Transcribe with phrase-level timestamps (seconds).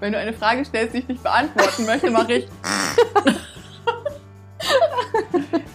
[0.00, 2.48] Wenn du eine Frage stellst, die ich nicht beantworten möchte, mache ich.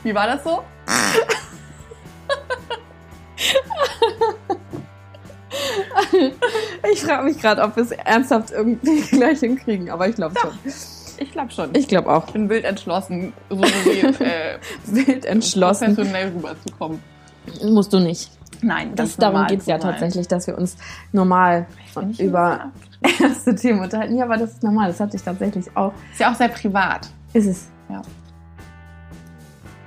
[0.03, 0.63] Wie war das so?
[6.91, 10.51] Ich frage mich gerade, ob wir es ernsthaft irgendwie gleich hinkriegen, aber ich glaube schon.
[11.17, 11.75] Ich glaube schon.
[11.75, 12.27] Ich glaube auch.
[12.27, 15.95] Ich bin wild entschlossen, so wie äh, Wild entschlossen.
[15.95, 17.01] professionell rüberzukommen.
[17.63, 18.31] Musst du nicht.
[18.61, 20.77] Nein, Das, darum geht es ja tatsächlich, dass wir uns
[21.11, 21.65] normal
[22.19, 22.71] über
[23.19, 24.15] erste Themen unterhalten.
[24.15, 24.89] Ja, aber das ist normal.
[24.89, 25.93] Das hatte ich tatsächlich auch.
[26.11, 27.09] Ist ja auch sehr privat.
[27.33, 27.69] Ist es.
[27.89, 28.01] Ja.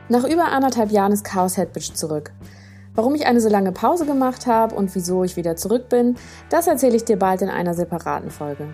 [0.09, 2.33] Nach über anderthalb Jahren ist Chaos Headbitch zurück.
[2.95, 6.17] Warum ich eine so lange Pause gemacht habe und wieso ich wieder zurück bin,
[6.49, 8.69] das erzähle ich dir bald in einer separaten Folge.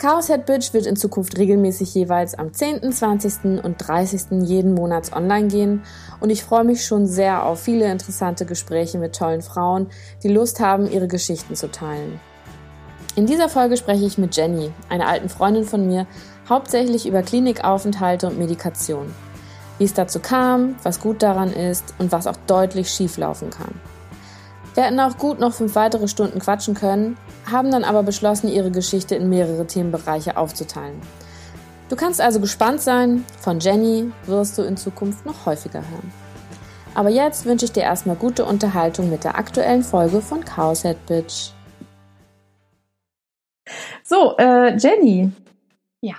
[0.00, 3.62] Chaos Headbitch wird in Zukunft regelmäßig jeweils am 10., 20.
[3.62, 4.48] und 30.
[4.48, 5.82] jeden Monats online gehen
[6.20, 9.88] und ich freue mich schon sehr auf viele interessante Gespräche mit tollen Frauen,
[10.22, 12.18] die Lust haben, ihre Geschichten zu teilen.
[13.14, 16.06] In dieser Folge spreche ich mit Jenny, einer alten Freundin von mir,
[16.48, 19.14] hauptsächlich über Klinikaufenthalte und Medikation.
[19.76, 23.74] Wie es dazu kam, was gut daran ist und was auch deutlich schieflaufen kann.
[24.80, 28.70] Wir hätten auch gut noch fünf weitere Stunden quatschen können, haben dann aber beschlossen, ihre
[28.70, 30.98] Geschichte in mehrere Themenbereiche aufzuteilen.
[31.90, 36.10] Du kannst also gespannt sein, von Jenny wirst du in Zukunft noch häufiger hören.
[36.94, 41.04] Aber jetzt wünsche ich dir erstmal gute Unterhaltung mit der aktuellen Folge von Chaos Head
[41.04, 41.50] Bitch.
[44.02, 45.30] So, äh, Jenny.
[46.00, 46.16] Ja.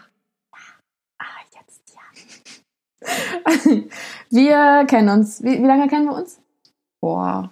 [1.17, 1.25] Ah,
[1.55, 3.81] jetzt ja.
[4.29, 5.41] wir kennen uns.
[5.41, 6.39] Wie, wie lange kennen wir uns?
[7.01, 7.51] Boah.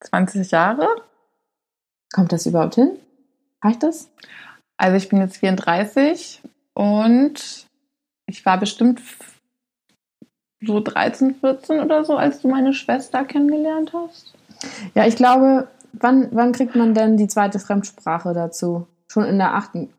[0.00, 0.88] 20 Jahre?
[2.12, 2.98] Kommt das überhaupt hin?
[3.62, 4.10] Reicht das?
[4.76, 6.42] Also ich bin jetzt 34
[6.74, 7.66] und
[8.26, 9.02] ich war bestimmt
[10.62, 14.34] so 13, 14 oder so, als du meine Schwester kennengelernt hast.
[14.94, 18.86] Ja, ich glaube, wann, wann kriegt man denn die zweite Fremdsprache dazu?
[19.08, 19.92] Schon in der achten?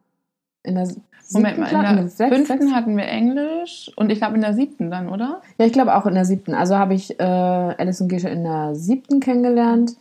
[0.63, 0.87] In der
[1.33, 1.95] Moment mal, in Klasse?
[1.95, 5.41] der Sechs- fünften sechs- hatten wir Englisch und ich glaube in der siebten dann, oder?
[5.57, 6.53] Ja, ich glaube auch in der siebten.
[6.53, 9.95] Also habe ich äh, Alice und Gesche in der siebten kennengelernt.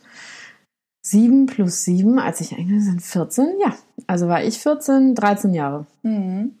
[1.03, 3.73] Sieben plus sieben, als ich eigentlich sind 14, ja.
[4.07, 5.85] Also war ich 14, 13 Jahre.
[6.03, 6.55] Mhm.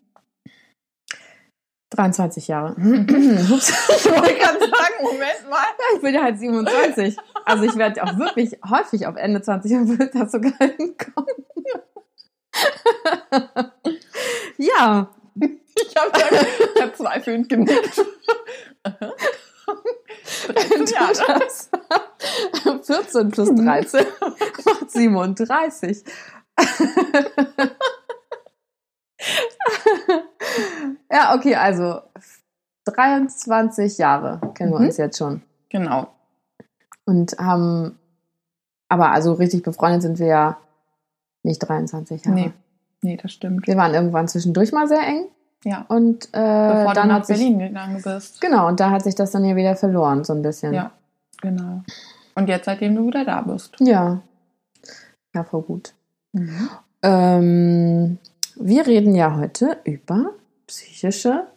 [1.93, 2.71] 23 Jahre.
[2.79, 3.69] Ups.
[3.89, 5.57] Ich wollte gerade sagen, Moment mal.
[5.95, 7.17] ich bin ja halt 27.
[7.45, 11.45] Also ich werde auch wirklich häufig auf Ende 20 und will das sogar hinkommen.
[14.61, 16.11] Ja, Ich habe
[16.75, 18.01] ich hab zweifelnd genickt.
[20.47, 21.39] 13 Jahre.
[21.39, 21.69] das.
[22.83, 24.05] 14 plus 13
[24.65, 26.03] macht 37.
[31.11, 32.01] ja, okay, also
[32.85, 34.85] 23 Jahre kennen wir Mhm.
[34.87, 35.41] uns jetzt schon.
[35.69, 36.13] Genau.
[37.05, 37.97] Und haben,
[38.89, 40.57] aber also richtig befreundet sind wir ja
[41.43, 42.35] nicht 23 Jahre.
[42.35, 42.53] Nee.
[43.01, 43.67] Nee, das stimmt.
[43.67, 45.25] Wir waren irgendwann zwischendurch mal sehr eng
[45.63, 45.85] Ja.
[45.87, 48.41] und äh, Bevor dann du nach hat sich, Berlin gegangen bist.
[48.41, 50.73] genau, und da hat sich das dann ja wieder verloren, so ein bisschen.
[50.73, 50.91] Ja,
[51.41, 51.81] genau.
[52.35, 53.75] Und jetzt, seitdem du wieder da bist.
[53.79, 54.21] Ja.
[55.33, 55.93] Ja, voll gut.
[57.03, 58.17] Ähm,
[58.55, 60.31] wir reden ja heute über
[60.67, 61.47] psychische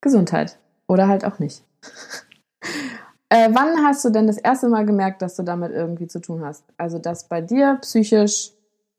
[0.00, 0.58] Gesundheit.
[0.88, 1.62] Oder halt auch nicht.
[3.28, 6.44] äh, wann hast du denn das erste Mal gemerkt, dass du damit irgendwie zu tun
[6.44, 6.64] hast?
[6.76, 8.50] Also, dass bei dir psychisch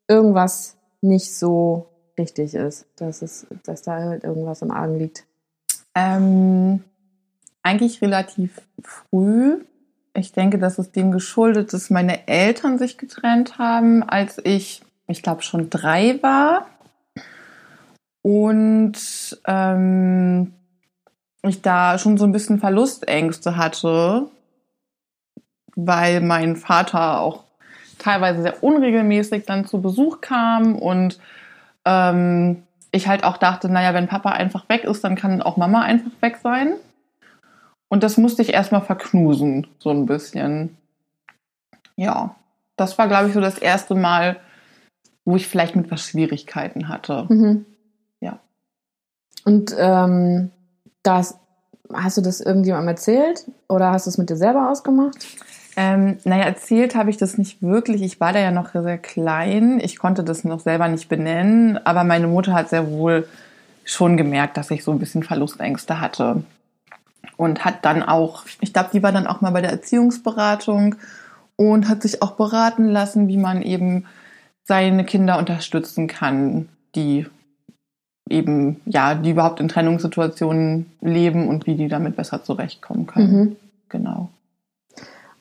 [0.08, 1.88] irgendwas nicht so
[2.18, 2.86] richtig ist.
[2.96, 5.24] Dass, es, dass da halt irgendwas im Argen liegt.
[5.94, 6.82] Ähm,
[7.62, 9.64] eigentlich relativ früh.
[10.14, 15.22] Ich denke, dass es dem geschuldet, dass meine Eltern sich getrennt haben, als ich, ich
[15.22, 16.66] glaube, schon drei war.
[18.22, 20.54] Und ähm,
[21.42, 24.28] ich da schon so ein bisschen Verlustängste hatte,
[25.76, 27.43] weil mein Vater auch
[27.98, 31.18] teilweise sehr unregelmäßig dann zu Besuch kam und
[31.84, 35.82] ähm, ich halt auch dachte, naja, wenn Papa einfach weg ist, dann kann auch Mama
[35.82, 36.74] einfach weg sein.
[37.88, 40.76] Und das musste ich erstmal verknusen, so ein bisschen.
[41.96, 42.34] Ja,
[42.76, 44.36] das war, glaube ich, so das erste Mal,
[45.24, 47.26] wo ich vielleicht mit was Schwierigkeiten hatte.
[47.28, 47.66] Mhm.
[48.20, 48.40] Ja.
[49.44, 50.50] Und ähm,
[51.02, 51.38] das,
[51.92, 53.44] hast du das irgendjemandem erzählt?
[53.68, 55.24] Oder hast du es mit dir selber ausgemacht?
[55.76, 58.02] Ähm, naja, erzählt habe ich das nicht wirklich.
[58.02, 59.80] Ich war da ja noch sehr klein.
[59.80, 61.78] Ich konnte das noch selber nicht benennen.
[61.84, 63.26] Aber meine Mutter hat sehr wohl
[63.84, 66.42] schon gemerkt, dass ich so ein bisschen Verlustängste hatte.
[67.36, 70.94] Und hat dann auch, ich glaube, die war dann auch mal bei der Erziehungsberatung
[71.56, 74.06] und hat sich auch beraten lassen, wie man eben
[74.62, 77.26] seine Kinder unterstützen kann, die
[78.28, 83.38] eben, ja, die überhaupt in Trennungssituationen leben und wie die damit besser zurechtkommen können.
[83.38, 83.56] Mhm.
[83.88, 84.30] Genau.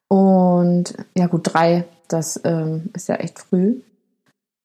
[0.07, 3.81] Und ja gut, drei, das ähm, ist ja echt früh.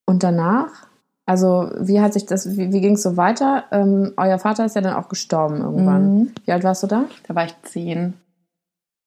[0.06, 0.88] Und danach
[1.28, 3.64] Also wie hat sich das, wie, wie ging es so weiter?
[3.70, 6.14] Ähm, euer Vater ist ja dann auch gestorben irgendwann.
[6.14, 6.32] Mhm.
[6.46, 7.04] Wie alt warst du da?
[7.26, 8.14] Da war ich zehn.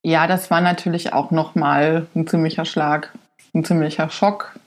[0.03, 3.11] Ja, das war natürlich auch nochmal ein ziemlicher Schlag,
[3.55, 4.59] ein ziemlicher Schock.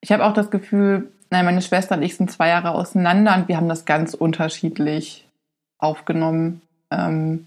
[0.00, 3.46] Ich habe auch das Gefühl, nein, meine Schwester und ich sind zwei Jahre auseinander und
[3.46, 5.28] wir haben das ganz unterschiedlich
[5.78, 6.62] aufgenommen.
[6.90, 7.46] Ähm,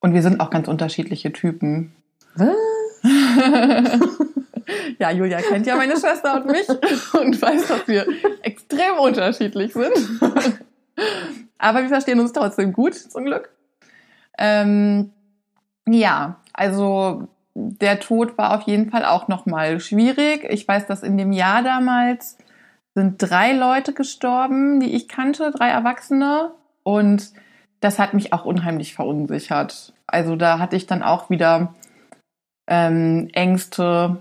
[0.00, 1.95] und wir sind auch ganz unterschiedliche Typen.
[4.98, 6.68] Ja, Julia kennt ja meine Schwester und mich
[7.14, 8.06] und weiß, dass wir
[8.42, 10.20] extrem unterschiedlich sind.
[11.58, 13.50] Aber wir verstehen uns trotzdem gut, zum Glück.
[14.38, 15.12] Ähm,
[15.88, 20.44] ja, also der Tod war auf jeden Fall auch nochmal schwierig.
[20.50, 22.36] Ich weiß, dass in dem Jahr damals
[22.94, 26.52] sind drei Leute gestorben, die ich kannte, drei Erwachsene.
[26.82, 27.32] Und
[27.80, 29.92] das hat mich auch unheimlich verunsichert.
[30.06, 31.74] Also da hatte ich dann auch wieder
[32.66, 34.18] ähm, Ängste,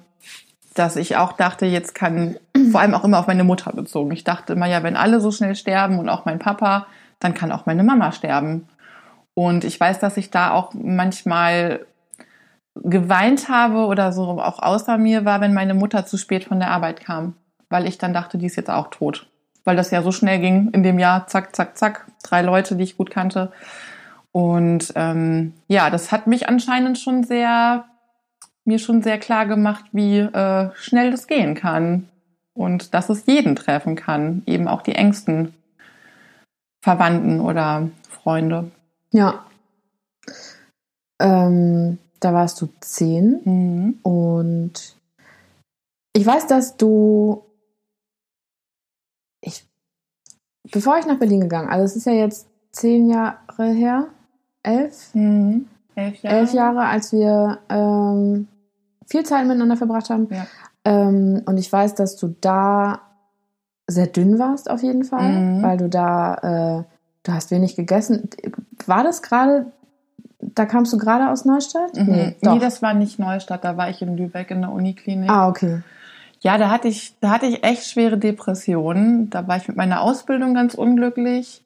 [0.74, 2.38] dass ich auch dachte, jetzt kann,
[2.72, 4.12] vor allem auch immer auf meine Mutter bezogen.
[4.12, 6.88] Ich dachte immer, ja, wenn alle so schnell sterben und auch mein Papa,
[7.20, 8.68] dann kann auch meine Mama sterben.
[9.34, 11.86] Und ich weiß, dass ich da auch manchmal
[12.76, 16.72] geweint habe oder so auch außer mir war, wenn meine Mutter zu spät von der
[16.72, 17.36] Arbeit kam,
[17.70, 19.28] weil ich dann dachte, die ist jetzt auch tot.
[19.64, 22.84] Weil das ja so schnell ging in dem Jahr, zack, zack, zack, drei Leute, die
[22.84, 23.52] ich gut kannte.
[24.32, 27.86] Und ähm, ja, das hat mich anscheinend schon sehr,
[28.66, 32.10] mir schon sehr klar gemacht, wie äh, schnell das gehen kann.
[32.54, 35.54] Und dass es jeden treffen kann, eben auch die engsten
[36.84, 38.72] Verwandten oder Freunde.
[39.12, 39.46] Ja.
[41.20, 44.00] Ähm, da warst du zehn Mhm.
[44.04, 44.96] und
[46.14, 47.44] ich weiß, dass du.
[49.42, 49.66] Ich,
[50.72, 54.08] bevor ich nach Berlin gegangen, also es ist ja jetzt zehn Jahre her,
[54.64, 55.68] elf, Mhm.
[55.96, 56.38] Elf Jahre.
[56.38, 58.48] elf Jahre, als wir ähm,
[59.06, 60.28] viel Zeit miteinander verbracht haben.
[60.32, 60.48] Ja.
[60.84, 63.02] Ähm, und ich weiß, dass du da
[63.88, 65.62] sehr dünn warst auf jeden Fall, Mhm.
[65.64, 66.84] weil du da, äh,
[67.24, 68.30] du hast wenig gegessen.
[68.88, 69.68] War das gerade,
[70.40, 71.96] da kamst du gerade aus Neustadt?
[71.96, 72.06] Mhm.
[72.12, 72.60] Nee, doch.
[72.60, 75.30] das war nicht Neustadt, da war ich in Lübeck in der Uniklinik.
[75.30, 75.82] ah, okay.
[76.42, 79.30] Ja, da hatte ich, da hatte ich echt schwere Depressionen.
[79.32, 81.64] Da war ich mit meiner Ausbildung ganz unglücklich.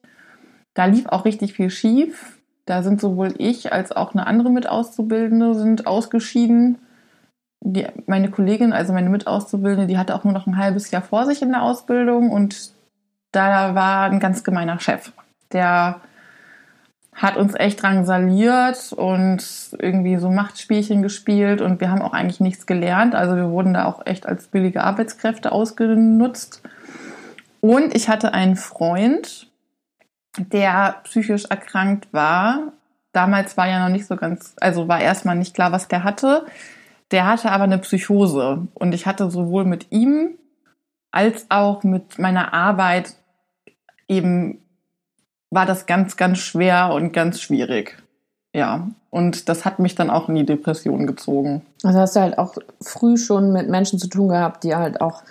[0.74, 2.38] Da lief auch richtig viel schief.
[2.65, 6.77] Da sind sowohl ich als auch eine andere Mitauszubildende sind ausgeschieden.
[7.62, 11.26] Die, meine Kollegin, also meine Mitauszubildende, die hatte auch nur noch ein halbes Jahr vor
[11.26, 12.74] sich in der Ausbildung und
[13.32, 15.12] da war ein ganz gemeiner Chef.
[15.52, 16.02] Der
[17.14, 19.44] hat uns echt drangsaliert und
[19.78, 23.14] irgendwie so Machtspielchen gespielt und wir haben auch eigentlich nichts gelernt.
[23.14, 26.62] Also wir wurden da auch echt als billige Arbeitskräfte ausgenutzt.
[27.60, 29.48] Und ich hatte einen Freund,
[30.38, 32.72] der psychisch erkrankt war.
[33.12, 36.46] Damals war ja noch nicht so ganz, also war erstmal nicht klar, was der hatte.
[37.12, 40.38] Der hatte aber eine Psychose und ich hatte sowohl mit ihm
[41.12, 43.16] als auch mit meiner Arbeit
[44.08, 44.60] eben
[45.52, 47.98] war das ganz, ganz schwer und ganz schwierig.
[48.54, 51.64] Ja, und das hat mich dann auch in die Depression gezogen.
[51.84, 55.24] Also hast du halt auch früh schon mit Menschen zu tun gehabt, die halt auch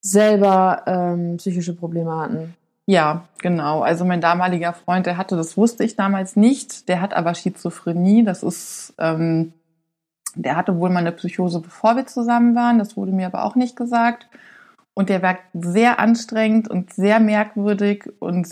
[0.00, 2.54] selber ähm, psychische Probleme hatten.
[2.86, 3.80] Ja, genau.
[3.80, 8.24] Also mein damaliger Freund, der hatte, das wusste ich damals nicht, der hat aber Schizophrenie.
[8.24, 9.54] Das ist, ähm,
[10.34, 12.78] der hatte wohl mal eine Psychose, bevor wir zusammen waren.
[12.78, 14.28] Das wurde mir aber auch nicht gesagt.
[14.94, 18.48] Und der war sehr anstrengend und sehr merkwürdig und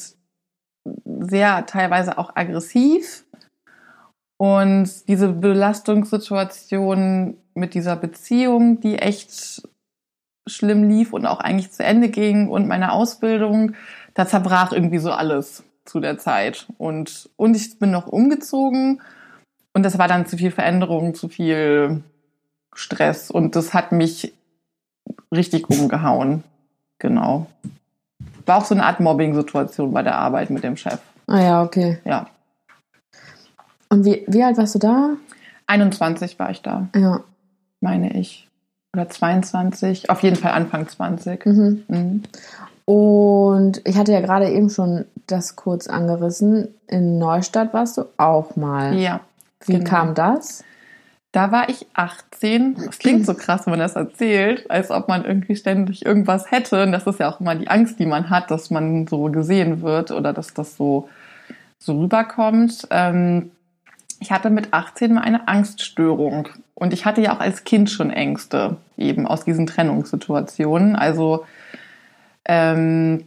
[1.04, 3.24] sehr teilweise auch aggressiv.
[4.38, 9.62] Und diese Belastungssituation mit dieser Beziehung, die echt
[10.48, 13.74] schlimm lief und auch eigentlich zu Ende ging und meine Ausbildung,
[14.14, 16.66] da zerbrach irgendwie so alles zu der Zeit.
[16.78, 19.00] Und, und ich bin noch umgezogen
[19.74, 22.02] und das war dann zu viel Veränderung, zu viel
[22.74, 24.32] Stress und das hat mich
[25.34, 26.44] richtig umgehauen.
[26.98, 27.46] Genau.
[28.46, 31.00] War auch so eine Art Mobbing-Situation bei der Arbeit mit dem Chef.
[31.26, 31.98] Ah ja, okay.
[32.04, 32.26] Ja.
[33.88, 35.10] Und wie, wie alt warst du da?
[35.66, 37.20] 21 war ich da, Ja.
[37.80, 38.48] meine ich.
[38.94, 40.10] Oder 22.
[40.10, 41.46] Auf jeden Fall Anfang 20.
[41.46, 41.82] Mhm.
[41.88, 42.22] Mhm.
[42.84, 46.68] Und ich hatte ja gerade eben schon das kurz angerissen.
[46.88, 48.94] In Neustadt warst du auch mal.
[48.98, 49.20] Ja.
[49.68, 49.88] Wie genau.
[49.88, 50.64] kam das?
[51.32, 52.74] Da war ich 18.
[52.74, 56.82] Das klingt so krass, wenn man das erzählt, als ob man irgendwie ständig irgendwas hätte.
[56.82, 59.80] Und das ist ja auch immer die Angst, die man hat, dass man so gesehen
[59.80, 61.08] wird oder dass das so,
[61.78, 62.86] so rüberkommt.
[62.90, 63.50] Ähm,
[64.20, 66.48] ich hatte mit 18 mal eine Angststörung.
[66.74, 70.96] Und ich hatte ja auch als Kind schon Ängste, eben aus diesen Trennungssituationen.
[70.96, 71.46] Also,
[72.44, 73.24] ähm,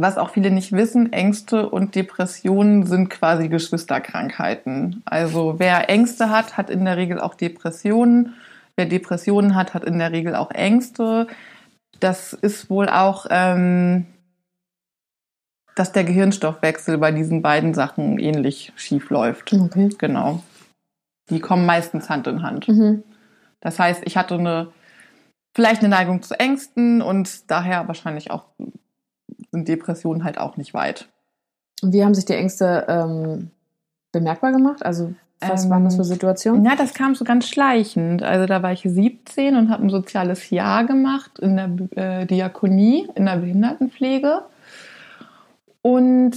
[0.00, 5.02] was auch viele nicht wissen, Ängste und Depressionen sind quasi Geschwisterkrankheiten.
[5.04, 8.34] Also wer Ängste hat, hat in der Regel auch Depressionen.
[8.76, 11.26] Wer Depressionen hat, hat in der Regel auch Ängste.
[12.00, 14.06] das ist wohl auch, ähm,
[15.74, 19.52] dass der Gehirnstoffwechsel bei diesen beiden Sachen ähnlich schief läuft.
[19.52, 19.88] Okay.
[19.98, 20.42] Genau.
[21.28, 22.68] Die kommen meistens Hand in Hand.
[22.68, 23.02] Mhm.
[23.60, 24.72] Das heißt, ich hatte eine,
[25.56, 28.44] vielleicht eine Neigung zu Ängsten und daher wahrscheinlich auch
[29.50, 31.08] sind Depressionen halt auch nicht weit.
[31.82, 33.50] Und wie haben sich die Ängste ähm,
[34.12, 34.84] bemerkbar gemacht?
[34.84, 36.64] Also was Ähm, waren das für Situationen?
[36.64, 38.22] Ja, das kam so ganz schleichend.
[38.22, 43.08] Also da war ich 17 und habe ein soziales Jahr gemacht in der äh, Diakonie,
[43.14, 44.42] in der Behindertenpflege.
[45.82, 46.36] Und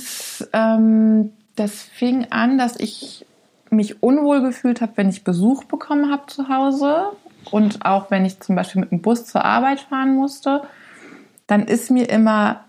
[0.53, 3.25] ähm, das fing an, dass ich
[3.71, 7.05] mich unwohl gefühlt habe, wenn ich Besuch bekommen habe zu Hause
[7.49, 10.61] und auch wenn ich zum Beispiel mit dem Bus zur Arbeit fahren musste,
[11.47, 12.65] dann ist mir immer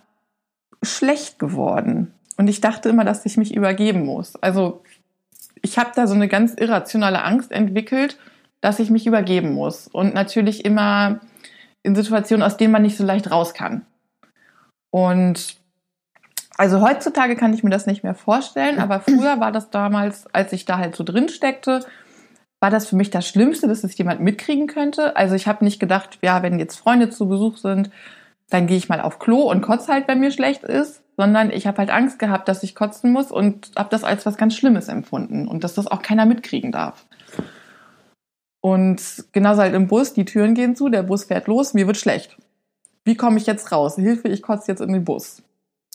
[0.83, 2.13] schlecht geworden.
[2.37, 4.37] Und ich dachte immer, dass ich mich übergeben muss.
[4.37, 4.83] Also
[5.63, 8.19] ich habe da so eine ganz irrationale Angst entwickelt,
[8.61, 9.89] dass ich mich übergeben muss.
[9.89, 11.21] Und natürlich immer
[11.83, 13.87] in Situationen, aus denen man nicht so leicht raus kann.
[14.91, 15.57] Und
[16.57, 20.53] also heutzutage kann ich mir das nicht mehr vorstellen, aber früher war das damals, als
[20.53, 21.85] ich da halt so drin steckte,
[22.61, 25.17] war das für mich das Schlimmste, dass es jemand mitkriegen könnte.
[25.17, 27.91] Also ich habe nicht gedacht, ja, wenn jetzt Freunde zu Besuch sind,
[28.53, 31.67] dann gehe ich mal auf Klo und kotze halt, wenn mir schlecht ist, sondern ich
[31.67, 34.89] habe halt Angst gehabt, dass ich kotzen muss und habe das als was ganz Schlimmes
[34.89, 37.07] empfunden und dass das auch keiner mitkriegen darf.
[38.61, 41.97] Und genauso halt im Bus, die Türen gehen zu, der Bus fährt los, mir wird
[41.97, 42.37] schlecht.
[43.05, 43.97] Wie komme ich jetzt raus?
[43.97, 45.43] Hilfe, ich kotze jetzt in den Bus.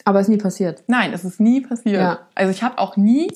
[0.04, 0.84] Aber ist nie passiert.
[0.88, 2.02] Nein, es ist nie passiert.
[2.02, 2.20] Ja.
[2.36, 3.32] Also ich habe auch nie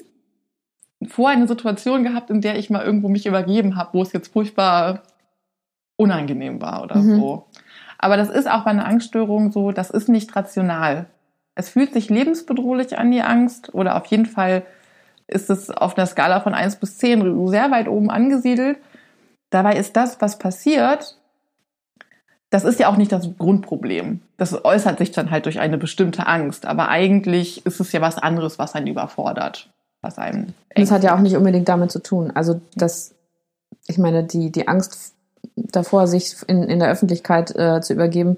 [1.08, 4.32] vorher eine Situation gehabt, in der ich mal irgendwo mich übergeben habe, wo es jetzt
[4.34, 5.04] furchtbar
[5.96, 7.20] unangenehm war oder Mhm.
[7.20, 7.46] so.
[8.02, 11.06] Aber das ist auch bei einer Angststörung so, das ist nicht rational.
[11.56, 14.64] Es fühlt sich lebensbedrohlich an, die Angst, oder auf jeden Fall
[15.28, 18.78] ist es auf einer Skala von 1 bis 10 sehr weit oben angesiedelt.
[19.52, 21.18] Dabei ist das, was passiert,
[22.50, 24.20] das ist ja auch nicht das Grundproblem.
[24.38, 26.66] Das äußert sich dann halt durch eine bestimmte Angst.
[26.66, 29.70] Aber eigentlich ist es ja was anderes, was einen überfordert.
[30.02, 32.32] Was einem das hat ja auch nicht unbedingt damit zu tun.
[32.34, 33.14] Also das,
[33.88, 35.14] ich meine, die, die Angst
[35.72, 38.38] davor, sich in, in der Öffentlichkeit äh, zu übergeben,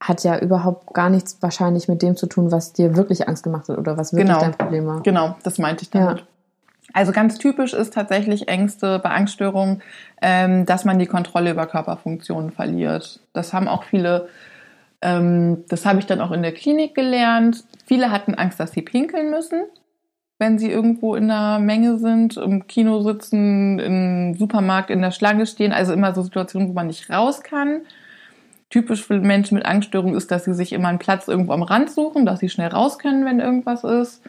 [0.00, 3.68] hat ja überhaupt gar nichts wahrscheinlich mit dem zu tun, was dir wirklich Angst gemacht
[3.68, 4.40] hat oder was wirklich Genau.
[4.40, 5.02] dein Problem war.
[5.02, 6.18] Genau, das meinte ich damit.
[6.18, 6.24] Ja.
[6.92, 9.82] Also ganz typisch ist tatsächlich Ängste bei Angststörungen,
[10.20, 13.20] ähm, dass man die Kontrolle über Körperfunktionen verliert.
[13.32, 14.28] Das haben auch viele,
[15.00, 17.64] ähm, das habe ich dann auch in der Klinik gelernt.
[17.86, 19.62] Viele hatten Angst, dass sie pinkeln müssen,
[20.42, 25.46] wenn sie irgendwo in der Menge sind, im Kino sitzen, im Supermarkt in der Schlange
[25.46, 25.72] stehen.
[25.72, 27.82] Also immer so Situationen, wo man nicht raus kann.
[28.68, 31.92] Typisch für Menschen mit Angststörungen ist, dass sie sich immer einen Platz irgendwo am Rand
[31.92, 34.20] suchen, dass sie schnell raus können, wenn irgendwas ist.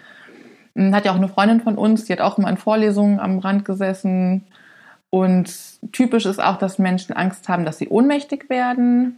[0.75, 3.39] Hm, Hat ja auch eine Freundin von uns, die hat auch immer in Vorlesungen am
[3.39, 4.43] Rand gesessen.
[5.09, 5.51] Und
[5.93, 9.17] typisch ist auch, dass Menschen Angst haben, dass sie ohnmächtig werden.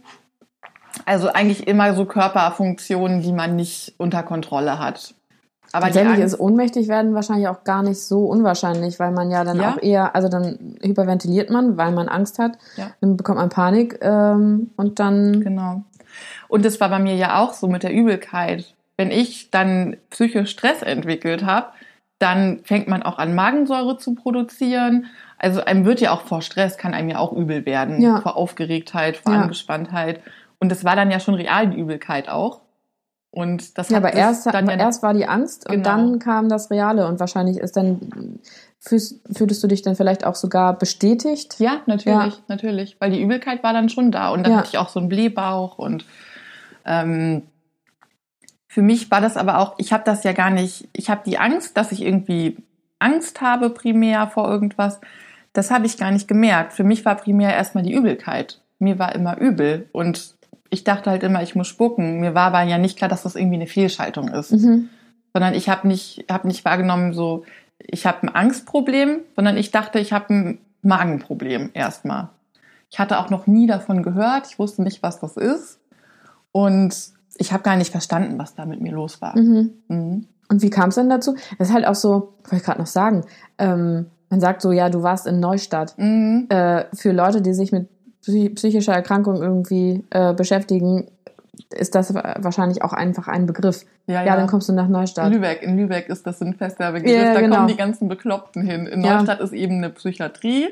[1.04, 5.15] Also eigentlich immer so Körperfunktionen, die man nicht unter Kontrolle hat.
[5.72, 9.58] Aber Tatsächlich ist ohnmächtig werden wahrscheinlich auch gar nicht so unwahrscheinlich, weil man ja dann
[9.60, 9.72] Ja.
[9.74, 12.90] auch eher, also dann hyperventiliert man, weil man Angst hat, Ja.
[13.00, 15.82] dann bekommt man Panik ähm, und dann Genau.
[16.48, 18.74] Und das war bei mir ja auch so mit der Übelkeit.
[18.96, 21.66] Wenn ich dann psychisch Stress entwickelt habe,
[22.18, 25.06] dann fängt man auch an, Magensäure zu produzieren.
[25.38, 28.00] Also einem wird ja auch vor Stress, kann einem ja auch übel werden.
[28.00, 28.22] Ja.
[28.22, 29.34] Vor Aufgeregtheit, vor.
[29.34, 30.20] Angespanntheit.
[30.58, 32.60] Und das war dann ja schon real, die Übelkeit auch.
[33.30, 35.84] Und das Ja, aber erst, dann ja erst war die Angst und Genau.
[35.84, 38.40] dann kam das Reale und wahrscheinlich ist dann
[38.80, 41.56] fühlst, fühltest du dich dann vielleicht auch sogar bestätigt.
[41.58, 42.96] Ja, natürlich, natürlich.
[43.00, 44.30] Weil die Übelkeit war dann schon da.
[44.30, 44.58] Und dann Ja.
[44.58, 45.78] hatte ich auch so einen Blähbauch.
[45.78, 46.04] Und
[46.84, 47.42] ähm,
[48.68, 51.38] für mich war das aber auch, ich habe das ja gar nicht, ich habe die
[51.38, 52.56] Angst, dass ich irgendwie
[52.98, 55.00] Angst habe primär vor irgendwas.
[55.52, 56.72] Das habe ich gar nicht gemerkt.
[56.72, 58.60] Für mich war primär erstmal die Übelkeit.
[58.78, 59.88] Mir war immer übel.
[59.92, 60.35] Und
[60.70, 62.20] ich dachte halt immer, ich muss spucken.
[62.20, 64.88] Mir war aber ja nicht klar, dass das irgendwie eine Fehlschaltung ist Mhm.
[65.32, 67.44] sondern ich habe nicht, hab nicht wahrgenommen, so,
[67.78, 72.30] ich habe ein Angstproblem, sondern ich dachte, ich habe ein Magenproblem erstmal.
[72.90, 75.78] Ich hatte auch noch nie davon gehört, ich wusste nicht, was das ist
[76.52, 76.94] und
[77.36, 79.36] ich habe gar nicht verstanden, was da mit mir los war.
[79.38, 79.72] Mhm.
[79.88, 80.26] Mhm.
[80.48, 81.34] Und wie kam es denn dazu?
[81.58, 83.24] Das ist halt auch so, wollte ich gerade noch sagen,
[83.58, 85.94] ähm, man sagt so, ja, du warst in Neustadt.
[85.98, 86.46] Mhm.
[86.48, 87.88] Äh, für Leute, die sich mit
[88.26, 91.06] psy- psychischer Erkrankung irgendwie äh, beschäftigen,
[91.70, 93.84] ist das wahrscheinlich auch einfach ein Begriff.
[94.06, 95.32] Ja, Ja, dann kommst du nach Neustadt.
[95.32, 97.56] Lübeck, in Lübeck ist das ein fester Begriff, Ja, da genau.
[97.56, 98.86] kommen die ganzen Bekloppten hin.
[98.86, 99.16] In Ja.
[99.16, 100.68] Neustadt ist eben eine Psychiatrie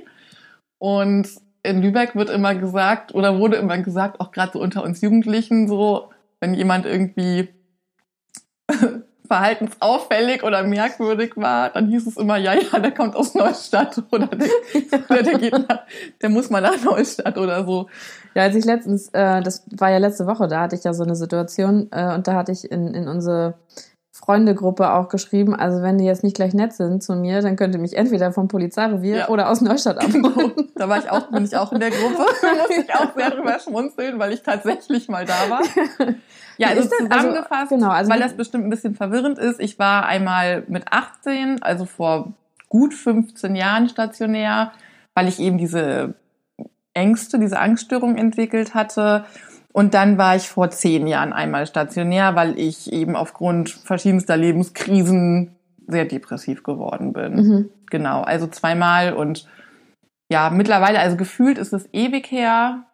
[0.78, 1.28] und
[1.62, 5.66] in Lübeck wird immer gesagt oder wurde immer gesagt, auch gerade so unter uns Jugendlichen,
[5.68, 7.49] so wenn jemand irgendwie
[9.26, 14.26] verhaltensauffällig oder merkwürdig war, dann hieß es immer, ja, ja, der kommt aus Neustadt oder
[14.26, 14.49] der,
[15.09, 15.81] oder der geht nach,
[16.21, 17.88] der muss mal nach Neustadt oder so.
[18.35, 21.04] Ja, als ich letztens, äh, das war ja letzte Woche, da hatte ich ja so
[21.04, 23.54] eine Situation äh, und da hatte ich in, in unsere
[24.12, 27.75] Freundegruppe auch geschrieben, also wenn die jetzt nicht gleich nett sind zu mir, dann könnt
[27.75, 29.28] ihr mich entweder vom Polizeirevier Ja.
[29.28, 30.52] oder aus Neustadt abholen.
[30.76, 32.25] Da war ich auch, bin ich auch in der Gruppe.
[32.43, 35.62] Da musste ich auch sehr drüber schmunzeln, weil ich tatsächlich mal da war.
[36.58, 39.61] Ja, also Ist also, zusammengefasst, genau, also weil das bestimmt ein bisschen verwirrend ist.
[39.61, 42.32] Ich war einmal mit 18, also vor
[42.68, 44.73] gut 15 Jahren stationär,
[45.14, 46.14] weil ich eben diese
[46.92, 49.25] Ängste, diese Angststörung entwickelt hatte.
[49.73, 55.56] Und dann war ich vor zehn Jahren einmal stationär, weil ich eben aufgrund verschiedenster Lebenskrisen
[55.87, 57.34] sehr depressiv geworden bin.
[57.34, 57.70] Mhm.
[57.90, 59.46] Genau, also zweimal und
[60.30, 62.84] ja, mittlerweile, also gefühlt ist es ewig her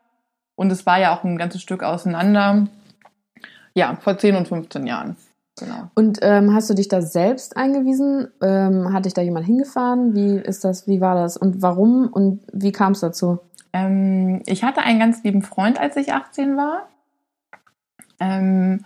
[0.56, 2.66] und es war ja auch ein ganzes Stück auseinander.
[3.74, 5.16] Ja, vor 10 und 15 Jahren.
[5.58, 5.90] Genau.
[5.94, 8.28] Und ähm, hast du dich da selbst eingewiesen?
[8.40, 10.14] Ähm, hat dich da jemand hingefahren?
[10.14, 10.88] Wie ist das?
[10.88, 11.36] Wie war das?
[11.36, 12.08] Und warum?
[12.08, 13.40] Und wie kam es dazu?
[13.72, 16.88] Ähm, ich hatte einen ganz lieben Freund, als ich 18 war.
[18.18, 18.84] Ähm,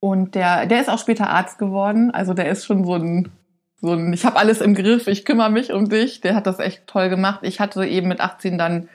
[0.00, 2.10] und der, der ist auch später Arzt geworden.
[2.12, 3.30] Also der ist schon so ein,
[3.80, 6.20] so ein ich habe alles im Griff, ich kümmere mich um dich.
[6.20, 7.40] Der hat das echt toll gemacht.
[7.42, 8.88] Ich hatte eben mit 18 dann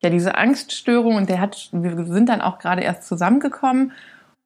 [0.00, 3.92] ja diese Angststörung und der hat, wir sind dann auch gerade erst zusammengekommen.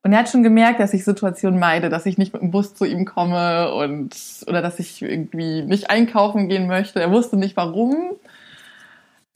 [0.08, 2.74] Und er hat schon gemerkt, dass ich Situationen meide, dass ich nicht mit dem Bus
[2.74, 6.98] zu ihm komme und oder dass ich irgendwie nicht einkaufen gehen möchte.
[6.98, 8.12] Er wusste nicht warum.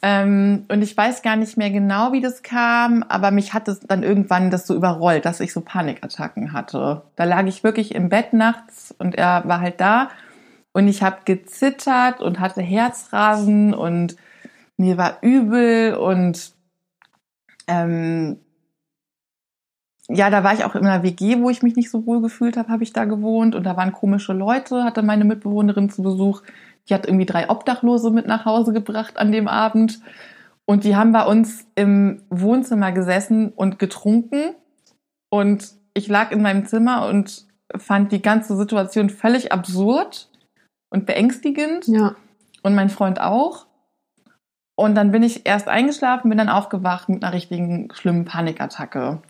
[0.01, 3.81] Ähm, und ich weiß gar nicht mehr genau, wie das kam, aber mich hat es
[3.81, 7.03] dann irgendwann das so überrollt, dass ich so Panikattacken hatte.
[7.17, 10.09] Da lag ich wirklich im Bett nachts und er war halt da
[10.73, 14.17] und ich habe gezittert und hatte Herzrasen und
[14.79, 16.55] mir war übel und
[17.67, 18.39] ähm,
[20.15, 22.57] ja, da war ich auch in einer WG, wo ich mich nicht so wohl gefühlt
[22.57, 26.43] habe, habe ich da gewohnt und da waren komische Leute, hatte meine Mitbewohnerin zu Besuch.
[26.89, 30.01] Die hat irgendwie drei Obdachlose mit nach Hause gebracht an dem Abend.
[30.65, 34.55] Und die haben bei uns im Wohnzimmer gesessen und getrunken.
[35.31, 40.29] Und ich lag in meinem Zimmer und fand die ganze Situation völlig absurd
[40.91, 41.87] und beängstigend.
[41.89, 42.17] Ja.
[42.63, 43.67] Und mein Freund auch.
[44.75, 49.21] Und dann bin ich erst eingeschlafen, bin dann aufgewacht mit einer richtigen schlimmen Panikattacke.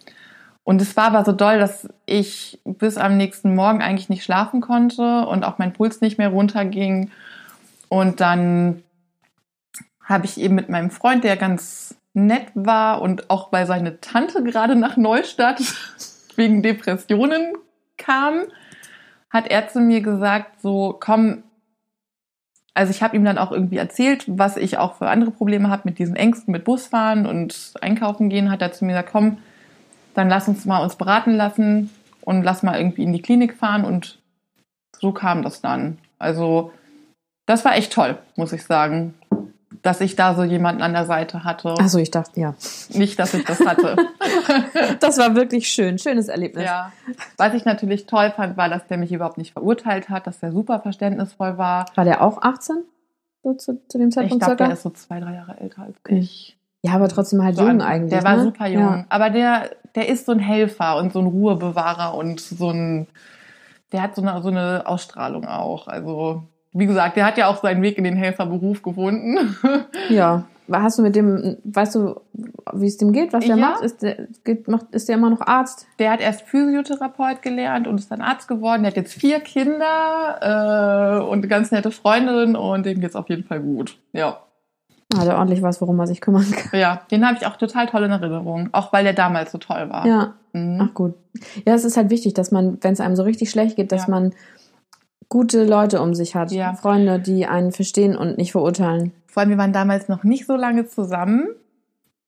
[0.64, 4.60] Und es war aber so doll, dass ich bis am nächsten Morgen eigentlich nicht schlafen
[4.60, 7.10] konnte und auch mein Puls nicht mehr runterging.
[7.88, 8.82] Und dann
[10.04, 14.42] habe ich eben mit meinem Freund, der ganz nett war und auch bei seine Tante
[14.44, 15.60] gerade nach Neustadt
[16.36, 17.54] wegen Depressionen
[17.96, 18.42] kam,
[19.30, 21.42] hat er zu mir gesagt, so komm,
[22.74, 25.82] also ich habe ihm dann auch irgendwie erzählt, was ich auch für andere Probleme habe
[25.84, 29.38] mit diesen Ängsten, mit Busfahren und einkaufen gehen, hat er zu mir gesagt, komm,
[30.14, 31.90] dann lass uns mal uns beraten lassen
[32.22, 34.18] und lass mal irgendwie in die Klinik fahren und
[34.98, 35.98] so kam das dann.
[36.18, 36.72] Also
[37.46, 39.14] das war echt toll, muss ich sagen,
[39.82, 41.74] dass ich da so jemanden an der Seite hatte.
[41.78, 42.54] Achso, ich dachte, ja.
[42.90, 43.96] Nicht, dass ich das hatte.
[45.00, 45.98] Das war wirklich schön.
[45.98, 46.64] Schönes Erlebnis.
[46.64, 46.92] ja.
[47.36, 50.52] Was ich natürlich toll fand, war, dass der mich überhaupt nicht verurteilt hat, dass der
[50.52, 51.86] super verständnisvoll war.
[51.94, 52.84] War der auch 18?
[53.42, 55.96] So zu, zu dem Ich Zeitpunkt glaube, der ist so zwei, drei Jahre älter als
[56.08, 56.56] ich.
[56.82, 58.10] Ja, aber trotzdem halt So jung eigentlich.
[58.10, 58.44] Der war ne?
[58.44, 58.82] super jung.
[58.82, 59.04] Ja.
[59.08, 63.06] Aber der, der ist so ein Helfer und so ein Ruhebewahrer und so ein,
[63.92, 65.86] der hat so eine, so eine Ausstrahlung auch.
[65.88, 69.56] Also, wie gesagt, der hat ja auch seinen Weg in den Helferberuf gefunden.
[70.08, 70.44] ja.
[70.70, 72.20] Hast du mit dem, weißt du,
[72.72, 73.70] wie es dem geht, was der Ja.
[73.72, 73.82] macht?
[73.82, 74.28] Ist der,
[74.68, 74.86] macht?
[74.92, 75.86] ist der immer noch Arzt?
[75.98, 78.82] Der hat erst Physiotherapeut gelernt und ist dann Arzt geworden.
[78.82, 83.28] Der hat jetzt vier Kinder äh, und eine ganz nette Freundin und dem geht's auf
[83.28, 83.98] jeden Fall gut.
[84.12, 84.38] Ja.
[85.16, 86.78] Hat er ordentlich was, worum er sich kümmern kann.
[86.80, 88.68] Ja, den habe ich auch total toll in Erinnerung.
[88.72, 90.06] Auch weil der damals so toll war.
[90.06, 90.34] Ja.
[90.52, 90.80] Mhm.
[90.82, 91.14] Ach gut.
[91.66, 94.06] Ja, es ist halt wichtig, dass man, wenn es einem so richtig schlecht geht, dass
[94.06, 94.10] Ja.
[94.10, 94.32] man
[95.28, 96.50] gute Leute um sich hat.
[96.52, 96.74] Ja.
[96.74, 99.12] Freunde, die einen verstehen und nicht verurteilen.
[99.26, 101.48] Vor allem, wir waren damals noch nicht so lange zusammen.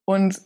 [0.07, 0.41] Und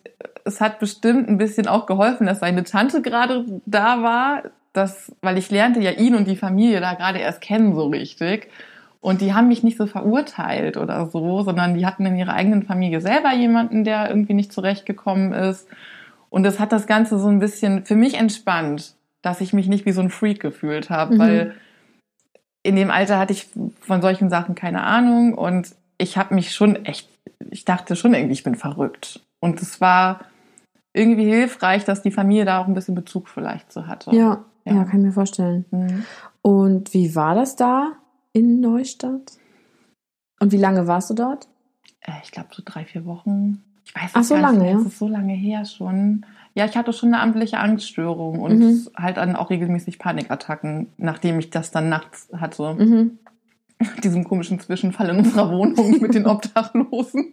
[0.44, 4.42] es hat bestimmt ein bisschen auch geholfen, dass seine Tante gerade da war.
[4.72, 8.48] Das, weil ich lernte ja ihn und die Familie da gerade erst kennen so richtig.
[9.01, 12.65] Und die haben mich nicht so verurteilt oder so, sondern die hatten in ihrer eigenen
[12.65, 15.69] Familie selber jemanden, der irgendwie nicht zurechtgekommen ist.
[16.31, 19.87] Und das hat das Ganze so ein bisschen für mich entspannt, dass ich mich nicht
[19.87, 21.19] wie so ein Freak gefühlt habe, Mhm.
[21.19, 21.55] weil
[22.65, 23.49] in dem Alter hatte ich
[23.81, 27.09] von solchen Sachen keine Ahnung und ich habe mich schon echt,
[27.51, 29.21] ich dachte schon irgendwie, ich bin verrückt.
[29.41, 30.21] Und es war
[30.93, 34.11] irgendwie hilfreich, dass die Familie da auch ein bisschen Bezug vielleicht zu hatte.
[34.15, 34.85] Ja, ja, Ja.
[34.85, 35.65] kann ich mir vorstellen.
[35.71, 36.05] Mhm.
[36.43, 37.93] Und wie war das da
[38.33, 39.33] in Neustadt?
[40.41, 41.49] Und wie lange warst du dort?
[42.01, 43.62] Äh, Ich glaube so drei, vier Wochen.
[43.85, 44.79] Ich weiß Ach, so lange, nicht ja?
[44.81, 46.25] Es ist so lange her schon.
[46.55, 48.88] Ja, ich hatte schon eine amtliche Angststörung und Mhm.
[48.97, 52.75] halt dann auch regelmäßig Panikattacken, nachdem ich das dann nachts hatte.
[52.75, 53.19] Mhm.
[54.05, 57.33] Diesem komischen Zwischenfall in unserer Wohnung mit den Obdachlosen.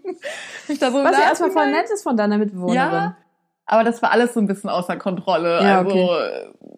[0.68, 2.76] Ich da so Was ja erstmal voll nett ist von deiner Mitbewohnerin.
[2.76, 3.18] Ja,
[3.66, 5.62] aber das war alles so ein bisschen außer Kontrolle.
[5.62, 6.10] Ja, also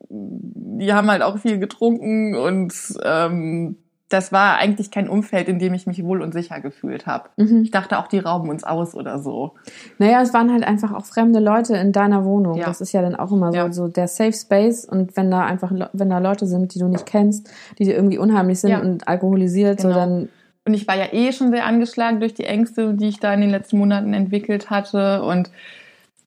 [0.10, 3.77] die haben halt auch viel getrunken und ähm,
[4.10, 7.30] das war eigentlich kein Umfeld, in dem ich mich wohl und sicher gefühlt habe.
[7.36, 7.62] Mhm.
[7.63, 9.54] Ich dachte auch, die rauben uns aus oder so.
[9.98, 12.56] Naja, es waren halt einfach auch fremde Leute in deiner Wohnung.
[12.58, 12.65] Ja.
[12.65, 13.72] Das ist ja dann auch immer so, Ja.
[13.74, 14.86] so der Safe Space.
[14.86, 18.17] Und wenn da einfach, wenn da Leute sind, die du nicht kennst, die dir irgendwie
[18.17, 18.80] unheimlich sind Ja.
[18.80, 20.00] und alkoholisiert, so Genau.
[20.00, 20.30] dann,
[20.65, 23.39] Und ich war ja eh schon sehr angeschlagen durch die Ängste, die ich da in
[23.41, 25.24] den letzten Monaten entwickelt hatte.
[25.24, 25.50] Und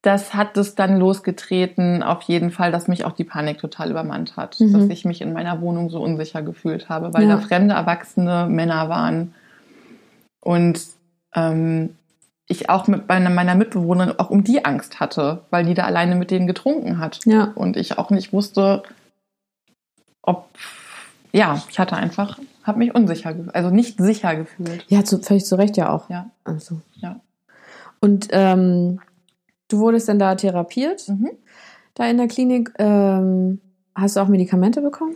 [0.02, 4.36] das hat es dann losgetreten, auf jeden Fall, dass mich auch die Panik total übermannt
[4.36, 4.58] hat.
[4.58, 4.72] Mhm.
[4.72, 7.36] Dass ich mich in meiner Wohnung so unsicher gefühlt habe, weil Ja.
[7.36, 9.34] da fremde, erwachsene Männer waren.
[10.40, 10.80] Und
[11.34, 11.96] ähm,
[12.46, 16.16] ich auch mit meiner, meiner Mitbewohnerin auch um die Angst hatte, weil die da alleine
[16.16, 17.20] mit denen getrunken hat.
[17.26, 17.52] ja.
[17.54, 18.82] Und ich auch nicht wusste,
[20.22, 20.48] ob,
[21.32, 24.84] ja, ich hatte einfach, habe mich unsicher, ge- also nicht sicher gefühlt.
[24.88, 26.08] Ja, zu, völlig zu Recht ja auch.
[26.10, 26.30] Ja.
[26.44, 26.80] Also.
[26.96, 27.20] Ja.
[28.00, 29.00] Und ähm,
[29.72, 31.30] du wurdest dann da therapiert, Mhm.
[31.94, 32.72] da in der Klinik.
[32.78, 33.60] Ähm,
[33.94, 35.14] hast du auch Medikamente bekommen?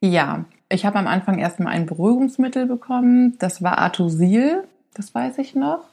[0.00, 3.36] Ja, ich habe am Anfang erstmal ein Beruhigungsmittel bekommen.
[3.38, 4.64] Das war Atosil,
[4.94, 5.84] das weiß ich noch,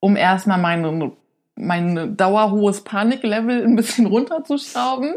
[0.00, 1.12] um erstmal meine,
[1.54, 5.14] mein dauerhohes Paniklevel ein bisschen runterzuschrauben.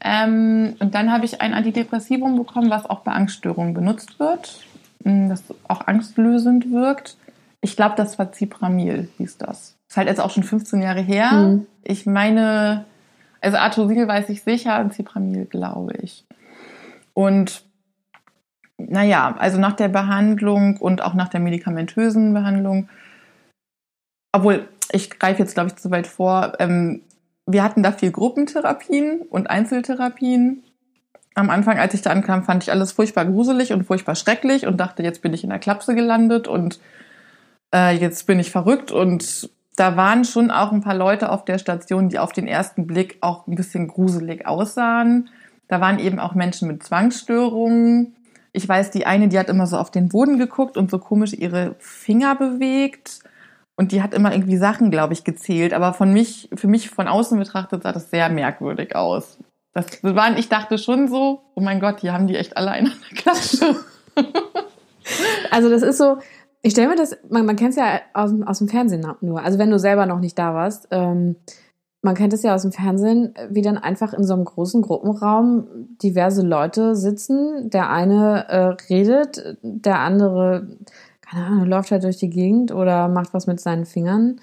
[0.00, 4.60] Ähm, und dann habe ich ein Antidepressivum bekommen, was auch bei Angststörungen benutzt wird,
[5.04, 7.16] m, das auch angstlösend wirkt.
[7.62, 9.75] Ich glaube, das war Cipramil, hieß das.
[9.96, 11.32] Ist halt jetzt auch schon 15 Jahre her.
[11.32, 11.66] Mhm.
[11.82, 12.84] Ich meine,
[13.40, 16.26] also Atosil weiß ich sicher und Cipramil glaube ich.
[17.14, 17.64] Und
[18.76, 22.90] naja, also nach der Behandlung und auch nach der medikamentösen Behandlung,
[24.32, 27.00] obwohl ich greife jetzt, glaube ich, zu weit vor, ähm,
[27.46, 30.62] wir hatten da viel Gruppentherapien und Einzeltherapien.
[31.34, 34.76] Am Anfang, als ich da ankam, fand ich alles furchtbar gruselig und furchtbar schrecklich und
[34.76, 36.80] dachte, jetzt bin ich in der Klapse gelandet und
[37.74, 38.92] äh, jetzt bin ich verrückt.
[38.92, 42.86] Und da waren schon auch ein paar Leute auf der Station, die auf den ersten
[42.86, 45.28] Blick auch ein bisschen gruselig aussahen.
[45.68, 48.16] Da waren eben auch Menschen mit Zwangsstörungen.
[48.52, 51.34] Ich weiß, die eine, die hat immer so auf den Boden geguckt und so komisch
[51.34, 53.20] ihre Finger bewegt.
[53.76, 55.74] Und die hat immer irgendwie Sachen, glaube ich, gezählt.
[55.74, 59.38] Aber von mich, für mich von außen betrachtet sah das sehr merkwürdig aus.
[59.74, 62.86] Das waren, ich dachte schon so, oh mein Gott, die haben die echt alle in
[62.86, 63.76] der Klasse.
[65.50, 66.18] Also das ist so,
[66.66, 69.40] ich stelle mir das, man, man kennt es ja aus, dem- aus dem Fernsehen nur.
[69.42, 71.36] Also wenn du selber noch nicht da warst, ähm,
[72.02, 75.66] man kennt es ja aus dem Fernsehen, wie dann einfach in so einem großen Gruppenraum
[76.02, 77.70] diverse Leute sitzen.
[77.70, 80.66] Der eine äh, redet, der andere,
[81.20, 84.40] keine Ahnung, läuft halt durch die Gegend oder macht was mit seinen Fingern.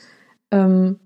[0.52, 1.00] Ähm,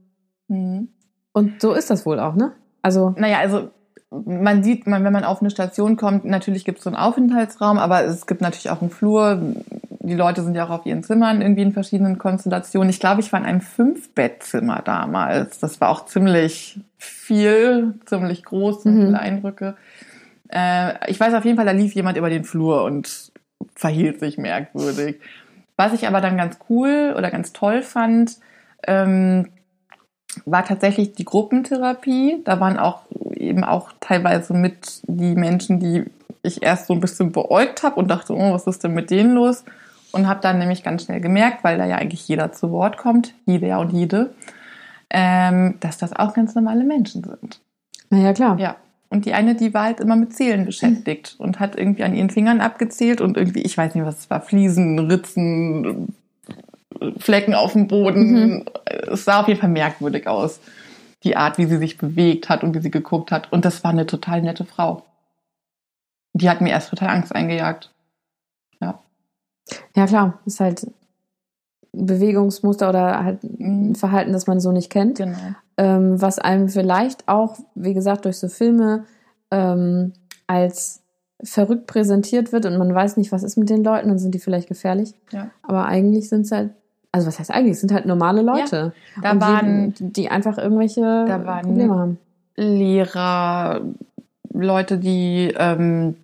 [0.49, 0.87] Mhm.
[1.33, 2.53] und so ist das wohl auch, ne?
[2.81, 3.69] Also, Naja, also
[4.09, 7.77] man sieht, man, wenn man auf eine Station kommt, natürlich gibt es so einen Aufenthaltsraum,
[7.79, 9.41] aber es gibt natürlich auch einen Flur.
[10.07, 12.89] Die Leute sind ja auch auf ihren Zimmern irgendwie in verschiedenen Konstellationen.
[12.89, 15.59] Ich glaube, ich war in einem Fünf-Bettzimmer damals.
[15.59, 19.05] Das war auch ziemlich viel, ziemlich groß, Mhm.
[19.05, 19.75] viele Eindrücke.
[20.49, 23.31] Äh, ich weiß auf jeden Fall, da lief jemand über den Flur und
[23.75, 25.19] verhielt sich merkwürdig.
[25.75, 28.37] Was ich aber dann ganz cool oder ganz toll fand,
[28.87, 29.49] ähm,
[30.45, 32.41] war tatsächlich die Gruppentherapie.
[32.45, 33.01] Da waren auch
[33.35, 36.05] eben auch teilweise mit die Menschen, die
[36.43, 39.33] ich erst so ein bisschen beäugt habe und dachte, oh, was ist denn mit denen
[39.33, 39.65] los?
[40.11, 43.33] Und habe dann nämlich ganz schnell gemerkt, weil da ja eigentlich jeder zu Wort kommt,
[43.45, 44.33] jeder und jede,
[45.09, 47.59] ähm, dass das auch ganz normale Menschen sind.
[48.09, 48.59] naja, klar.
[48.59, 48.77] Ja.
[49.09, 52.29] Und die eine, die war halt immer mit Zählen beschäftigt und hat irgendwie an ihren
[52.29, 56.13] Fingern abgezählt und irgendwie, ich weiß nicht, was es war, Fliesen, Ritzen,
[57.17, 58.65] Flecken auf dem Boden.
[59.09, 60.59] Es sah auf jeden Fall merkwürdig aus.
[61.23, 63.51] Die Art, wie sie sich bewegt hat und wie sie geguckt hat.
[63.51, 65.03] Und das war eine total nette Frau.
[66.33, 67.91] Die hat mir erst total Angst eingejagt.
[69.95, 70.39] Ja, klar.
[70.45, 70.87] Ist halt
[71.93, 73.95] Bewegungsmuster oder halt ein Mhm.
[73.95, 75.17] Verhalten, das man so nicht kennt.
[75.17, 75.37] Genau.
[75.77, 79.03] ähm, was einem vielleicht auch, wie gesagt, durch so Filme
[79.51, 80.13] ähm,
[80.47, 81.03] als
[81.43, 84.39] verrückt präsentiert wird und man weiß nicht, was ist mit den Leuten, dann sind die
[84.39, 85.13] vielleicht gefährlich.
[85.31, 85.51] Ja.
[85.61, 86.71] Aber eigentlich sind es halt,
[87.11, 88.91] also was heißt eigentlich, es sind halt normale Leute.
[89.21, 92.17] Da und waren die, die einfach irgendwelche Da waren- Probleme haben.
[92.55, 93.81] Lehrer,
[94.51, 96.15] Leute, die ähm,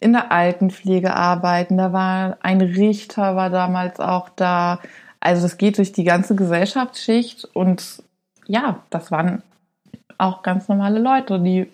[0.00, 1.76] in der Altenpflege arbeiten.
[1.76, 4.80] Da war ein Richter, war damals auch da.
[5.20, 8.02] Also das geht durch die ganze Gesellschaftsschicht und
[8.46, 9.42] ja, das waren
[10.18, 11.68] auch ganz normale Leute, die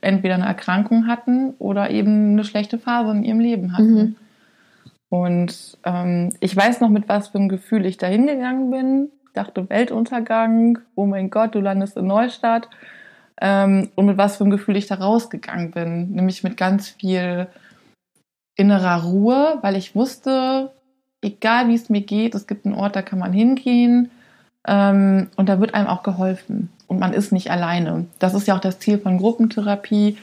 [0.00, 3.94] entweder eine Erkrankung hatten oder eben eine schlechte Phase in ihrem Leben hatten.
[3.94, 4.16] Mhm.
[5.08, 9.68] Und ähm, ich weiß noch, mit was für einem Gefühl ich da hingegangen bin dachte
[9.68, 12.68] Weltuntergang, oh mein Gott, du landest in Neustadt.
[13.40, 16.12] Ähm, und mit was für einem Gefühl ich da rausgegangen bin.
[16.12, 17.48] Nämlich mit ganz viel
[18.56, 20.72] innerer Ruhe, weil ich wusste,
[21.22, 24.10] egal wie es mir geht, es gibt einen Ort, da kann man hingehen
[24.66, 28.06] ähm, und da wird einem auch geholfen und man ist nicht alleine.
[28.18, 30.18] Das ist ja auch das Ziel von Gruppentherapie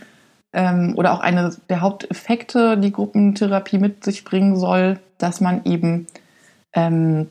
[0.54, 6.08] ähm, oder auch eine der Haupteffekte, die Gruppentherapie mit sich bringen soll, dass man eben
[6.74, 7.28] ähm,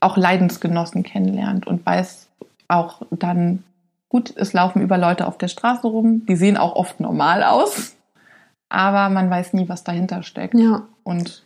[0.00, 2.28] auch Leidensgenossen kennenlernt und weiß
[2.68, 3.64] auch dann,
[4.08, 7.96] gut, es laufen über Leute auf der Straße rum, die sehen auch oft normal aus,
[8.68, 10.54] aber man weiß nie, was dahinter steckt.
[10.54, 10.88] Ja.
[11.02, 11.44] Und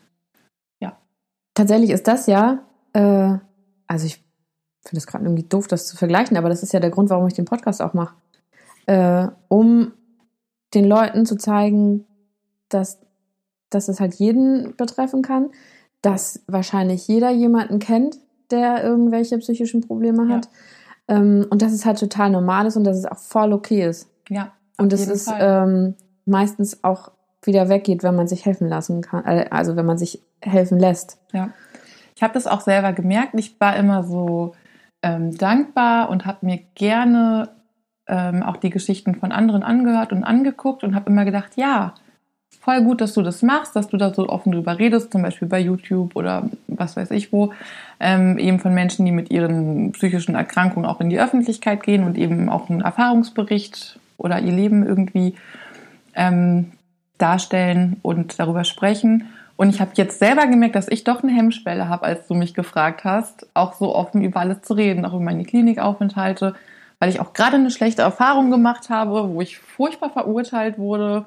[0.80, 0.98] ja.
[1.54, 2.60] Tatsächlich ist das ja,
[2.92, 3.38] äh,
[3.86, 4.24] also ich
[4.84, 7.26] finde es gerade irgendwie doof, das zu vergleichen, aber das ist ja der Grund, warum
[7.26, 8.14] ich den Podcast auch mache.
[8.86, 9.92] Äh, um
[10.74, 12.06] den Leuten zu zeigen,
[12.68, 13.00] dass,
[13.70, 15.50] dass es halt jeden betreffen kann,
[16.02, 18.18] dass wahrscheinlich jeder jemanden kennt,
[18.50, 20.48] der irgendwelche psychischen Probleme hat.
[21.08, 21.16] Ja.
[21.16, 24.08] Ähm, und dass es halt total normal ist und dass es auch voll okay ist.
[24.28, 24.52] Ja.
[24.78, 25.96] Und es ist ähm,
[26.28, 27.10] meistens auch
[27.42, 31.18] wieder weggeht, wenn man sich helfen lassen kann, äh, also wenn man sich helfen lässt.
[31.32, 31.50] Ja.
[32.14, 33.34] Ich habe das auch selber gemerkt.
[33.34, 34.54] Ich war immer so
[35.02, 37.50] ähm, dankbar und habe mir gerne
[38.08, 41.94] ähm, auch die Geschichten von anderen angehört und angeguckt und habe immer gedacht, ja,
[42.60, 45.48] voll gut, dass du das machst, dass du da so offen drüber redest, zum Beispiel
[45.48, 47.52] bei YouTube oder was weiß ich wo,
[48.00, 52.18] ähm, eben von Menschen, die mit ihren psychischen Erkrankungen auch in die Öffentlichkeit gehen und
[52.18, 55.34] eben auch einen Erfahrungsbericht oder ihr Leben irgendwie
[56.14, 56.72] ähm,
[57.18, 59.28] darstellen und darüber sprechen.
[59.56, 62.54] Und ich habe jetzt selber gemerkt, dass ich doch eine Hemmschwelle habe, als du mich
[62.54, 66.54] gefragt hast, auch so offen über alles zu reden, auch über meine Klinikaufenthalte,
[67.00, 71.26] weil ich auch gerade eine schlechte Erfahrung gemacht habe, wo ich furchtbar verurteilt wurde.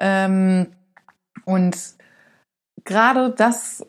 [0.00, 0.68] Ähm,
[1.44, 1.76] und
[2.84, 3.84] gerade das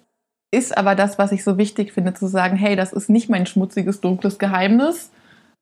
[0.52, 3.46] ist aber das, was ich so wichtig finde, zu sagen, hey, das ist nicht mein
[3.46, 5.12] schmutziges, dunkles Geheimnis,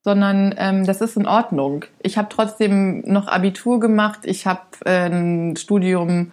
[0.07, 1.83] sondern ähm, das ist in Ordnung.
[2.01, 6.31] Ich habe trotzdem noch Abitur gemacht, ich habe äh, ein Studium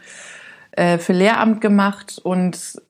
[0.70, 2.80] äh, für Lehramt gemacht und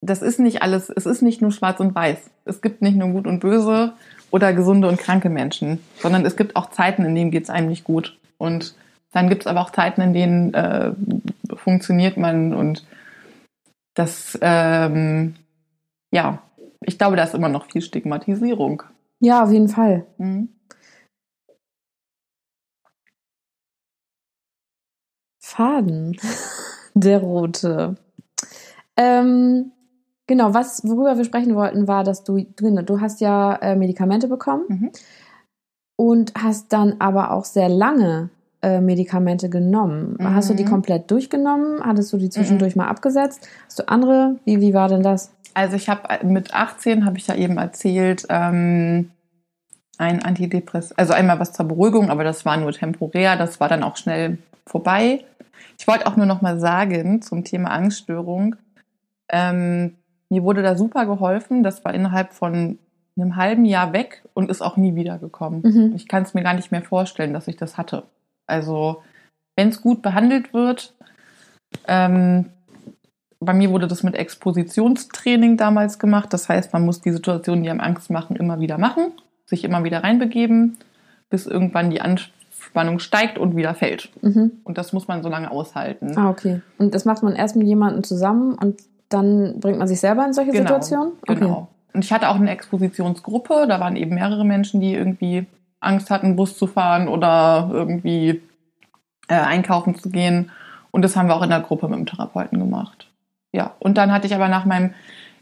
[0.00, 2.30] das ist nicht alles, es ist nicht nur schwarz und weiß.
[2.46, 3.92] Es gibt nicht nur gut und böse
[4.30, 7.68] oder gesunde und kranke Menschen, sondern es gibt auch Zeiten, in denen geht es einem
[7.68, 8.18] nicht gut.
[8.38, 8.74] Und
[9.12, 10.92] dann gibt es aber auch Zeiten, in denen äh,
[11.54, 12.86] funktioniert man und
[13.92, 15.34] das, ähm,
[16.10, 16.38] ja,
[16.80, 18.84] ich glaube, da ist immer noch viel Stigmatisierung.
[19.22, 20.04] Ja, auf jeden Fall.
[20.18, 20.48] Mhm.
[25.38, 26.16] Faden.
[26.94, 27.94] Der rote.
[28.96, 29.70] Ähm,
[30.26, 34.26] genau, was, worüber wir sprechen wollten, war, dass du, du, du hast ja äh, Medikamente
[34.26, 34.90] bekommen mhm.
[35.96, 38.30] und hast dann aber auch sehr lange
[38.60, 40.16] äh, Medikamente genommen.
[40.18, 40.34] Mhm.
[40.34, 41.80] Hast du die komplett durchgenommen?
[41.84, 42.82] Hattest du die zwischendurch mhm.
[42.82, 43.48] mal abgesetzt?
[43.66, 44.40] Hast du andere?
[44.44, 45.32] Wie, wie war denn das?
[45.54, 49.10] Also ich habe äh, mit 18, habe ich ja eben erzählt, ähm,
[49.98, 53.82] ein Antidepress, also einmal was zur Beruhigung, aber das war nur temporär, das war dann
[53.82, 55.24] auch schnell vorbei.
[55.78, 58.56] Ich wollte auch nur noch mal sagen zum Thema Angststörung,
[59.28, 59.96] ähm,
[60.32, 61.62] mir wurde da super geholfen.
[61.62, 62.78] Das war innerhalb von
[63.16, 65.60] einem halben Jahr weg und ist auch nie wiedergekommen.
[65.62, 65.92] Mhm.
[65.94, 68.04] Ich kann es mir gar nicht mehr vorstellen, dass ich das hatte.
[68.46, 69.02] Also
[69.56, 70.94] wenn es gut behandelt wird,
[71.86, 72.46] ähm,
[73.44, 76.32] bei mir wurde das mit Expositionstraining damals gemacht.
[76.32, 79.12] Das heißt, man muss die Situationen, die einem Angst machen, immer wieder machen,
[79.46, 80.78] sich immer wieder reinbegeben,
[81.30, 84.10] bis irgendwann die Anspannung steigt und wieder fällt.
[84.22, 84.52] Mhm.
[84.64, 86.16] Und das muss man so lange aushalten.
[86.16, 86.60] Ah, okay.
[86.78, 90.32] Und das macht man erst mit jemandem zusammen und dann bringt man sich selber in
[90.32, 91.12] solche genau, Situationen?
[91.22, 91.40] Okay.
[91.40, 91.68] Genau.
[91.92, 95.46] Und ich hatte auch eine Expositionsgruppe, da waren eben mehrere Menschen, die irgendwie
[95.80, 98.40] Angst hatten, Bus zu fahren oder irgendwie
[99.28, 100.50] äh, einkaufen zu gehen.
[100.90, 103.11] Und das haben wir auch in der Gruppe mit dem Therapeuten gemacht
[103.52, 104.94] ja, und dann hatte ich aber nach meinem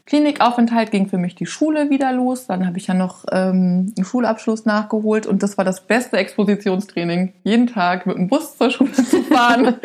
[0.06, 2.48] Klinikaufenthalt ging für mich die Schule wieder los.
[2.48, 7.32] Dann habe ich ja noch ähm, einen Schulabschluss nachgeholt und das war das beste Expositionstraining.
[7.44, 9.76] Jeden Tag mit dem Bus zur Schule zu fahren,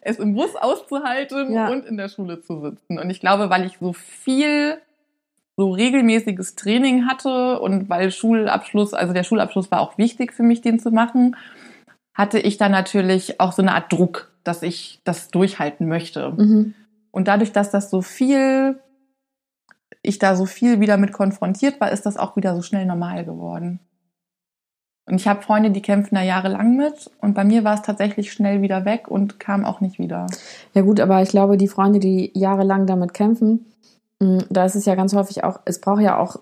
[0.00, 1.68] es im Bus auszuhalten ja.
[1.68, 2.98] und in der Schule zu sitzen.
[2.98, 4.78] Und ich glaube, weil ich so viel
[5.56, 10.60] so regelmäßiges Training hatte und weil Schulabschluss, also der Schulabschluss war auch wichtig für mich,
[10.60, 11.36] den zu machen,
[12.14, 16.32] hatte ich dann natürlich auch so eine Art Druck, dass ich das durchhalten möchte.
[16.36, 16.74] Mhm.
[17.18, 18.78] Und dadurch, dass das so viel,
[20.02, 23.24] ich da so viel wieder mit konfrontiert war, ist das auch wieder so schnell normal
[23.24, 23.80] geworden.
[25.04, 28.32] Und ich habe Freunde, die kämpfen da jahrelang mit und bei mir war es tatsächlich
[28.32, 30.28] schnell wieder weg und kam auch nicht wieder.
[30.74, 33.66] Ja gut, aber ich glaube, die Freunde, die jahrelang damit kämpfen,
[34.20, 36.36] mm, da ist es ja ganz häufig auch, es braucht ja auch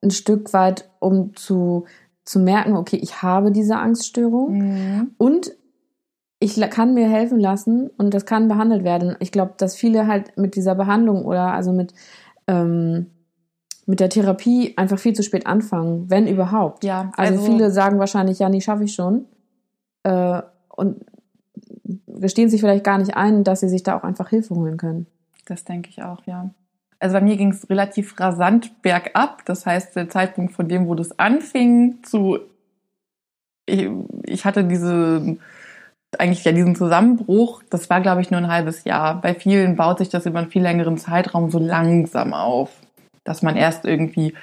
[0.00, 1.86] ein Stück weit, um zu,
[2.24, 4.58] zu merken, okay, ich habe diese Angststörung.
[4.58, 5.10] Mhm.
[5.18, 5.50] Und
[6.42, 9.14] ich kann mir helfen lassen und das kann behandelt werden.
[9.20, 11.92] Ich glaube, dass viele halt mit dieser Behandlung oder also mit,
[12.48, 13.06] ähm,
[13.86, 16.82] mit der Therapie einfach viel zu spät anfangen, wenn überhaupt.
[16.82, 19.26] Ja, Also, also- viele sagen wahrscheinlich, ja, nee, schaffe ich schon.
[20.02, 20.40] Äh,
[20.74, 21.04] und
[22.06, 25.06] gestehen sich vielleicht gar nicht ein, dass sie sich da auch einfach Hilfe holen können.
[25.44, 26.50] Das denke ich auch, ja.
[27.00, 29.44] Also bei mir ging es relativ rasant bergab.
[29.44, 32.38] Das heißt, der Zeitpunkt von dem, wo das anfing, zu
[33.66, 33.88] ich,
[34.24, 35.36] ich hatte diese
[36.18, 39.20] eigentlich ja diesen Zusammenbruch, das war glaube ich nur ein halbes Jahr.
[39.20, 42.70] Bei vielen baut sich das über einen viel längeren Zeitraum so langsam auf,
[43.24, 44.34] dass man erst irgendwie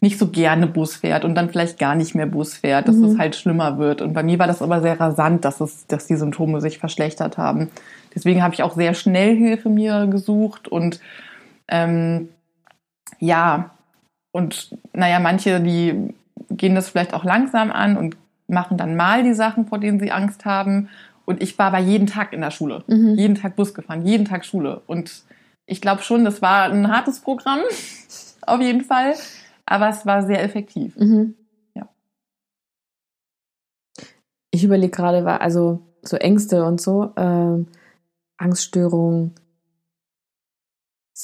[0.00, 3.04] nicht so gerne Bus fährt und dann vielleicht gar nicht mehr Bus fährt, dass Mhm.
[3.04, 4.02] es halt schlimmer wird.
[4.02, 7.38] Und bei mir war das aber sehr rasant, dass es, dass die Symptome sich verschlechtert
[7.38, 7.70] haben.
[8.14, 11.00] Deswegen habe ich auch sehr schnell Hilfe mir gesucht und
[11.68, 12.28] ähm,
[13.18, 13.70] ja,
[14.32, 16.14] und naja, manche, die
[16.50, 18.16] gehen das vielleicht auch langsam an und
[18.48, 20.88] machen dann mal die Sachen, vor denen sie Angst haben.
[21.24, 23.14] Und ich war aber jeden Tag in der Schule, Mhm.
[23.16, 24.82] jeden Tag Bus gefahren, jeden Tag Schule.
[24.86, 25.24] Und
[25.66, 27.58] ich glaube schon, das war ein hartes Programm,
[28.42, 29.14] auf jeden Fall.
[29.64, 30.96] Aber es war sehr effektiv.
[30.96, 31.34] Mhm.
[31.74, 31.88] Ja.
[34.52, 37.66] Ich überlege gerade, also so Ängste und so, ähm,
[38.36, 39.34] Angststörungen.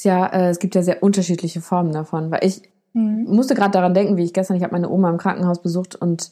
[0.01, 2.63] Ja, äh, es gibt ja sehr unterschiedliche Formen davon, weil ich
[2.95, 6.29] musste gerade daran denken, wie ich gestern, ich habe meine Oma im Krankenhaus besucht und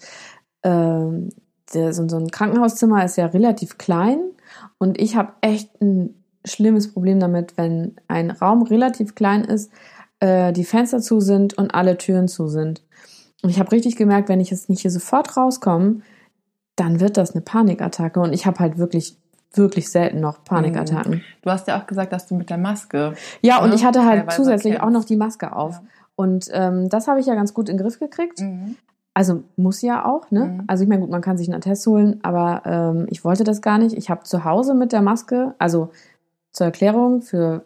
[0.64, 1.30] ähm,
[1.74, 4.20] der, so, so ein Krankenhauszimmer ist ja relativ klein
[4.78, 9.72] und ich habe echt ein schlimmes Problem damit, wenn ein Raum relativ klein ist,
[10.20, 12.84] äh, die Fenster zu sind und alle Türen zu sind.
[13.44, 16.02] Und ich habe richtig gemerkt, wenn ich jetzt nicht hier sofort rauskomme,
[16.76, 19.18] dann wird das eine Panikattacke und ich habe halt wirklich
[19.54, 21.24] wirklich selten noch Panikattacken.
[21.42, 23.16] Du hast ja auch gesagt, dass du mit der Maske.
[23.42, 25.74] Ja, und ne, ich hatte halt teilweise zusätzlich auch noch die Maske auf.
[25.74, 25.84] Ja.
[26.16, 28.40] Und ähm, das habe ich ja ganz gut in den Griff gekriegt.
[28.40, 28.78] Mhm.
[29.14, 30.46] Also muss ja auch, ne?
[30.46, 30.64] Mhm.
[30.68, 33.62] Also ich meine, gut, man kann sich einen Attest holen, aber ähm, ich wollte das
[33.62, 33.96] gar nicht.
[33.98, 35.90] Ich habe zu Hause mit der Maske, also
[36.52, 37.64] zur Erklärung für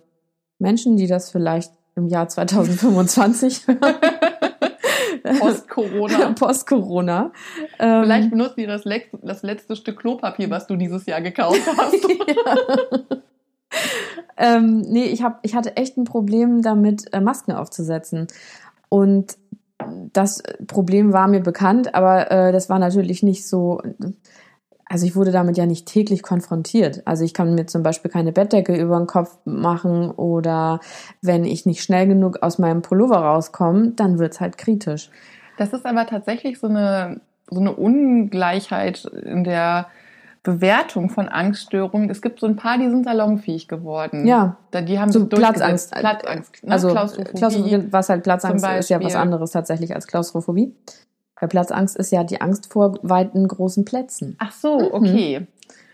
[0.58, 3.80] Menschen, die das vielleicht im Jahr 2025 hören.
[5.40, 6.34] Post-Corona.
[6.40, 7.32] Post-Corona.
[7.80, 11.62] Ähm, Vielleicht benutzt ihr das, lex- das letzte Stück Klopapier, was du dieses Jahr gekauft
[11.78, 12.04] hast.
[12.04, 13.18] ja.
[14.38, 18.28] ähm, nee, ich, hab, ich hatte echt ein Problem damit, äh, Masken aufzusetzen.
[18.90, 19.38] Und
[20.14, 23.82] das Problem war mir bekannt, aber äh, das war natürlich nicht so.
[24.88, 27.02] Also ich wurde damit ja nicht täglich konfrontiert.
[27.06, 30.80] Also ich kann mir zum Beispiel keine Bettdecke über den Kopf machen oder
[31.22, 35.10] wenn ich nicht schnell genug aus meinem Pullover rauskomme, dann wird's halt kritisch.
[35.58, 39.88] Das ist aber tatsächlich so eine, so eine Ungleichheit in der
[40.46, 42.10] Bewertung von Angststörungen.
[42.10, 44.26] Es gibt so ein paar, die sind salonfähig geworden.
[44.26, 44.58] Ja.
[44.74, 45.30] Die haben So sich.
[45.30, 45.92] Platzangst.
[45.94, 46.64] Platzangst.
[46.64, 46.72] Ne?
[46.72, 47.38] Also Klaustrophobie.
[47.38, 50.74] Klaustrophobie, was halt Platzangst ist, ja was anderes tatsächlich als Klaustrophobie.
[51.40, 54.38] Weil Platzangst ist ja die Angst vor weiten großen Plätzen.
[54.40, 55.48] Ach so, okay.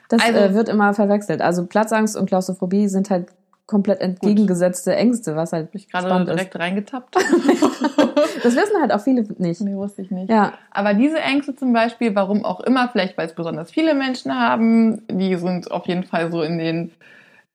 [0.10, 1.42] Das Also- äh, wird immer verwechselt.
[1.42, 3.28] Also Platzangst und Klaustrophobie sind halt
[3.72, 7.16] komplett entgegengesetzte Ängste, was halt ich gerade direkt reingetappt.
[7.16, 7.64] ist.
[8.44, 9.62] Das wissen halt auch viele nicht.
[9.62, 10.30] nee, wusste ich nicht.
[10.30, 14.34] Ja, Aber diese Ängste zum Beispiel, warum auch immer, vielleicht weil es besonders viele Menschen
[14.34, 16.92] haben, die sind auf jeden Fall so in den,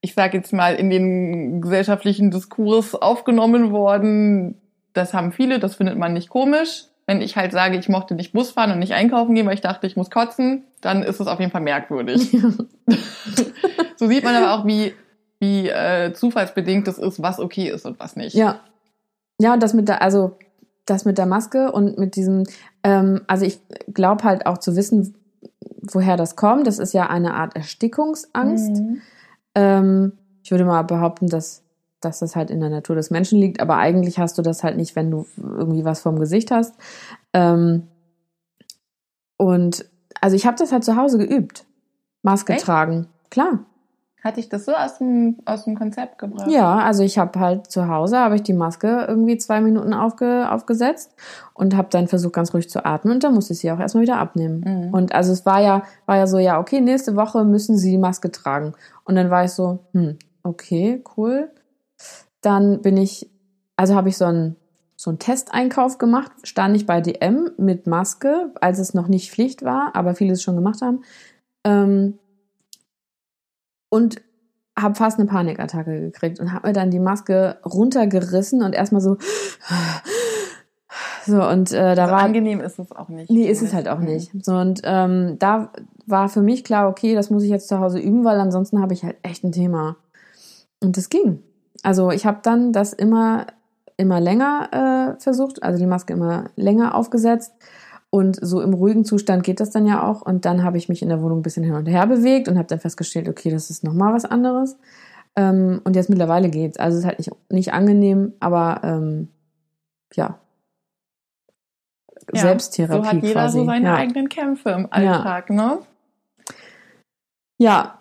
[0.01, 4.57] ich sage jetzt mal, in den gesellschaftlichen Diskurs aufgenommen worden.
[4.93, 6.85] Das haben viele, das findet man nicht komisch.
[7.07, 9.61] Wenn ich halt sage, ich mochte nicht Bus fahren und nicht einkaufen gehen, weil ich
[9.61, 12.31] dachte, ich muss kotzen, dann ist es auf jeden Fall merkwürdig.
[13.97, 14.93] so sieht man aber auch, wie,
[15.39, 18.35] wie äh, zufallsbedingt es ist, was okay ist und was nicht.
[18.35, 18.61] ja.
[19.39, 20.39] Ja, und das mit der, also
[20.87, 22.45] das mit der Maske und mit diesem,
[22.83, 23.61] ähm, also ich
[23.93, 25.15] glaube halt auch zu wissen,
[25.83, 26.67] woher das kommt.
[26.67, 28.77] Das ist ja eine Art Erstickungsangst.
[28.77, 29.03] Mhm.
[29.55, 31.63] Ähm, ich würde mal behaupten, dass,
[32.01, 34.77] dass das halt in der Natur des Menschen liegt, aber eigentlich hast du das halt
[34.77, 36.75] nicht, wenn du irgendwie was vorm Gesicht hast.
[37.33, 37.89] Ähm,
[39.37, 39.85] und
[40.21, 41.67] also ich habe das halt zu Hause geübt.
[42.23, 42.65] Maske Echt?
[42.65, 43.09] tragen.
[43.31, 43.65] Klar.
[44.25, 46.51] Hatte ich das so aus dem, aus dem Konzept gebracht?
[46.51, 50.51] Ja, also ich habe halt zu Hause habe ich die Maske irgendwie zwei Minuten aufge,
[50.51, 51.15] aufgesetzt
[51.55, 54.03] und habe dann versucht ganz ruhig zu atmen und dann musste ich sie auch erstmal
[54.03, 54.65] wieder abnehmen.
[54.67, 54.95] Mhm.
[54.95, 57.99] Und also es war ja war ja so ja okay nächste Woche müssen Sie die
[57.99, 58.73] Maske tragen
[59.05, 61.51] und dann war ich so hm okay cool.
[62.41, 63.31] Dann bin ich
[63.77, 64.57] also habe ich so einen
[64.97, 69.63] so einen Testeinkauf gemacht, stand ich bei DM mit Maske, als es noch nicht Pflicht
[69.63, 71.05] war, aber viele es schon gemacht haben.
[71.65, 72.19] Ähm,
[73.89, 74.17] und
[74.79, 79.17] habe fast eine Panikattacke gekriegt und habe mir dann die Maske runtergerissen und erstmal so
[81.27, 83.31] so und äh, da Also war angenehm ist es auch nicht.
[83.31, 84.33] nee ist es halt auch nicht.
[84.45, 85.73] So und ähm, da
[86.07, 88.93] war für mich klar okay das muss ich jetzt zu Hause üben weil ansonsten habe
[88.95, 89.97] ich halt echt ein Thema.
[90.83, 91.43] Und das ging.
[91.83, 93.47] Also ich habe dann das immer
[93.97, 97.53] immer länger äh, versucht also die Maske immer länger aufgesetzt
[98.17, 100.23] und so im ruhigen Zustand geht das dann ja auch.
[100.23, 102.57] Und dann habe ich mich in der Wohnung ein bisschen hin und her bewegt und
[102.59, 104.77] habe dann festgestellt, okay, das ist nochmal was anderes.
[105.37, 106.79] Ähm, und jetzt mittlerweile geht's.
[106.79, 109.29] Also es ist halt nicht, nicht angenehm, aber ähm,
[110.15, 110.39] ja,
[112.33, 113.59] Ja, Selbsttherapie So hat jeder quasi.
[113.59, 113.95] so seine ja.
[113.97, 115.79] eigenen Kämpfe im Alltag, ne?
[117.59, 117.99] ja,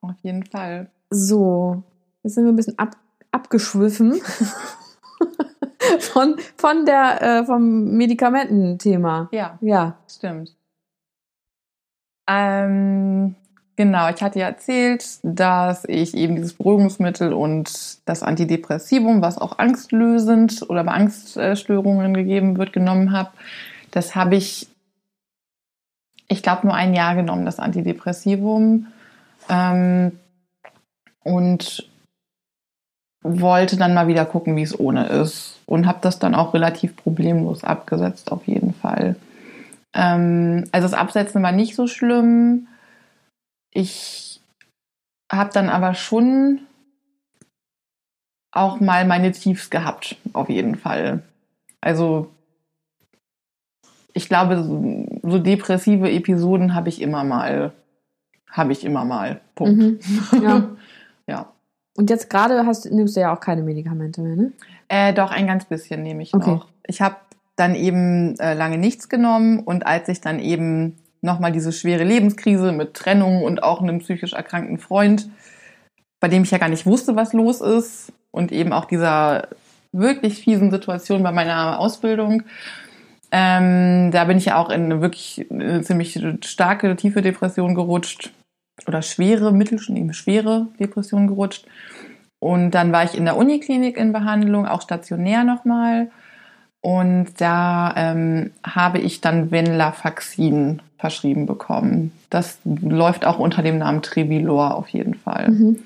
[0.00, 0.90] Auf jeden Fall.
[1.10, 1.82] so.
[2.22, 2.96] Jetzt sind wir ein bisschen ab,
[3.32, 4.20] abgeschwiffen
[6.00, 9.28] von, von der, äh, vom Medikamententhema.
[9.32, 9.96] Ja, Ja.
[10.08, 10.54] stimmt.
[12.26, 13.34] Ähm,
[13.76, 19.58] genau, ich hatte ja erzählt, dass ich eben dieses Beruhigungsmittel und das Antidepressivum, was auch
[19.58, 23.30] angstlösend oder bei Angststörungen gegeben wird, genommen habe.
[23.90, 24.68] Das habe ich,
[26.28, 28.86] ich glaube, nur ein Jahr genommen, das Antidepressivum.
[29.50, 30.18] Ähm,
[31.22, 31.88] und
[33.24, 35.58] wollte dann mal wieder gucken, wie es ohne ist.
[35.66, 39.16] Und habe das dann auch relativ problemlos abgesetzt, auf jeden Fall.
[39.94, 42.68] Ähm, also das Absetzen war nicht so schlimm.
[43.72, 44.40] Ich
[45.32, 46.60] habe dann aber schon
[48.52, 51.22] auch mal meine Tiefs gehabt, auf jeden Fall.
[51.80, 52.30] Also
[54.12, 57.72] ich glaube, so, so depressive Episoden habe ich immer mal.
[58.48, 59.40] Habe ich immer mal.
[59.54, 59.76] Punkt.
[59.78, 59.98] Mhm.
[60.40, 60.70] Ja.
[61.26, 61.53] ja.
[61.96, 64.52] Und jetzt gerade hast, nimmst du ja auch keine Medikamente mehr, ne?
[64.88, 66.50] Äh, doch, ein ganz bisschen nehme ich Okay.
[66.50, 66.68] noch.
[66.86, 67.16] Ich habe
[67.56, 72.72] dann eben äh, lange nichts genommen und als ich dann eben nochmal diese schwere Lebenskrise
[72.72, 75.30] mit Trennung und auch einem psychisch erkrankten Freund,
[76.20, 79.48] bei dem ich ja gar nicht wusste, was los ist und eben auch dieser
[79.92, 82.42] wirklich fiesen Situation bei meiner Ausbildung,
[83.30, 88.32] ähm, da bin ich ja auch in eine wirklich eine ziemlich starke, tiefe Depression gerutscht
[88.86, 91.66] oder schwere, mittel, schwere Depression gerutscht.
[92.38, 96.10] Und dann war ich in der Uniklinik in Behandlung, auch stationär nochmal.
[96.80, 102.12] Und da ähm, habe ich dann Venlafaxin verschrieben bekommen.
[102.28, 105.50] Das läuft auch unter dem Namen Trevilor auf jeden Fall.
[105.50, 105.78] Mhm.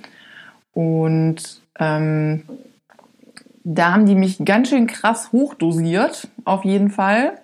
[0.72, 2.42] Und ähm,
[3.62, 7.38] da haben die mich ganz schön krass hochdosiert, auf jeden Fall.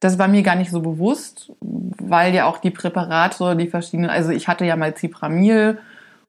[0.00, 4.30] Das war mir gar nicht so bewusst, weil ja auch die Präparate, die verschiedenen, also
[4.30, 5.78] ich hatte ja mal Cipramil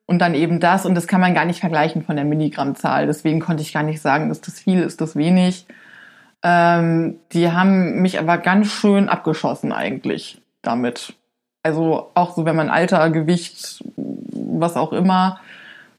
[0.05, 3.05] und dann eben das und das kann man gar nicht vergleichen von der Milligrammzahl.
[3.05, 5.67] Deswegen konnte ich gar nicht sagen, ist das viel, ist das wenig.
[6.41, 11.13] Ähm, die haben mich aber ganz schön abgeschossen eigentlich damit.
[11.61, 15.39] Also auch so, wenn man Alter, Gewicht, was auch immer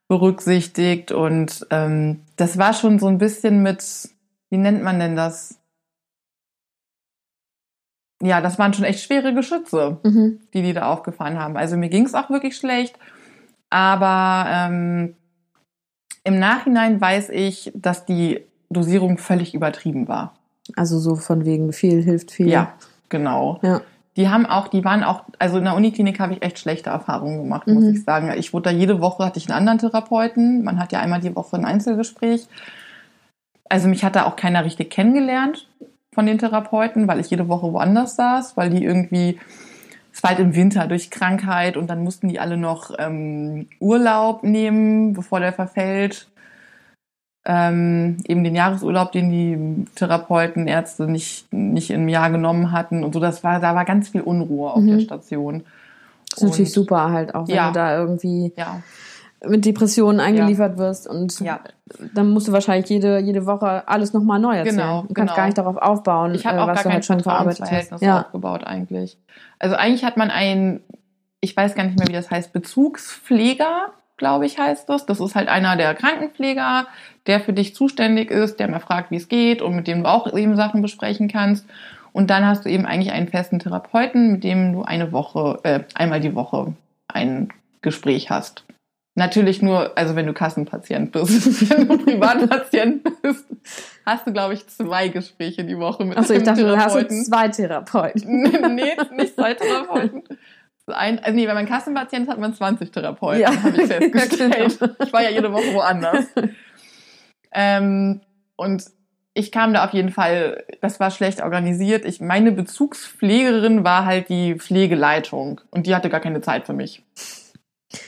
[0.08, 1.12] berücksichtigt.
[1.12, 4.10] Und ähm, das war schon so ein bisschen mit,
[4.50, 5.59] wie nennt man denn das?
[8.22, 10.40] Ja, das waren schon echt schwere Geschütze, Mhm.
[10.52, 11.56] die die da aufgefahren haben.
[11.56, 12.98] Also mir ging es auch wirklich schlecht.
[13.70, 15.14] Aber ähm,
[16.24, 20.34] im Nachhinein weiß ich, dass die Dosierung völlig übertrieben war.
[20.76, 22.48] Also so von wegen viel hilft viel.
[22.48, 22.72] Ja,
[23.08, 23.58] genau.
[23.62, 23.80] Ja.
[24.16, 27.42] Die haben auch, die waren auch, also in der Uniklinik habe ich echt schlechte Erfahrungen
[27.44, 27.90] gemacht, muss Mhm.
[27.94, 28.30] ich sagen.
[28.36, 30.62] Ich wurde da jede Woche, hatte ich einen anderen Therapeuten.
[30.64, 32.46] Man hat ja einmal die Woche ein Einzelgespräch.
[33.68, 35.68] Also mich hat da auch keiner richtig kennengelernt
[36.14, 39.38] von den Therapeuten, weil ich jede Woche woanders saß, weil die irgendwie,
[40.12, 44.42] es war halt im Winter durch Krankheit und dann mussten die alle noch ähm, Urlaub
[44.42, 46.28] nehmen, bevor der verfällt.
[47.46, 53.14] Ähm, eben den Jahresurlaub, den die Therapeuten, Ärzte nicht, nicht im Jahr genommen hatten und
[53.14, 53.20] so.
[53.20, 54.88] Das war, da war ganz viel Unruhe auf Mhm.
[54.88, 55.64] der Station.
[56.28, 57.68] Das ist natürlich Und- super halt auch, wenn Ja.
[57.68, 58.82] du da irgendwie Ja,
[59.46, 61.60] mit Depressionen eingeliefert wirst und ja.
[62.14, 64.76] dann musst du wahrscheinlich jede, jede Woche alles nochmal neu erzählen.
[64.76, 65.36] Genau, du kannst genau.
[65.36, 67.70] gar nicht darauf aufbauen, Ich habe äh, auch was gar du kein halt schon verarbeitet
[67.70, 68.02] hast.
[68.02, 68.20] Ja.
[68.20, 69.16] aufgebaut eigentlich.
[69.58, 70.80] Also eigentlich hat man einen,
[71.40, 75.06] ich weiß gar nicht mehr, wie das heißt, Bezugspfleger, glaube ich, heißt das.
[75.06, 76.86] Das ist halt einer der Krankenpfleger,
[77.26, 80.10] der für dich zuständig ist, der mal fragt, wie es geht und mit dem du
[80.10, 81.64] auch eben Sachen besprechen kannst.
[82.12, 85.80] Und dann hast du eben eigentlich einen festen Therapeuten, mit dem du eine Woche, äh,
[85.94, 86.74] einmal die Woche
[87.08, 87.48] ein
[87.82, 88.64] Gespräch hast.
[89.20, 91.68] Natürlich nur, also wenn du Kassenpatient bist.
[91.70, 93.44] wenn du Privatpatient bist,
[94.06, 96.94] hast du, glaube ich, zwei Gespräche die Woche mit Achso, ich einem dachte, du hast
[96.94, 97.24] Therapeuten.
[97.26, 98.42] zwei Therapeuten.
[98.74, 100.22] nee, nicht zwei Therapeuten.
[100.86, 103.62] Ein, also nee, wenn man Kassenpatient ist, hat man 20 Therapeuten, Ja.
[103.62, 104.78] habe ich festgestellt.
[104.80, 104.94] Genau.
[105.04, 106.24] ich war ja jede Woche woanders.
[107.52, 108.22] ähm,
[108.56, 108.84] und
[109.34, 112.06] ich kam da auf jeden Fall, das war schlecht organisiert.
[112.06, 117.02] Ich, meine Bezugspflegerin war halt die Pflegeleitung und die hatte gar keine Zeit für mich.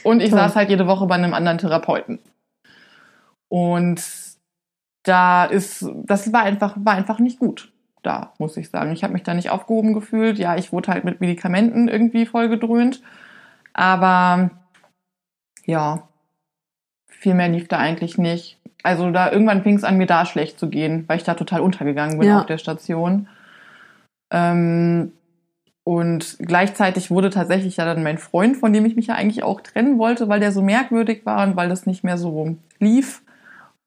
[0.03, 0.39] Und ich Toll.
[0.39, 2.19] saß halt jede Woche bei einem anderen Therapeuten.
[3.49, 4.01] Und
[5.03, 7.71] da ist, das war einfach, war einfach nicht gut
[8.03, 8.91] da, muss ich sagen.
[8.91, 10.37] Ich habe mich da nicht aufgehoben gefühlt.
[10.37, 13.01] Ja, ich wurde halt mit Medikamenten irgendwie vollgedröhnt.
[13.73, 14.51] Aber
[15.65, 16.07] ja,
[17.09, 18.59] viel mehr lief da eigentlich nicht.
[18.83, 21.61] Also da irgendwann fing es an, mir da schlecht zu gehen, weil ich da total
[21.61, 22.41] untergegangen bin Ja.
[22.41, 23.29] auf der Station.
[24.31, 25.13] Ähm,
[25.83, 29.59] und gleichzeitig wurde tatsächlich ja dann mein Freund, von dem ich mich ja eigentlich auch
[29.61, 33.21] trennen wollte, weil der so merkwürdig war und weil das nicht mehr so lief,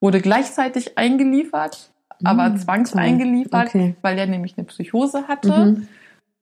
[0.01, 1.91] wurde gleichzeitig eingeliefert.
[2.25, 3.69] aber Mm, zwangseingeliefert.
[3.69, 3.95] Okay.
[4.03, 5.67] weil der nämlich eine Psychose hatte.
[5.67, 5.89] Mhm.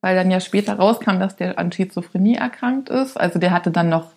[0.01, 3.17] Weil dann ja später rauskam, dass der an Schizophrenie erkrankt ist.
[3.17, 4.11] Also der hatte dann noch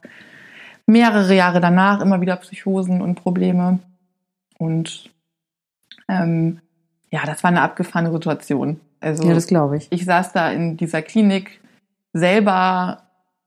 [0.86, 3.80] mehrere Jahre danach immer wieder Psychosen und Probleme.
[4.58, 5.10] Und
[6.08, 6.62] ähm,
[7.10, 8.80] ja, das war eine abgefahrene Situation.
[9.00, 9.88] Also Ja, das glaube ich.
[9.92, 11.62] ich saß da in dieser Klinik
[12.14, 13.04] selber,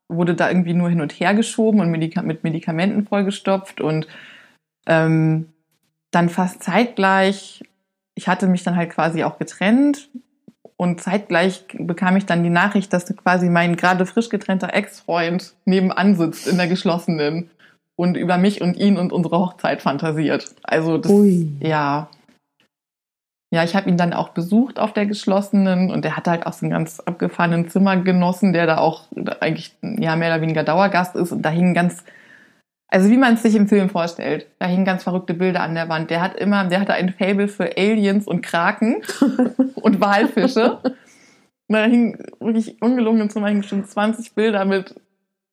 [0.08, 4.06] wurde da irgendwie nur hin und her geschoben und Medika mit Medikamenten vollgestopft und
[4.86, 5.52] ähm,
[6.10, 7.62] dann fast zeitgleich,
[8.14, 10.10] ich hatte mich dann halt quasi auch getrennt
[10.76, 16.16] und zeitgleich bekam ich dann die Nachricht, dass quasi mein gerade frisch getrennter Ex-Freund nebenan
[16.16, 17.50] sitzt in der geschlossenen
[17.96, 20.54] und über mich und ihn und unsere Hochzeit fantasiert.
[20.62, 21.52] Also das, Ui.
[21.60, 22.08] ja.
[23.52, 26.52] Ja, ich habe ihn dann auch besucht auf der geschlossenen und der hatte halt auch
[26.52, 29.08] so einen ganz abgefahrenen Zimmergenossen, der da auch
[29.40, 32.04] eigentlich ja mehr oder weniger Dauergast ist und da hingen ganz,
[32.86, 35.88] also wie man es sich im Film vorstellt, da hingen ganz verrückte Bilder an der
[35.88, 36.10] Wand.
[36.10, 39.02] Der hat immer, der hatte ein Fable für Aliens und Kraken
[39.74, 40.78] und Walfische.
[40.82, 44.94] Und da hingen wirklich ungelungen im Zimmer hingen bestimmt 20 Bilder mit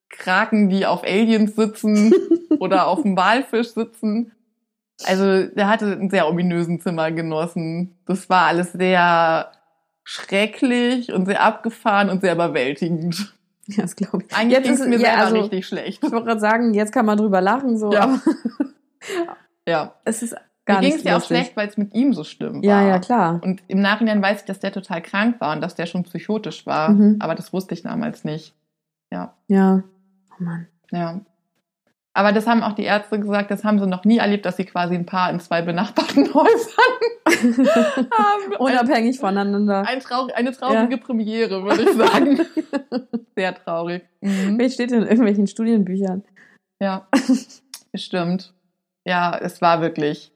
[0.09, 2.13] Kraken, die auf Aliens sitzen
[2.59, 4.31] oder auf dem Walfisch sitzen.
[5.05, 7.95] Also der hatte einen sehr ominösen Zimmergenossen.
[8.05, 9.51] Das war alles sehr
[10.03, 13.33] schrecklich und sehr abgefahren und sehr überwältigend.
[13.67, 14.33] Ja, das glaube ich.
[14.35, 16.01] Eigentlich Jetzt ging ist es mir ja, selber also, richtig schlecht.
[16.01, 18.19] Ich wollte gerade sagen, jetzt kann man drüber lachen, so, Ja.
[19.67, 19.93] Ja.
[20.05, 22.23] es ist Mir gar ging nicht es ja auch schlecht, weil es mit ihm so
[22.23, 22.63] war.
[22.63, 23.41] Ja, ja, klar.
[23.43, 26.65] Und im Nachhinein weiß ich, dass der total krank war und dass der schon psychotisch
[26.65, 26.89] war.
[26.91, 27.17] Mhm.
[27.19, 28.53] Aber das wusste ich damals nicht.
[29.11, 29.83] Ja, Ja.
[30.39, 30.67] Oh Mann.
[30.91, 31.19] ja.
[32.17, 34.65] Aber das haben auch die Ärzte gesagt, das haben sie noch nie erlebt, dass sie
[34.65, 37.27] quasi ein Paar in zwei benachbarten Häusern
[38.11, 38.55] haben.
[38.57, 39.87] Unabhängig voneinander.
[39.87, 42.39] Ein traurig, eine traurige Premiere, würde ich sagen.
[43.35, 44.01] Sehr traurig.
[44.21, 44.57] Mhm.
[44.57, 46.23] Wie steht in irgendwelchen Studienbüchern?
[46.79, 47.07] Ja,
[47.93, 48.51] stimmt.
[49.05, 50.31] Ja, es war wirklich.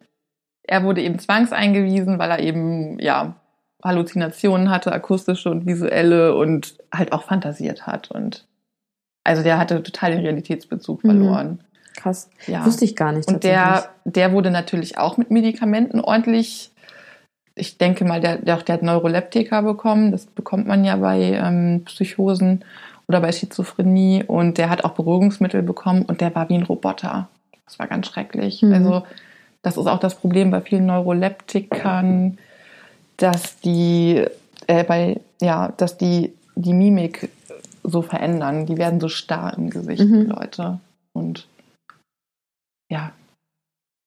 [0.62, 3.42] Er wurde eben zwangseingewiesen, weil er eben, ja,
[3.84, 8.12] Halluzinationen hatte, akustische und visuelle und halt auch fantasiert hat.
[8.12, 8.48] Und
[9.24, 11.60] also der hatte total den Realitätsbezug Mhm.
[11.96, 12.30] Krass.
[12.48, 12.66] Ja.
[12.66, 13.28] Wusste ich gar nicht.
[13.28, 16.72] Und der, der wurde natürlich auch mit Medikamenten ordentlich.
[17.56, 20.12] Ich denke mal, der, der, der hat Neuroleptika bekommen.
[20.12, 22.64] Das bekommt man ja bei ähm, Psychosen
[23.08, 24.24] oder bei Schizophrenie.
[24.26, 27.28] Und der hat auch Beruhigungsmittel bekommen und der war wie ein Roboter.
[27.66, 28.62] Das war ganz schrecklich.
[28.62, 28.74] Mhm.
[28.74, 29.04] Also,
[29.62, 32.38] das ist auch das Problem bei vielen Neuroleptikern,
[33.18, 34.26] dass die,
[34.68, 37.30] äh, bei, ja, dass die, die Mimik
[37.84, 38.66] so verändern.
[38.66, 40.22] Die werden so starr im Gesicht, Mhm.
[40.22, 40.80] die Leute.
[41.14, 41.48] Und
[42.92, 43.12] ja,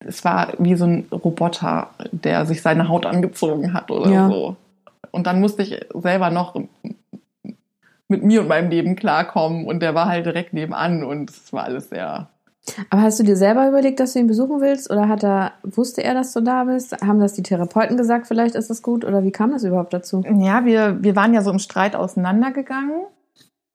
[0.06, 4.28] es war wie so ein Roboter, der sich seine Haut angezogen hat oder Ja.
[4.28, 4.56] so.
[5.10, 6.54] Und dann musste ich selber noch
[8.08, 11.64] mit mir und meinem Leben klarkommen und der war halt direkt nebenan und es war
[11.64, 12.28] alles sehr.
[12.90, 14.90] Aber hast du dir selber überlegt, dass du ihn besuchen willst?
[14.90, 16.92] Oder hat er, wusste er, dass du da bist?
[17.02, 19.04] Haben das die Therapeuten gesagt, vielleicht ist das gut?
[19.04, 20.22] Oder wie kam das überhaupt dazu?
[20.38, 23.04] Ja, wir, wir waren ja so im Streit auseinandergegangen,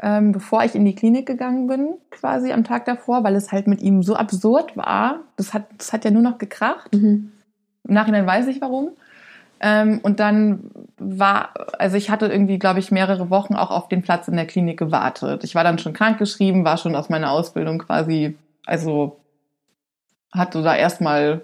[0.01, 3.67] ähm, bevor ich in die Klinik gegangen bin, quasi am Tag davor, weil es halt
[3.67, 5.19] mit ihm so absurd war.
[5.35, 6.93] Das hat, das hat ja nur noch gekracht.
[6.93, 7.31] Mhm.
[7.87, 8.89] Im Nachhinein weiß ich warum.
[9.61, 14.01] Ähm, und dann war, also ich hatte irgendwie, glaube ich, mehrere Wochen auch auf den
[14.01, 15.43] Platz in der Klinik gewartet.
[15.43, 19.17] Ich war dann schon krankgeschrieben, war schon aus meiner Ausbildung quasi, also
[20.31, 21.41] hatte da erstmal,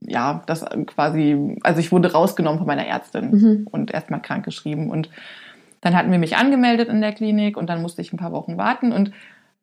[0.00, 3.66] ja, das quasi, also ich wurde rausgenommen von meiner Ärztin Mhm.
[3.70, 4.88] und erstmal krankgeschrieben.
[4.90, 5.08] Und
[5.80, 8.56] dann hatten wir mich angemeldet in der Klinik und dann musste ich ein paar Wochen
[8.56, 8.92] warten.
[8.92, 9.12] Und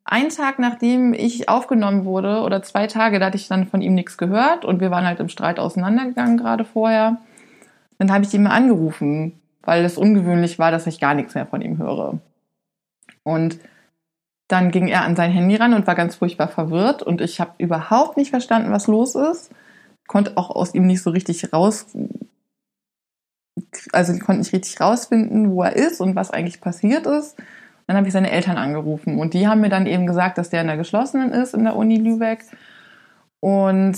[0.04, 3.94] einen Tag nachdem ich aufgenommen wurde, oder zwei Tage, da hatte ich dann von ihm
[3.94, 7.18] nichts gehört und wir waren halt im Streit auseinandergegangen gerade vorher.
[7.98, 11.46] Dann habe ich ihn mal angerufen, weil es ungewöhnlich war, dass ich gar nichts mehr
[11.46, 12.18] von ihm höre.
[13.22, 13.58] Und
[14.48, 17.52] dann ging er an sein Handy ran und war ganz furchtbar verwirrt und ich habe
[17.58, 19.50] überhaupt nicht verstanden, was los ist.
[20.06, 21.86] Konnte auch aus ihm nicht so richtig raus,
[23.92, 27.36] also ich konnte nicht richtig rausfinden, wo er ist und was eigentlich passiert ist.
[27.86, 30.60] Dann habe ich seine Eltern angerufen und die haben mir dann eben gesagt, dass der
[30.60, 32.44] in der geschlossenen ist in der Uni Lübeck.
[33.40, 33.96] Und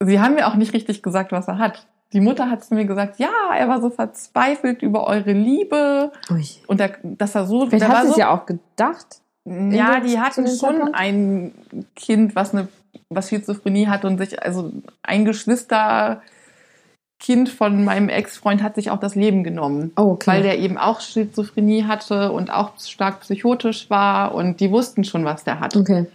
[0.00, 1.86] sie haben mir auch nicht richtig gesagt, was er hat.
[2.12, 6.44] Die Mutter hat zu mir gesagt, ja, er war so verzweifelt über eure Liebe Ui.
[6.66, 9.20] und der, dass er so, Vielleicht hat war sie so, es ja auch gedacht.
[9.46, 11.52] ja, die hatten schon ein
[11.96, 12.68] Kind, was eine,
[13.08, 15.24] was Schizophrenie hat und sich, also ein
[17.24, 19.92] Geschwisterkind von meinem Ex-Freund hat sich auch das Leben genommen.
[19.96, 20.30] Oh, okay.
[20.30, 25.24] Weil der eben auch Schizophrenie hatte und auch stark psychotisch war und die wussten schon,
[25.24, 25.76] was der hat.
[25.76, 26.06] okay.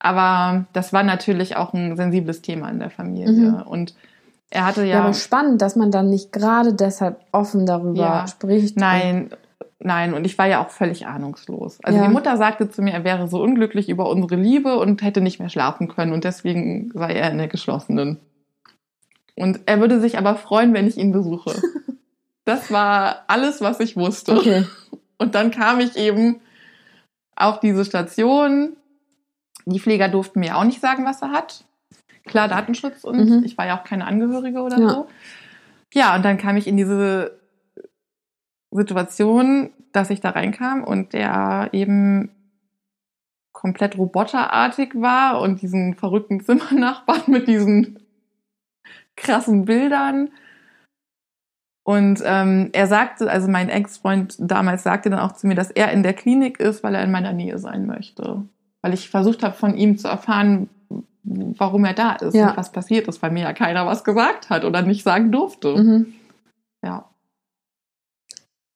[0.00, 3.50] Aber das war natürlich auch ein sensibles Thema in der Familie.
[3.50, 3.62] Mhm.
[3.62, 3.94] Und
[4.48, 5.02] er hatte Ja, ja.
[5.02, 8.26] aber spannend, dass man dann nicht gerade deshalb offen darüber Ja.
[8.28, 8.76] spricht.
[8.76, 9.30] Nein,
[9.80, 11.80] nein, und ich war ja auch völlig ahnungslos.
[11.82, 12.06] Also Ja.
[12.06, 15.40] die Mutter sagte zu mir, er wäre so unglücklich über unsere Liebe und hätte nicht
[15.40, 18.18] mehr schlafen können und deswegen sei er in der geschlossenen.
[19.38, 21.54] Und er würde sich aber freuen, wenn ich ihn besuche.
[22.44, 24.34] Das war alles, was ich wusste.
[24.38, 24.64] Okay.
[25.18, 26.40] Und dann kam ich eben
[27.36, 28.74] auf diese Station.
[29.66, 31.64] Die Pfleger durften mir auch nicht sagen, was er hat.
[32.24, 33.42] Klar, Datenschutz und Mhm.
[33.44, 34.88] ich war ja auch keine Angehörige oder Ja.
[34.88, 35.08] so.
[35.92, 37.38] Ja, und dann kam ich in diese
[38.70, 42.30] Situation, dass ich da reinkam und der eben
[43.52, 47.98] komplett roboterartig war und diesen verrückten Zimmernachbarn mit diesen
[49.18, 50.30] krassen Bildern.
[51.84, 55.90] Und ähm, er sagte, also mein Ex-Freund damals sagte dann auch zu mir, dass er
[55.92, 58.42] in der Klinik ist, weil er in meiner Nähe sein möchte.
[58.82, 60.68] Weil ich versucht habe, von ihm zu erfahren,
[61.24, 62.50] warum er da ist Ja.
[62.50, 65.76] und was passiert ist, weil mir ja keiner was gesagt hat oder nicht sagen durfte.
[65.76, 66.12] Mhm.
[66.84, 67.06] Ja.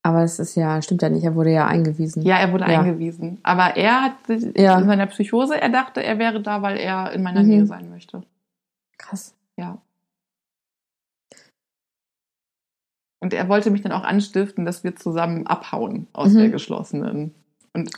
[0.04, 2.22] Aber es ist ja, stimmt ja nicht, er wurde ja eingewiesen.
[2.22, 2.80] ja, er wurde Ja.
[2.80, 3.38] eingewiesen.
[3.42, 4.14] Aber er hat
[4.56, 4.78] Ja.
[4.78, 7.48] in seiner Psychose, er dachte, er wäre da, weil er in meiner Mhm.
[7.48, 8.22] Nähe sein möchte.
[8.98, 9.34] Krass.
[9.56, 9.78] Ja.
[13.22, 16.38] Und er wollte mich dann auch anstiften, dass wir zusammen abhauen aus Mhm.
[16.38, 17.34] der geschlossenen.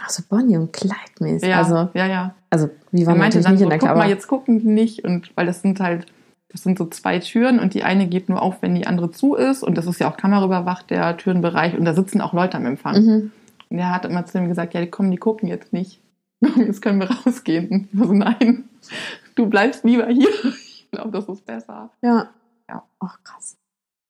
[0.03, 1.49] Ach so, Bonnie und Clyde mäßig.
[1.49, 2.35] Ja, Also, ja, ja.
[2.51, 3.99] also, wie war meinte natürlich dann nicht so, in der guck Klappe.
[4.01, 5.03] mal, jetzt gucken die nicht.
[5.05, 6.07] Und weil das sind halt,
[6.51, 9.35] das sind so zwei Türen und die eine geht nur auf, wenn die andere zu
[9.35, 9.63] ist.
[9.65, 11.77] Und das ist ja auch kameraüberwacht, der Türenbereich.
[11.77, 13.03] Und da sitzen auch Leute am Empfang.
[13.05, 13.33] Mhm.
[13.71, 16.01] Und er hat immer zu ihm gesagt, ja, komm, die gucken jetzt nicht.
[16.57, 17.71] Jetzt können wir rausgehen.
[17.71, 18.65] Und ich so, nein,
[19.35, 20.29] du bleibst lieber hier.
[20.95, 21.91] Ich glaube, das ist besser.
[22.03, 22.29] Ja.
[22.69, 22.85] Ja.
[23.01, 23.57] Ach, krass.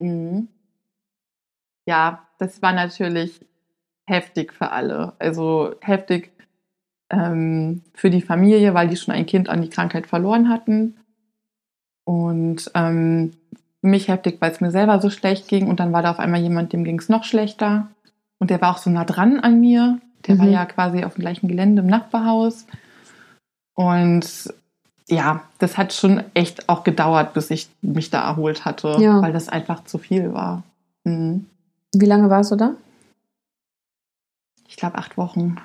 [0.01, 0.49] Mhm.
[1.87, 3.41] Ja, das war natürlich
[4.07, 5.13] heftig für alle.
[5.19, 6.31] Also heftig
[7.11, 10.97] ähm, für die Familie, weil die schon ein Kind an die Krankheit verloren hatten.
[12.05, 13.33] Und ähm,
[13.83, 15.69] mich heftig, weil es mir selber so schlecht ging.
[15.69, 17.89] Und dann war da auf einmal jemand, dem ging es noch schlechter.
[18.39, 20.01] Und der war auch so nah dran an mir.
[20.27, 20.53] Der war Mhm.
[20.53, 22.67] ja quasi auf dem gleichen Gelände im Nachbarhaus.
[23.75, 24.53] Und
[25.09, 29.21] ja, das hat schon echt auch gedauert, bis ich mich da erholt hatte, Ja.
[29.21, 30.63] weil das einfach zu viel war.
[31.05, 31.47] Mhm.
[31.95, 32.75] Wie lange warst du da?
[34.69, 35.57] Ich glaube, acht Wochen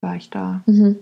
[0.00, 0.62] war ich da.
[0.66, 0.98] Mhm.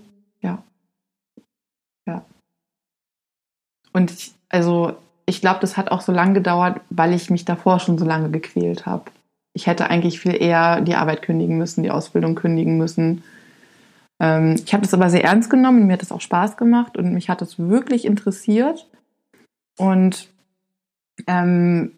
[3.97, 4.93] Und ich, also
[5.25, 8.29] ich glaube, das hat auch so lange gedauert, weil ich mich davor schon so lange
[8.29, 9.05] gequält habe.
[9.53, 13.23] Ich hätte eigentlich viel eher die Arbeit kündigen müssen, die Ausbildung kündigen müssen.
[14.19, 16.95] Ähm, ich habe das aber sehr ernst genommen und mir hat das auch Spaß gemacht
[16.95, 18.87] und mich hat das wirklich interessiert.
[19.79, 20.29] Und
[21.25, 21.96] ähm,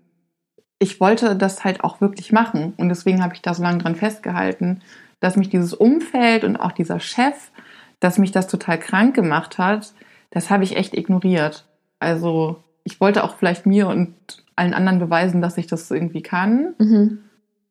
[0.80, 2.74] ich wollte das halt auch wirklich machen.
[2.78, 4.82] Und deswegen habe ich da so lange dran festgehalten,
[5.20, 7.52] dass mich dieses Umfeld und auch dieser Chef,
[8.00, 9.94] dass mich das total krank gemacht hat,
[10.32, 11.66] das habe ich echt ignoriert.
[12.00, 14.14] Also ich wollte auch vielleicht mir und
[14.56, 16.76] allen anderen beweisen, dass ich das irgendwie kann.
[16.78, 17.20] Mhm.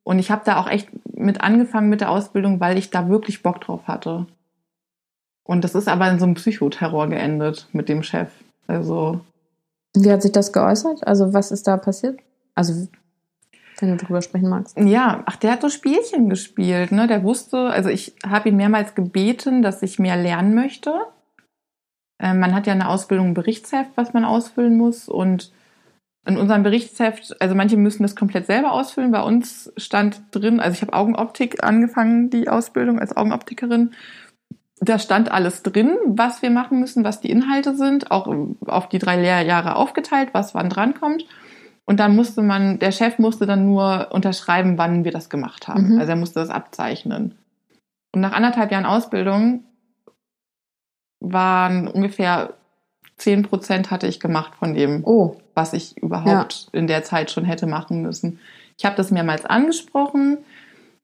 [0.04, 3.42] Und ich habe da auch echt mit angefangen mit der Ausbildung, weil ich da wirklich
[3.42, 4.26] Bock drauf hatte.
[5.44, 8.30] Und das ist aber in so einem Psychoterror geendet mit dem Chef.
[8.66, 9.20] Also
[9.94, 11.06] Wie hat sich das geäußert?
[11.06, 12.18] Also, was ist da passiert?
[12.58, 12.88] Also,
[13.78, 14.76] wenn du drüber sprechen magst.
[14.76, 17.06] Ja, ach, der hat so Spielchen gespielt, ne?
[17.06, 20.92] Der wusste, also ich habe ihn mehrmals gebeten, dass ich mehr lernen möchte.
[22.20, 25.08] Ähm, man hat ja eine Ausbildung, ein Berichtsheft, was man ausfüllen muss.
[25.08, 25.52] Und
[26.26, 29.12] in unserem Berichtsheft, also manche müssen das komplett selber ausfüllen.
[29.12, 33.92] Bei uns stand drin, also ich habe Augenoptik angefangen, die Ausbildung als Augenoptikerin.
[34.80, 38.26] Da stand alles drin, was wir machen müssen, was die Inhalte sind, auch
[38.66, 41.24] auf die drei Lehrjahre aufgeteilt, was wann drankommt.
[41.88, 45.94] Und dann musste man, der Chef musste dann nur unterschreiben, wann wir das gemacht haben.
[45.94, 45.98] Mhm.
[45.98, 47.34] Also er musste das abzeichnen.
[48.14, 49.64] Und nach anderthalb Jahren Ausbildung
[51.20, 52.52] waren ungefähr
[53.16, 57.46] zehn Prozent hatte ich gemacht von dem, Oh, was ich überhaupt in der Zeit schon
[57.46, 58.38] hätte machen müssen.
[58.76, 60.36] Ich habe das mehrmals angesprochen.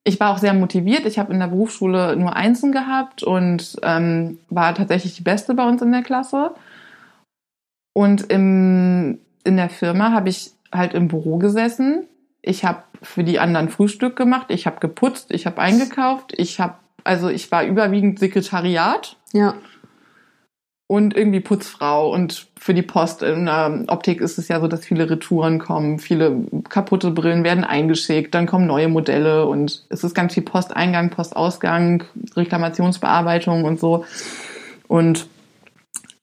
[0.05, 1.07] Ich war auch sehr motiviert.
[1.07, 5.67] Ich habe in der Berufsschule nur Einsen gehabt und ähm, war tatsächlich die Beste bei
[5.67, 6.55] uns in der Klasse.
[7.95, 12.07] Und im, in der Firma habe ich halt im Büro gesessen.
[12.43, 14.47] Ich habe für die anderen Frühstück gemacht.
[14.49, 15.31] Ich habe geputzt.
[15.31, 16.33] Ich habe eingekauft.
[16.37, 19.55] Ich habe, also ich war überwiegend Sekretariat ja.
[20.87, 22.13] und irgendwie Putzfrau.
[22.13, 25.99] Und für die Post in der Optik ist es ja so, dass viele Retouren kommen,
[25.99, 31.11] viele kaputte Brillen werden eingeschickt, dann kommen neue Modelle und es ist ganz viel Posteingang,
[31.11, 32.05] Postausgang,
[32.37, 34.05] Reklamationsbearbeitung und so.
[34.89, 35.29] Und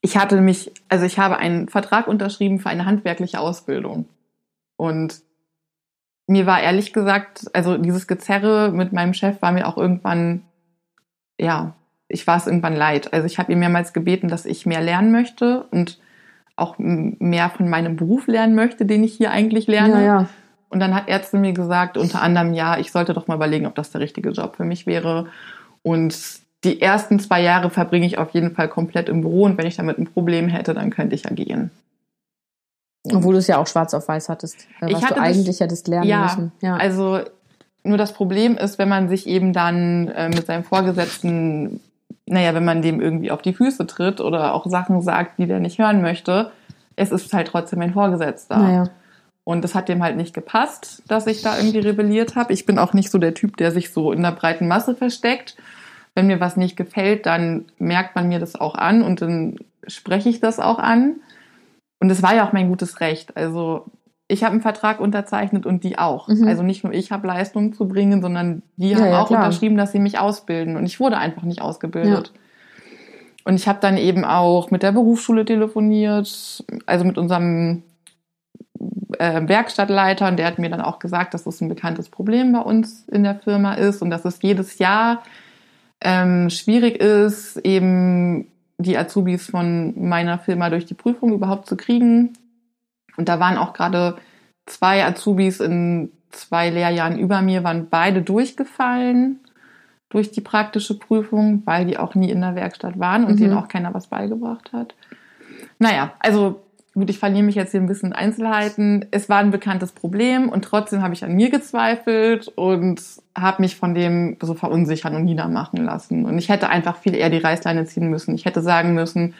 [0.01, 4.05] ich hatte mich, also ich habe einen Vertrag unterschrieben für eine handwerkliche Ausbildung.
[4.81, 5.21] Und
[6.25, 10.41] mir war ehrlich gesagt, also dieses Gezerre mit meinem Chef war mir auch irgendwann,
[11.39, 11.75] ja,
[12.07, 13.13] ich war es irgendwann leid.
[13.13, 15.99] Also ich habe ihm mehrmals gebeten, dass ich mehr lernen möchte und
[16.55, 20.03] auch mehr von meinem Beruf lernen möchte, den ich hier eigentlich lerne.
[20.03, 20.29] Ja, ja.
[20.69, 23.75] Und dann hat zu mir gesagt, unter anderem, ja, ich sollte doch mal überlegen, ob
[23.75, 25.27] das der richtige Job für mich wäre.
[25.83, 26.17] Und
[26.63, 29.75] die ersten zwei Jahre verbringe ich auf jeden Fall komplett im Büro und wenn ich
[29.75, 31.69] damit ein Problem hätte, dann könnte ich ja gehen.
[33.11, 35.29] Obwohl du es ja auch schwarz auf weiß hattest, äh, was Ich hatte du das-
[35.37, 36.51] eigentlich hättest lernen Ja, müssen.
[36.61, 37.19] Ja, Also
[37.83, 41.79] nur das Problem ist, wenn man sich eben dann äh, mit seinem Vorgesetzten,
[42.27, 45.59] naja, wenn man dem irgendwie auf die Füße tritt oder auch Sachen sagt, die der
[45.59, 46.51] nicht hören möchte,
[46.95, 48.57] es ist halt trotzdem ein Vorgesetzter.
[48.57, 48.83] naja.
[49.43, 52.53] Und es hat dem halt nicht gepasst, dass ich da irgendwie rebelliert habe.
[52.53, 55.57] Ich bin auch nicht so der Typ, der sich so in der breiten Masse versteckt.
[56.13, 60.29] Wenn mir was nicht gefällt, dann merkt man mir das auch an und dann spreche
[60.29, 61.15] ich das auch an.
[62.01, 63.37] Und es war ja auch mein gutes Recht.
[63.37, 63.85] Also
[64.27, 66.27] ich habe einen Vertrag unterzeichnet und die auch.
[66.27, 66.47] Mhm.
[66.47, 69.45] Also nicht nur ich habe Leistungen zu bringen, sondern die Ja, haben ja, auch klar.
[69.45, 70.77] unterschrieben, dass sie mich ausbilden.
[70.77, 72.33] Und ich wurde einfach nicht ausgebildet.
[73.43, 77.83] Und ich habe dann eben auch mit der Berufsschule telefoniert, also mit unserem
[79.19, 82.59] äh, Werkstattleiter und der hat mir dann auch gesagt, dass das ein bekanntes Problem bei
[82.61, 85.23] uns in der Firma ist und dass es jedes Jahr
[86.01, 88.47] ähm, schwierig ist, eben
[88.83, 92.33] die Azubis von meiner Firma durch die Prüfung überhaupt zu kriegen.
[93.17, 94.17] Und da waren auch gerade
[94.65, 99.39] zwei Azubis in zwei Lehrjahren über mir, waren beide durchgefallen
[100.09, 103.37] durch die praktische Prüfung, weil die auch nie in der Werkstatt waren und Mhm.
[103.37, 104.93] denen auch keiner was beigebracht hat.
[105.79, 106.61] Naja, also
[106.93, 109.05] gut, ich verliere mich jetzt hier ein bisschen in Einzelheiten.
[109.11, 113.01] Es war ein bekanntes Problem und trotzdem habe ich an mir gezweifelt und
[113.37, 116.25] habe mich von dem so verunsichern und niedermachen lassen.
[116.25, 118.35] Und ich hätte einfach viel eher die Reißleine ziehen müssen.
[118.35, 119.33] Ich hätte sagen müssen,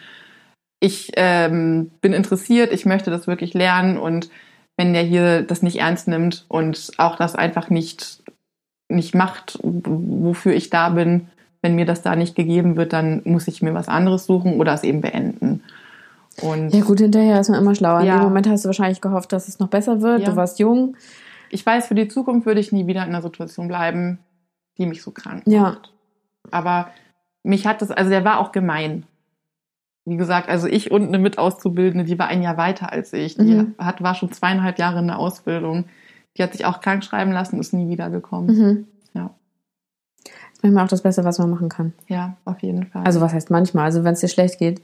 [0.79, 4.29] ich ähm, bin interessiert, ich möchte das wirklich lernen und
[4.77, 8.23] wenn der hier das nicht ernst nimmt und auch das einfach nicht,
[8.89, 11.27] nicht macht, wofür ich da bin,
[11.61, 14.73] wenn mir das da nicht gegeben wird, dann muss ich mir was anderes suchen oder
[14.73, 15.61] es eben beenden.
[16.41, 18.01] Und Ja gut, hinterher ist man immer schlauer.
[18.01, 18.17] In Ja.
[18.17, 20.21] dem Moment hast du wahrscheinlich gehofft, dass es noch besser wird.
[20.21, 20.29] Ja.
[20.29, 20.95] Du warst jung.
[21.49, 24.19] ich weiß, für die Zukunft würde ich nie wieder in einer Situation bleiben,
[24.77, 25.61] die mich so krank Ja.
[25.61, 25.93] macht.
[26.49, 26.87] Aber
[27.43, 29.03] mich hat das, also der war auch gemein.
[30.05, 33.35] Wie gesagt, also ich und eine Mitauszubildende, die war ein Jahr weiter als ich.
[33.35, 33.75] Die Mhm.
[33.77, 35.85] hat, war schon zweieinhalb Jahre in der Ausbildung.
[36.37, 38.55] Die hat sich auch krank schreiben lassen, ist nie wiedergekommen.
[38.57, 38.87] Mhm.
[39.13, 39.31] Ja.
[40.53, 41.93] Ist manchmal auch das Beste, was man machen kann.
[42.07, 43.03] Ja, auf jeden Fall.
[43.03, 43.83] Also was heißt manchmal?
[43.85, 44.81] Also wenn es dir schlecht geht,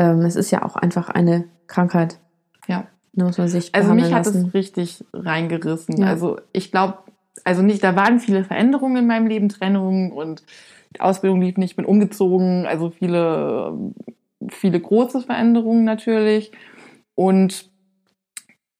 [0.00, 2.18] ähm, es ist ja auch einfach eine Krankheit.
[2.66, 2.86] ja.
[3.12, 4.46] Da muss man sich Also mich hat lassen.
[4.46, 5.96] es richtig reingerissen.
[5.96, 6.06] Ja.
[6.06, 6.98] Also ich glaube,
[7.42, 10.44] also nicht, da waren viele Veränderungen in meinem Leben, Trennungen und
[10.94, 13.76] die Ausbildung lief nicht, ich bin umgezogen, also viele,
[14.48, 16.52] viele große Veränderungen natürlich.
[17.16, 17.68] Und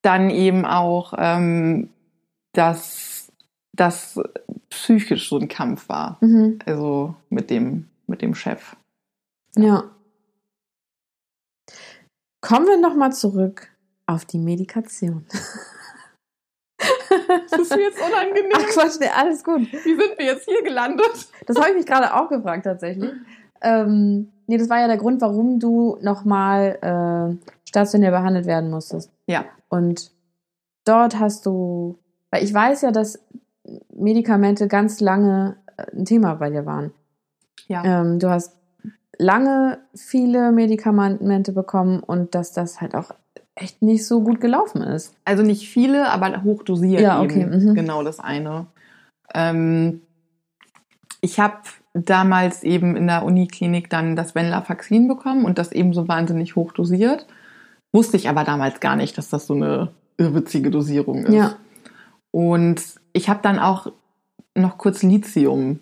[0.03, 1.91] dann eben auch, ähm,
[2.53, 3.33] dass
[3.73, 4.21] das
[4.71, 6.19] psychisch so ein Kampf war.
[6.21, 6.61] Mhm.
[6.67, 8.77] Also mit dem, mit dem Chef.
[9.57, 9.91] Ja.
[12.41, 13.69] Kommen wir nochmal zurück
[14.07, 15.27] auf die Medikation.
[17.51, 18.53] Das ist mir jetzt unangenehm.
[18.55, 19.61] Ach Quatsch, nee, alles gut.
[19.61, 21.29] Wie sind wir jetzt hier gelandet?
[21.47, 23.11] Das habe ich mich gerade auch gefragt tatsächlich.
[23.61, 29.11] Ähm, nee, das war ja der Grund, warum du nochmal äh, stationär behandelt werden musstest.
[29.27, 29.45] Ja.
[29.69, 30.13] Und
[30.85, 31.99] dort hast du,
[32.31, 33.19] weil ich weiß ja, dass
[33.93, 36.93] Medikamente ganz lange äh, ein Thema bei dir waren.
[37.69, 37.85] Ja.
[37.85, 38.57] Ähm, du hast
[39.21, 43.11] lange viele Medikamente bekommen und dass das halt auch
[43.55, 45.15] echt nicht so gut gelaufen ist.
[45.25, 47.03] Also nicht viele, aber hochdosiert.
[47.03, 47.75] Ja, okay, mhm.
[47.75, 48.67] Genau das eine.
[49.35, 50.01] Ähm,
[51.21, 51.59] ich habe
[51.93, 57.27] damals eben in der Uniklinik dann das Venlafaxin bekommen und das eben so wahnsinnig hochdosiert.
[57.93, 61.35] Wusste ich aber damals gar nicht, dass das so eine irrwitzige Dosierung ist.
[61.35, 61.57] Ja.
[62.31, 63.93] Und ich habe dann auch
[64.55, 65.81] noch kurz Lithium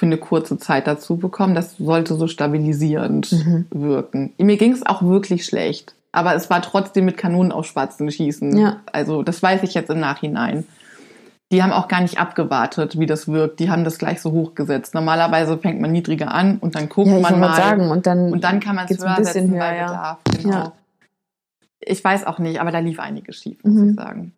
[0.00, 1.54] für eine kurze Zeit dazu bekommen.
[1.54, 3.66] Das sollte so stabilisierend Mhm.
[3.70, 4.32] wirken.
[4.38, 5.94] Mir ging es auch wirklich schlecht.
[6.10, 8.56] Aber es war trotzdem mit Kanonen auf Spatzen schießen.
[8.58, 8.80] Ja.
[8.92, 10.66] Also das weiß ich jetzt im Nachhinein.
[11.52, 13.60] Die haben auch gar nicht abgewartet, wie das wirkt.
[13.60, 14.94] Die haben das gleich so hochgesetzt.
[14.94, 17.54] Normalerweise fängt man niedriger an und dann guckt Ja, ich man mal.
[17.54, 17.90] sagen.
[17.90, 19.86] Und dann, Und dann kann man es ein höher bisschen setzen höher, bei ja.
[19.86, 20.18] Bedarf.
[20.42, 20.54] Genau.
[20.54, 20.72] Ja.
[21.80, 23.90] Ich weiß auch nicht, aber da lief einiges schief, muss Mhm.
[23.90, 24.32] ich sagen.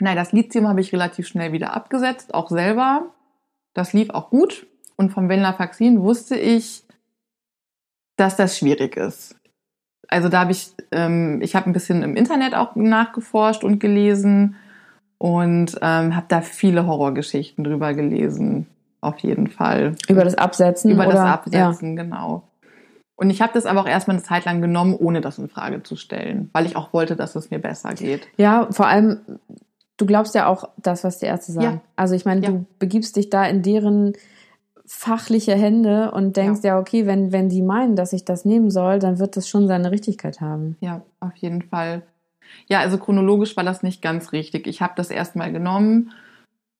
[0.00, 3.06] Nein, das Lithium habe ich relativ schnell wieder abgesetzt, auch selber.
[3.74, 4.66] Das lief auch gut.
[5.00, 6.84] Und vom Venlafaxin wusste ich,
[8.18, 9.34] dass das schwierig ist.
[10.08, 14.56] Also da habe ich, ähm, ich habe ein bisschen im Internet auch nachgeforscht und gelesen
[15.16, 18.66] und ähm, habe da viele Horrorgeschichten drüber gelesen,
[19.00, 19.94] auf jeden Fall.
[20.06, 22.42] über das Absetzen Über oder das Absetzen, genau.
[23.16, 25.82] Und ich habe das aber auch erstmal eine Zeit lang genommen, ohne das in Frage
[25.82, 28.28] zu stellen, weil ich auch wollte, dass es mir besser geht.
[28.36, 29.20] Ja, ja vor allem,
[29.96, 31.64] du glaubst ja auch das, was die Ärzte sagen.
[31.64, 31.80] Ja.
[31.96, 32.50] Also ich meine, Ja.
[32.50, 34.12] du begibst dich da in deren
[34.92, 38.98] fachliche Hände und denkst ja, okay, wenn, wenn die meinen, dass ich das nehmen soll,
[38.98, 40.76] dann wird das schon seine Richtigkeit haben.
[40.80, 42.02] Ja, auf jeden Fall.
[42.68, 44.66] Ja, also chronologisch war das nicht ganz richtig.
[44.66, 46.12] Ich habe das erstmal genommen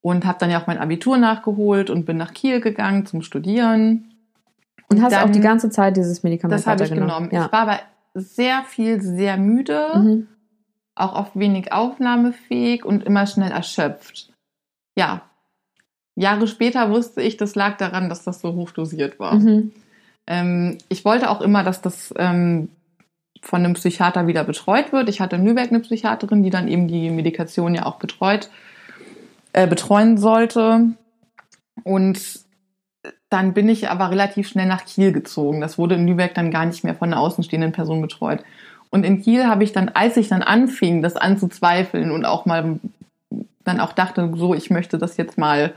[0.02, 4.12] und habe dann ja auch mein Abitur nachgeholt und bin nach Kiel gegangen zum Studieren.
[4.88, 7.28] Und hast dann- auch die ganze Zeit dieses Medikament Das habe ich genommen.
[7.30, 7.78] Ich war aber
[8.14, 9.86] sehr viel, sehr müde.
[9.96, 10.26] Mhm.
[10.96, 14.34] auch oft wenig aufnahmefähig und immer schnell erschöpft.
[14.98, 15.22] Ja.
[16.20, 19.34] Jahre später wusste ich, das lag daran, dass das so hoch dosiert war.
[19.34, 19.72] Mhm.
[20.26, 22.68] Ähm, ich wollte auch immer, dass das ähm,
[23.42, 25.08] von einem Psychiater wieder betreut wird.
[25.08, 28.50] Ich hatte in Lübeck eine Psychiaterin, die dann eben die Medikation ja auch betreut,
[29.52, 30.88] äh, betreuen sollte.
[31.84, 32.20] Und
[33.30, 35.60] dann bin ich aber relativ schnell nach Kiel gezogen.
[35.60, 38.40] Das wurde in Lübeck dann gar nicht mehr von einer außenstehenden Person betreut.
[38.90, 42.78] Und in Kiel habe ich dann, als ich dann anfing, das anzuzweifeln und auch mal
[43.64, 45.72] dann auch dachte, so, ich möchte das jetzt mal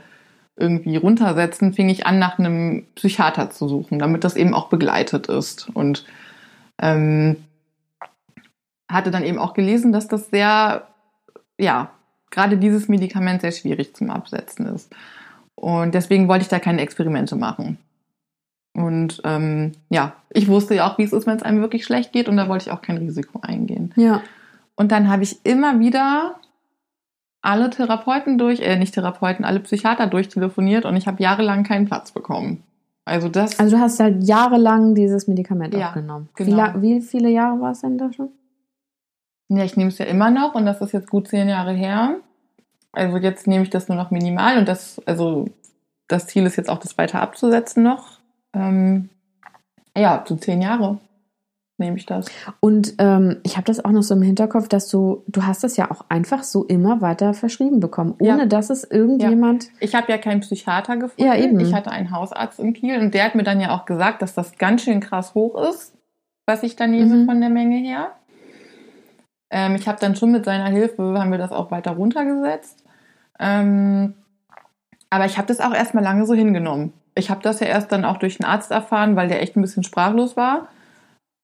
[0.56, 5.26] irgendwie runtersetzen, fing ich an, nach einem Psychiater zu suchen, damit das eben auch begleitet
[5.28, 5.68] ist.
[5.74, 6.04] Und
[6.80, 7.36] ähm,
[8.88, 10.86] hatte dann eben auch gelesen, dass das sehr,
[11.58, 11.90] ja,
[12.30, 14.94] gerade dieses Medikament sehr schwierig zum Absetzen ist.
[15.54, 17.78] Und deswegen wollte ich da keine Experimente machen.
[18.74, 22.12] Und ähm, ja, ich wusste ja auch, wie es ist, wenn es einem wirklich schlecht
[22.12, 23.92] geht und da wollte ich auch kein Risiko eingehen.
[23.96, 24.22] Ja.
[24.74, 26.34] Und dann habe ich immer wieder
[27.44, 32.12] alle Therapeuten durch, äh, nicht Therapeuten, alle Psychiater durchtelefoniert und ich habe jahrelang keinen Platz
[32.12, 32.62] bekommen.
[33.04, 33.58] Also das.
[33.58, 36.28] Also du hast halt jahrelang dieses Medikament Ja, aufgenommen.
[36.34, 36.68] genau.
[36.76, 38.30] Wie, wie viele Jahre war es denn da schon?
[39.48, 42.16] Ja, ich nehme es ja immer noch und das ist jetzt gut zehn Jahre her.
[42.92, 45.46] Also jetzt nehme ich das nur noch minimal und das, also
[46.08, 48.20] das Ziel ist jetzt auch, das weiter abzusetzen noch.
[48.54, 49.10] Ähm,
[49.96, 50.98] ja, so zehn Jahre
[51.78, 52.26] nehme ich das.
[52.60, 55.76] Und ähm, ich habe das auch noch so im Hinterkopf, dass du, du hast das
[55.76, 58.46] ja auch einfach so immer weiter verschrieben bekommen, ohne Ja.
[58.46, 59.68] dass es irgendjemand.
[59.80, 61.24] Ich habe ja keinen Psychiater gefunden.
[61.30, 61.58] Ja, eben.
[61.60, 64.34] Ich hatte einen Hausarzt in Kiel und der hat mir dann ja auch gesagt, dass
[64.34, 65.92] das ganz schön krass hoch ist,
[66.46, 67.26] was ich da nehme Mhm.
[67.26, 68.12] von der Menge her.
[69.50, 72.84] Ähm, ich habe dann schon mit seiner Hilfe, haben wir das auch weiter runtergesetzt.
[73.38, 74.14] Ähm,
[75.10, 76.92] aber ich habe das auch erstmal lange so hingenommen.
[77.14, 79.60] Ich habe das ja erst dann auch durch den Arzt erfahren, weil der echt ein
[79.62, 80.68] bisschen sprachlos war,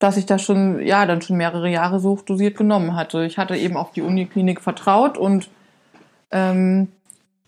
[0.01, 3.25] dass ich das schon, ja, dann schon mehrere Jahre so hochdosiert genommen hatte.
[3.25, 5.49] Ich hatte eben auf die Uniklinik vertraut und
[6.33, 6.89] ähm,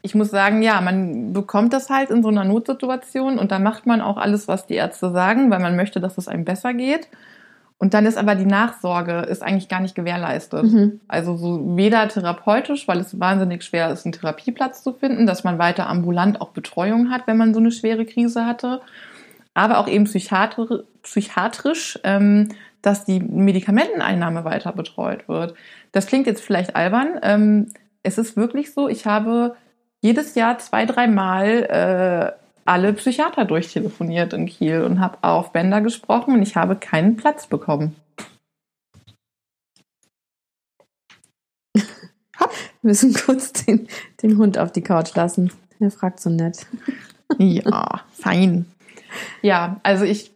[0.03, 3.87] ich muss sagen, ja, man bekommt das halt in so einer Notsituation und da macht
[3.87, 7.09] man auch alles, was die Ärzte sagen, weil man möchte, dass es einem besser geht.
[7.79, 10.65] Und dann ist aber die Nachsorge ist eigentlich gar nicht gewährleistet.
[10.65, 11.01] Mhm.
[11.09, 15.59] Also so weder therapeutisch, weil es wahnsinnig schwer ist, einen Therapieplatz zu finden, dass man
[15.59, 18.83] weiter ambulant auch Betreuung hat, wenn man so eine schwere Krise hatte,
[19.55, 22.49] aber auch eben psychiatri psychiatrisch, ähm,
[22.81, 25.55] dass die Medikamenteneinnahme weiter betreut wird.
[25.91, 27.19] Das klingt jetzt vielleicht albern.
[27.23, 27.69] Ähm,
[28.03, 29.57] es ist wirklich so, ich habe
[30.01, 36.35] jedes Jahr zwei, dreimal äh, alle Psychiater durchtelefoniert in Kiel und habe auf Bänder gesprochen
[36.35, 37.97] und ich habe keinen Platz bekommen.
[41.75, 43.89] Wir müssen kurz den,
[44.23, 45.53] den Hund auf die Couch lassen.
[45.79, 46.67] Er fragt so nett.
[47.39, 48.67] Ja, fein.
[49.43, 50.31] Ja, also ich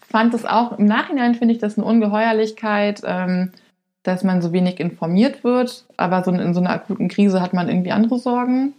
[0.00, 3.52] fand es auch, im Nachhinein finde ich das eine Ungeheuerlichkeit, ähm,
[4.02, 7.68] dass man so wenig informiert wird, aber so in so einer akuten Krise hat man
[7.68, 8.72] irgendwie andere Sorgen.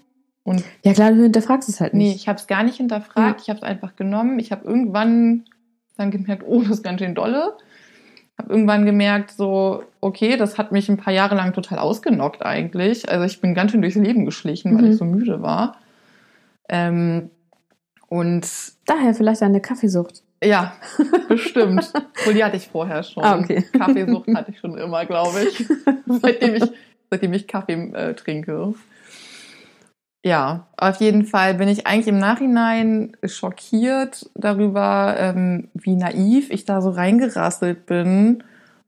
[0.43, 2.16] Und Ja klar, du hinterfragst es halt nee, nicht.
[2.16, 3.43] ich habe es gar nicht hinterfragt, Ja.
[3.43, 4.39] ich habe es einfach genommen.
[4.39, 5.43] Ich habe irgendwann
[5.97, 7.54] dann gemerkt, oh, das ist ganz schön dolle.
[8.39, 13.08] Habe irgendwann gemerkt, so, okay, das hat mich ein paar Jahre lang total ausgenockt eigentlich.
[13.08, 14.91] Also ich bin ganz schön durchs Leben geschlichen, weil Mhm.
[14.91, 15.78] ich so müde war.
[16.70, 17.30] Ähm,
[18.08, 18.47] und
[18.92, 20.22] Daher vielleicht eine Kaffeesucht.
[20.44, 20.74] ja,
[21.30, 21.94] bestimmt.
[22.20, 23.24] Obwohl, die hatte ich vorher schon.
[23.24, 23.64] Ah, okay.
[23.72, 25.66] Kaffeesucht hatte ich schon immer, glaube ich.
[26.22, 26.64] seitdem ich,
[27.10, 28.74] seitdem ich Kaffee äh, trinke.
[30.26, 36.66] Ja, auf jeden Fall bin ich eigentlich im Nachhinein schockiert darüber, ähm, wie naiv ich
[36.66, 38.44] da so reingerasselt bin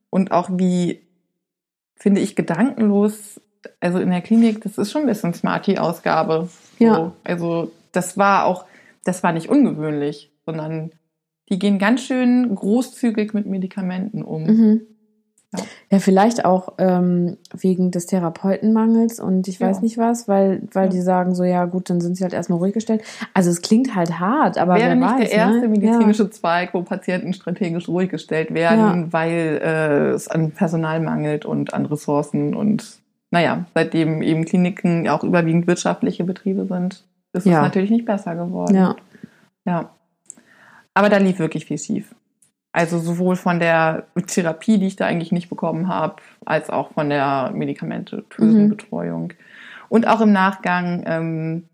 [0.10, 1.02] und auch wie,
[1.96, 3.40] finde ich, gedankenlos.
[3.80, 6.50] Also in der Klinik, das ist schon ein bisschen Smarty-Ausgabe.
[6.78, 6.86] So.
[6.86, 7.12] Ja.
[7.24, 8.66] Also das war auch,
[9.04, 10.92] das war nicht ungewöhnlich, sondern
[11.50, 14.44] die gehen ganz schön großzügig mit Medikamenten um.
[14.44, 14.82] Mhm.
[15.56, 15.60] Ja.
[15.92, 19.82] Ja, vielleicht auch ähm, wegen des Therapeutenmangels und ich weiß Ja.
[19.84, 20.90] nicht was, weil, weil Ja.
[20.90, 23.04] die sagen so, ja gut, dann sind sie halt erstmal ruhig gestellt.
[23.36, 25.68] Also es klingt halt hart, aber Wäre wer nicht weiß, der erste ne?
[25.68, 31.72] medizinische Zweig, wo Patienten strategisch ruhig gestellt werden, weil äh, es an Personal mangelt und
[31.76, 33.00] an Ressourcen und
[33.30, 37.58] naja, seitdem eben Kliniken auch überwiegend wirtschaftliche Betriebe sind, ist Ja.
[37.58, 38.76] es natürlich nicht besser geworden.
[38.76, 38.96] Ja.
[39.66, 39.96] Ja.
[40.94, 42.14] Aber da lief wirklich viel schief.
[42.72, 46.16] Also sowohl von der Therapie, die ich da eigentlich nicht bekommen habe,
[46.46, 48.70] als auch von der medikamentösen Mhm.
[48.70, 49.34] Betreuung.
[49.90, 51.70] Und auch im Nachgang, ähm,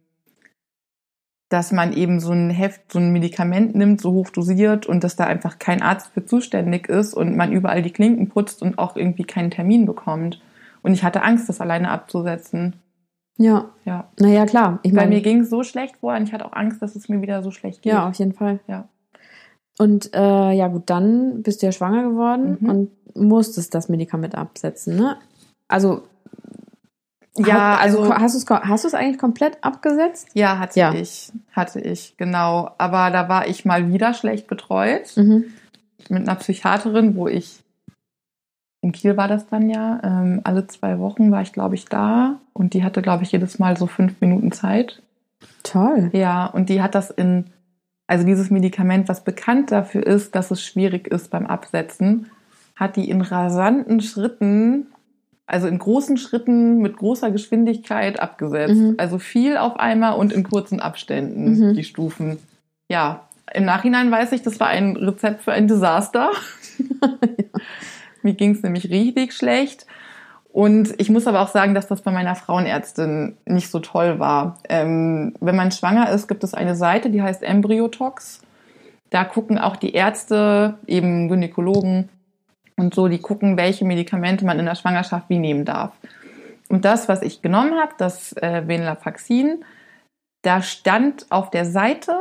[1.49, 5.16] dass man eben so ein Heft, so ein Medikament nimmt, so hoch dosiert und dass
[5.16, 8.95] da einfach kein Arzt für zuständig ist und man überall die Klinken putzt und auch
[8.95, 10.41] irgendwie keinen Termin bekommt.
[10.84, 12.76] Und ich hatte Angst, das alleine abzusetzen.
[13.42, 14.10] Ja, Ja.
[14.20, 14.80] naja, klar.
[14.84, 16.96] Ich Weil meine, mir ging es so schlecht vor und ich hatte auch Angst, dass
[16.96, 17.94] es mir wieder so schlecht geht.
[17.94, 18.60] ja, auf jeden Fall.
[18.68, 18.88] Ja.
[19.80, 22.70] Und äh, ja gut, dann bist du ja schwanger geworden Mhm.
[22.70, 25.16] und musstest das Medikament absetzen, ne?
[25.70, 26.04] Also
[27.38, 30.28] Ja, also, also- hast du es hast du es eigentlich komplett abgesetzt?
[30.34, 30.94] Ja, hatte Ja.
[30.94, 31.32] ich.
[31.54, 32.72] Hatte ich, genau.
[32.78, 35.46] Aber da war ich mal wieder schlecht betreut Mhm.
[36.10, 37.64] mit einer Psychiaterin, wo ich
[38.82, 40.00] in Kiel war das dann ja.
[40.04, 42.40] Ähm, alle zwei Wochen war ich, glaube ich, da.
[42.54, 45.02] Und die hatte, glaube ich, jedes Mal so fünf Minuten Zeit.
[45.64, 46.10] Toll.
[46.14, 47.46] Ja, und die hat das in,
[48.08, 52.28] also dieses Medikament, was bekannt dafür ist, dass es schwierig ist beim Absetzen,
[52.76, 54.88] hat die in rasanten Schritten,
[55.46, 58.76] also in großen Schritten mit großer Geschwindigkeit abgesetzt.
[58.76, 58.96] Mhm.
[58.98, 61.74] Also viel auf einmal und in kurzen Abständen, Mhm.
[61.74, 62.38] die Stufen.
[62.90, 66.32] Ja, im Nachhinein weiß ich, das war ein Rezept für ein Desaster.
[68.22, 69.86] Mir ging es nämlich richtig schlecht.
[70.51, 74.57] Und ich muss aber auch sagen, dass das bei meiner Frauenärztin nicht so toll war.
[74.67, 78.41] Ähm, wenn man schwanger ist, gibt es eine Seite, die heißt Embryotox.
[79.11, 82.09] Da gucken auch die Ärzte, eben Gynäkologen
[82.78, 85.91] und so, die gucken, welche Medikamente man in der Schwangerschaft wie nehmen darf.
[86.67, 89.63] Und das, was ich genommen habe, das äh, Venlafaxin,
[90.43, 92.15] da stand auf der Seite,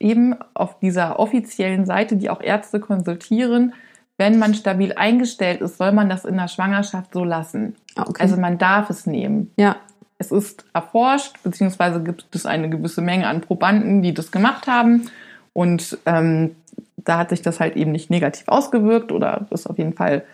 [0.00, 3.74] eben auf dieser offiziellen Seite, die auch Ärzte konsultieren,
[4.16, 7.74] wenn man stabil eingestellt ist, soll man das in der Schwangerschaft so lassen.
[7.96, 8.22] Ah, okay.
[8.22, 9.52] Also man darf es nehmen.
[9.56, 9.76] ja.
[10.16, 15.10] Es ist erforscht, beziehungsweise gibt es eine gewisse Menge an Probanden, die das gemacht haben.
[15.52, 16.54] Und ähm,
[16.96, 20.24] da hat sich das halt eben nicht negativ ausgewirkt oder ist auf jeden Fall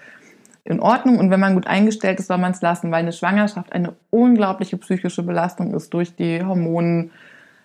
[0.65, 1.19] in Ordnung.
[1.19, 4.77] Und wenn man gut eingestellt ist, soll man es lassen, weil eine Schwangerschaft eine unglaubliche
[4.77, 7.11] psychische Belastung ist durch die Hormonänderungen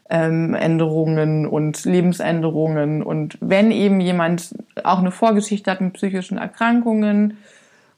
[0.09, 3.03] ähm, Änderungen und Lebensänderungen.
[3.03, 7.37] Und wenn eben jemand auch eine Vorgeschichte hat mit psychischen Erkrankungen,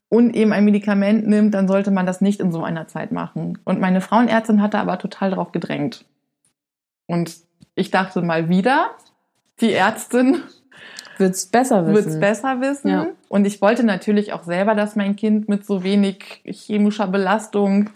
[0.10, 3.58] und eben ein Medikament nimmt, dann sollte man das nicht in so einer Zeit machen.
[3.66, 6.06] Und meine Frauenärztin hatte aber total darauf gedrängt.
[7.08, 7.36] Und
[7.76, 8.92] ich dachte mal wieder,
[9.60, 10.44] die Ärztin
[11.18, 11.96] Wird's besser wissen.
[11.96, 12.90] wird es besser wissen.
[12.90, 13.08] Ja.
[13.28, 17.90] Und ich wollte natürlich auch selber, dass mein Kind mit so wenig chemischer Belastung,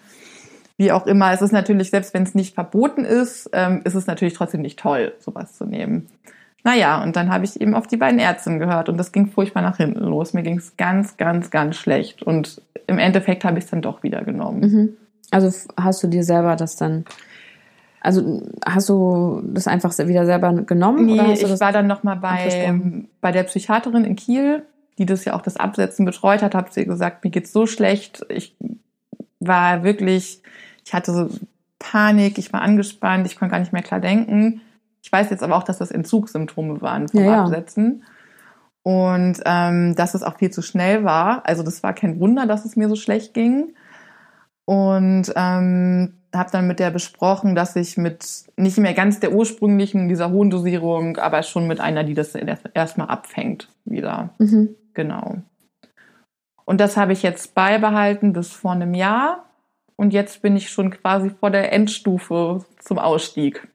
[0.81, 4.07] wie auch immer, es ist natürlich, selbst wenn es nicht verboten ist, ähm, ist es
[4.07, 6.07] natürlich trotzdem nicht toll, sowas zu nehmen.
[6.63, 9.61] Naja, und dann habe ich eben auf die beiden Ärztinnen gehört und das ging furchtbar
[9.61, 10.33] nach hinten los.
[10.33, 12.23] Mir ging es ganz, ganz, ganz schlecht.
[12.23, 14.59] Und im Endeffekt habe ich es dann doch wieder genommen.
[14.59, 14.89] Mhm.
[15.29, 17.05] Also hast du dir selber das dann,
[17.99, 21.11] also hast du das einfach wieder selber genommen?
[21.11, 22.81] oder Nee, du ich war dann nochmal bei,
[23.21, 24.63] bei der Psychiaterin in Kiel,
[24.97, 28.25] die das ja auch das Absetzen betreut hat, habe sie gesagt, mir geht's so schlecht.
[28.29, 28.55] Ich
[29.39, 30.41] war wirklich,
[30.85, 31.29] ich hatte so
[31.79, 34.61] Panik, ich war angespannt, ich konnte gar nicht mehr klar denken.
[35.03, 37.43] Ich weiß jetzt aber auch, dass das Entzugssymptome waren vom Ja, ja.
[37.43, 38.03] Absetzen.
[38.83, 41.45] Und ähm, dass es auch viel zu schnell war.
[41.45, 43.75] Also das war kein Wunder, dass es mir so schlecht ging.
[44.65, 48.25] Und ähm, habe dann mit der besprochen, dass ich mit
[48.57, 52.69] nicht mehr ganz der ursprünglichen, dieser hohen Dosierung, aber schon mit einer, die das erst-
[52.73, 54.29] erstmal abfängt, wieder.
[54.37, 54.69] Mhm.
[54.93, 55.37] Genau.
[56.63, 59.45] Und das habe ich jetzt beibehalten bis vor einem Jahr.
[60.01, 63.67] Und jetzt bin ich schon quasi vor der Endstufe zum Ausstieg.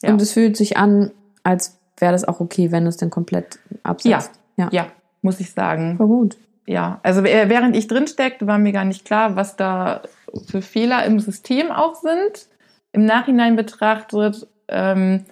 [0.00, 0.10] Ja.
[0.10, 1.10] Und es fühlt sich an,
[1.42, 4.30] als wäre das auch okay, wenn du es dann komplett absetzt.
[4.56, 4.68] Ja.
[4.70, 4.86] Ja,
[5.22, 5.96] muss ich sagen.
[5.96, 6.36] Voll gut.
[6.66, 10.02] Ja, also äh, während ich drin steckte, war mir gar nicht klar, was da
[10.46, 12.46] für Fehler im System auch sind.
[12.92, 15.24] Im Nachhinein betrachtet ähm,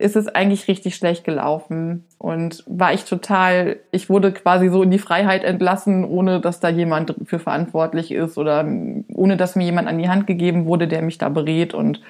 [0.00, 4.92] ist es eigentlich richtig schlecht gelaufen und war ich total, ich wurde quasi so in
[4.92, 8.64] die Freiheit entlassen, ohne dass da jemand für verantwortlich ist oder
[9.12, 12.00] ohne dass mir jemand an die Hand gegeben wurde, der mich da berät und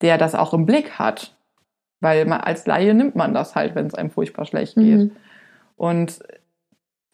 [0.00, 1.34] der das auch im Blick hat.
[2.00, 4.98] Weil man, als Laie nimmt man das halt, wenn es einem furchtbar schlecht geht.
[4.98, 5.10] Mhm.
[5.76, 6.20] Und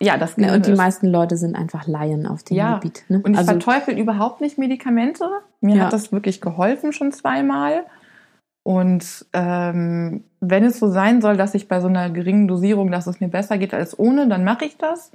[0.03, 2.75] ja, das Ja, und die ist- meisten Leute sind einfach Laien auf dem Ja.
[2.79, 3.05] Gebiet.
[3.09, 3.21] Ne?
[3.25, 5.25] und ich also, verteufel überhaupt nicht Medikamente.
[5.61, 5.85] Mir Ja.
[5.85, 7.85] hat das wirklich geholfen schon zweimal.
[8.63, 13.07] Und ähm, wenn es so sein soll, dass ich bei so einer geringen Dosierung, dass
[13.07, 15.13] es mir besser geht als ohne, dann mache ich das.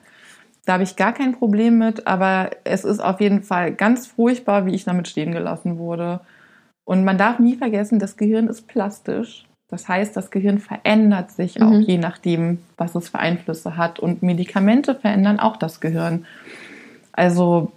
[0.66, 2.08] Da habe ich gar kein Problem mit.
[2.08, 6.22] Aber es ist auf jeden Fall ganz furchtbar, wie ich damit stehen gelassen wurde.
[6.86, 9.46] Und man darf nie vergessen, das Gehirn ist plastisch.
[9.68, 11.82] Das heißt, das Gehirn verändert sich auch Mhm.
[11.82, 14.00] je nachdem, was es für Einflüsse hat.
[14.00, 16.26] Und Medikamente verändern auch das Gehirn.
[17.12, 17.72] Also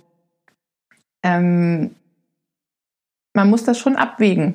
[1.23, 1.95] ähm,
[3.35, 4.55] man muss das schon abwägen,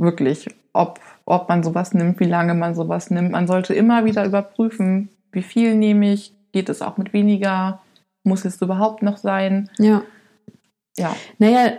[0.00, 3.30] wirklich, ob, ob man sowas nimmt, wie lange man sowas nimmt.
[3.32, 7.80] Man sollte immer wieder überprüfen, wie viel nehme ich, geht es auch mit weniger,
[8.24, 9.70] muss es überhaupt noch sein.
[9.78, 10.02] ja.
[10.98, 11.72] Ja, Naja,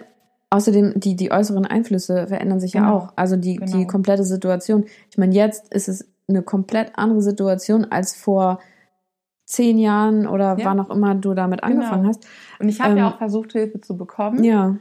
[0.50, 2.96] außerdem, die, die äußeren Einflüsse verändern sich ja Genau.
[2.96, 3.14] auch.
[3.18, 3.78] Also die, Genau.
[3.78, 4.86] die komplette Situation.
[5.10, 8.60] Ich meine, jetzt ist es eine komplett andere Situation als vor
[9.46, 10.66] zehn Jahren oder Ja.
[10.66, 12.10] wann auch immer du damit angefangen Genau.
[12.16, 12.26] hast.
[12.60, 14.44] und ich habe ja Ähm, auch versucht, Hilfe zu bekommen.
[14.46, 14.78] Ja.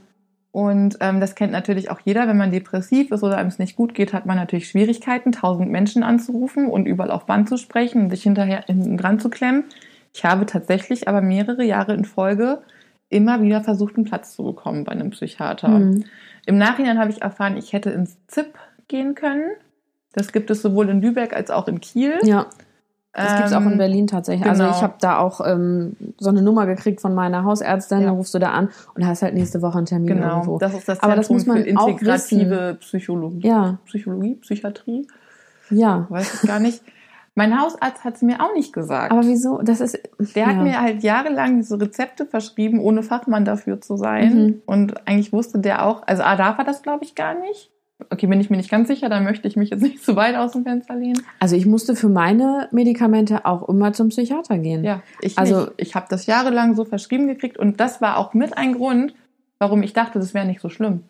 [0.52, 3.76] Und ähm, das kennt natürlich auch jeder, wenn man depressiv ist oder einem es nicht
[3.76, 8.02] gut geht, hat man natürlich Schwierigkeiten, tausend Menschen anzurufen und überall auf Band zu sprechen
[8.02, 9.64] und sich hinterher hinten dran zu klemmen.
[10.12, 12.62] Ich habe tatsächlich aber mehrere Jahre in Folge
[13.10, 15.68] immer wieder versucht, einen Platz zu bekommen bei einem Psychiater.
[15.68, 16.04] Mhm.
[16.46, 19.50] Im Nachhinein habe ich erfahren, ich hätte ins ZIP gehen können.
[20.12, 22.18] Das gibt es sowohl in Lübeck als auch in Kiel.
[22.22, 22.46] Ja.
[23.12, 24.48] Das gibt es auch in Ähm, Berlin tatsächlich.
[24.48, 24.76] Also genau.
[24.76, 28.06] ich habe da auch ähm, so eine Nummer gekriegt von meiner Hausärztin, Ja.
[28.06, 30.58] da rufst du da an und hast halt nächste Woche einen Termin Genau, irgendwo.
[30.58, 33.48] das ist das Aber das Zentrum muss man für integrative Psychologie.
[33.48, 33.78] Ja.
[33.86, 35.08] Psychologie, Psychiatrie,
[35.70, 36.06] Ja.
[36.08, 36.82] weiß ich gar nicht.
[37.34, 39.12] Mein Hausarzt hat es mir auch nicht gesagt.
[39.12, 39.62] Aber wieso?
[39.62, 39.98] Das ist.
[40.34, 40.62] Der hat ja.
[40.62, 44.34] mir halt jahrelang diese Rezepte verschrieben, ohne Fachmann dafür zu sein.
[44.34, 44.62] Mhm.
[44.66, 47.70] Und eigentlich wusste der auch, also A, darf er das glaube ich gar nicht.
[48.10, 50.36] Okay, bin ich mir nicht ganz sicher, da möchte ich mich jetzt nicht zu weit
[50.36, 51.22] aus dem Fenster lehnen.
[51.38, 54.84] Also ich musste für meine Medikamente auch immer zum Psychiater gehen.
[54.84, 58.56] Ja, ich Also- ich habe das jahrelang so verschrieben gekriegt und das war auch mit
[58.56, 59.14] ein Grund,
[59.58, 61.02] warum ich dachte, das wäre nicht so schlimm.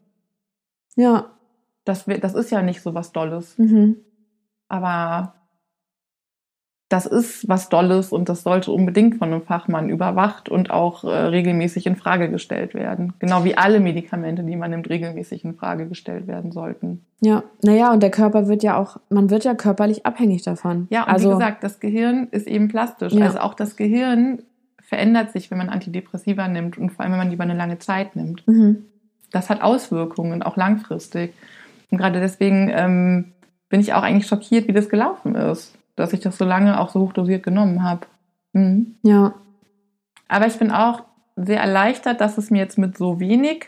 [0.96, 1.30] Ja.
[1.84, 3.56] Das, das ist ja nicht so was Dolles.
[3.58, 3.96] Mhm.
[4.68, 5.34] Aber
[6.90, 11.08] das ist was Dolles und das sollte unbedingt von einem Fachmann überwacht und auch äh,
[11.08, 13.14] regelmäßig in Frage gestellt werden.
[13.20, 17.06] Genau wie alle Medikamente, die man nimmt, regelmäßig in Frage gestellt werden sollten.
[17.20, 17.44] Ja.
[17.62, 20.88] Naja, und der Körper wird ja auch, man wird ja körperlich abhängig davon.
[20.90, 23.12] Ja, und also, wie gesagt, das Gehirn ist eben plastisch.
[23.12, 23.26] Ja.
[23.26, 24.42] Also auch das Gehirn
[24.82, 27.78] verändert sich, wenn man Antidepressiva nimmt und vor allem, wenn man die über eine lange
[27.78, 28.46] Zeit nimmt.
[28.48, 28.86] Mhm.
[29.30, 31.34] Das hat Auswirkungen, auch langfristig.
[31.92, 33.26] Und gerade deswegen ähm,
[33.68, 36.88] bin ich auch eigentlich schockiert, wie das gelaufen ist, dass ich das so lange auch
[36.88, 38.06] so hochdosiert genommen habe.
[38.52, 38.96] Mhm.
[39.02, 39.34] Ja.
[40.28, 41.04] Aber ich bin auch
[41.36, 43.66] sehr erleichtert, dass es mir jetzt mit so wenig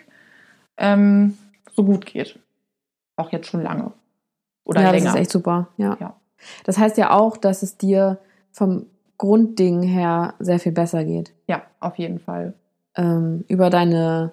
[0.77, 1.37] ähm,
[1.75, 2.39] so gut geht.
[3.17, 3.93] Auch jetzt schon lange.
[4.65, 5.05] Oder ja, länger.
[5.05, 5.69] das ist echt super.
[5.77, 5.97] Ja.
[6.01, 6.17] Ja.
[6.65, 8.19] Das heißt ja auch, dass es dir
[8.51, 8.87] vom
[9.19, 11.33] Grundding her sehr viel besser geht.
[11.47, 12.55] ja, auf jeden Fall.
[12.97, 14.33] Ähm, über deine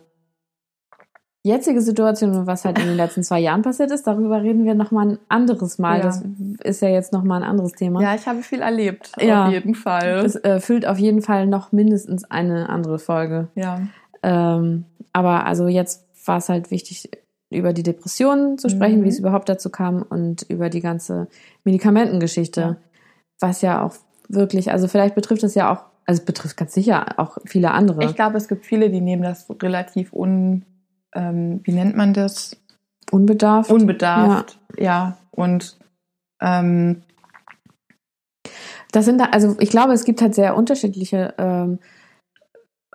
[1.50, 4.74] jetzige Situation und was halt in den letzten zwei Jahren passiert ist, darüber reden wir
[4.76, 5.98] nochmal ein anderes Mal.
[6.00, 6.04] Ja.
[6.06, 6.24] Das
[6.64, 8.02] ist ja jetzt nochmal ein anderes Thema.
[8.02, 9.12] Ja, ich habe viel erlebt.
[9.20, 9.46] Ja.
[9.48, 10.24] Auf jeden Fall.
[10.26, 13.50] Es äh, füllt auf jeden Fall noch mindestens eine andere Folge.
[13.56, 13.82] ja.
[14.24, 17.10] Ähm, aber also jetzt war es halt wichtig,
[17.50, 19.06] über die Depressionen zu sprechen, Mhm.
[19.06, 21.28] wie es überhaupt dazu kam und über die ganze
[21.64, 22.76] Medikamentengeschichte, Ja.
[23.40, 23.96] was ja auch
[24.28, 28.04] wirklich, also vielleicht betrifft es ja auch, also es betrifft ganz sicher auch viele andere.
[28.04, 30.64] Ich glaube, es gibt viele, die nehmen das relativ un,
[31.14, 32.56] ähm, wie nennt man das?
[33.12, 33.72] Unbedarft.
[33.72, 34.60] Unbedarft.
[34.78, 35.18] Ja.
[35.32, 35.78] Und
[36.42, 37.02] ähm,
[38.92, 41.80] Das sind da, also ich glaube, es gibt halt sehr unterschiedliche ähm,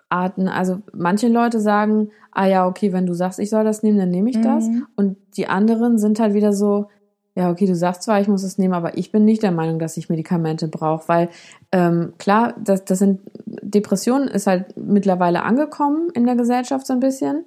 [0.09, 0.49] Arten.
[0.49, 4.11] Also manche Leute sagen, ah ja, okay, wenn du sagst, ich soll das nehmen, dann
[4.11, 4.67] nehme ich das.
[4.67, 4.87] Mhm.
[4.97, 6.89] Und die anderen sind halt wieder so,
[7.37, 9.79] ja, okay, du sagst zwar, ich muss es nehmen, aber ich bin nicht der Meinung,
[9.79, 11.29] dass ich Medikamente brauche, weil
[11.73, 17.01] ähm, klar, das, das sind Depressionen ist halt mittlerweile angekommen in der Gesellschaft so ein
[17.01, 17.45] bisschen.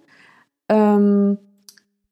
[0.70, 1.38] Ähm,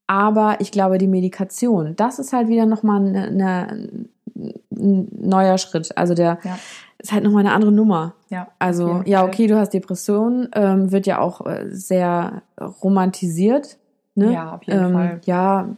[0.07, 3.89] aber ich glaube, die Medikation, das ist halt wieder nochmal eine, eine,
[4.35, 5.97] ein neuer Schritt.
[5.97, 6.57] Also der Ja.
[6.99, 8.13] ist halt nochmal eine andere Nummer.
[8.29, 8.47] ja.
[8.59, 12.43] Also, ja, okay, du hast Depressionen, ähm, wird ja auch äh, sehr
[12.83, 13.77] romantisiert.
[14.15, 14.33] Ne?
[14.33, 15.21] Ja, auf jeden ähm, Fall.
[15.25, 15.69] Ja,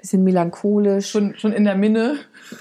[0.00, 1.10] bisschen melancholisch.
[1.10, 2.16] Schon, schon in der Minne.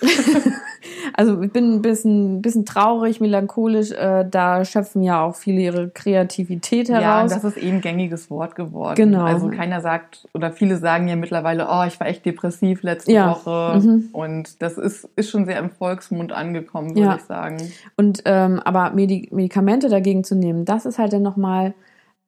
[1.13, 3.91] Also ich bin ein bisschen, bisschen traurig, melancholisch.
[3.91, 7.31] Äh, da schöpfen ja auch viele ihre Kreativität Ja, und heraus.
[7.33, 8.95] das ist eh ein gängiges Wort geworden.
[8.95, 9.23] Genau.
[9.25, 13.31] Also keiner sagt, oder viele sagen ja mittlerweile, oh, ich war echt depressiv letzte Ja.
[13.31, 13.79] Woche.
[13.79, 14.09] Mhm.
[14.13, 17.15] Und das ist, ist schon sehr im Volksmund angekommen, würde Ja.
[17.15, 17.57] ich sagen.
[17.97, 21.73] Und ähm, aber Medi Medikamente dagegen zu nehmen, das ist halt dann nochmal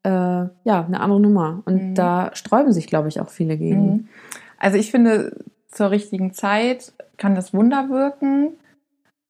[0.04, 1.62] äh, ja, eine andere Nummer.
[1.66, 1.96] Und Mhm.
[1.96, 3.86] da sträuben sich, glaube ich, auch viele gegen.
[3.86, 4.08] Mhm.
[4.62, 8.54] Also ich finde, zur richtigen Zeit kann das Wunder wirken.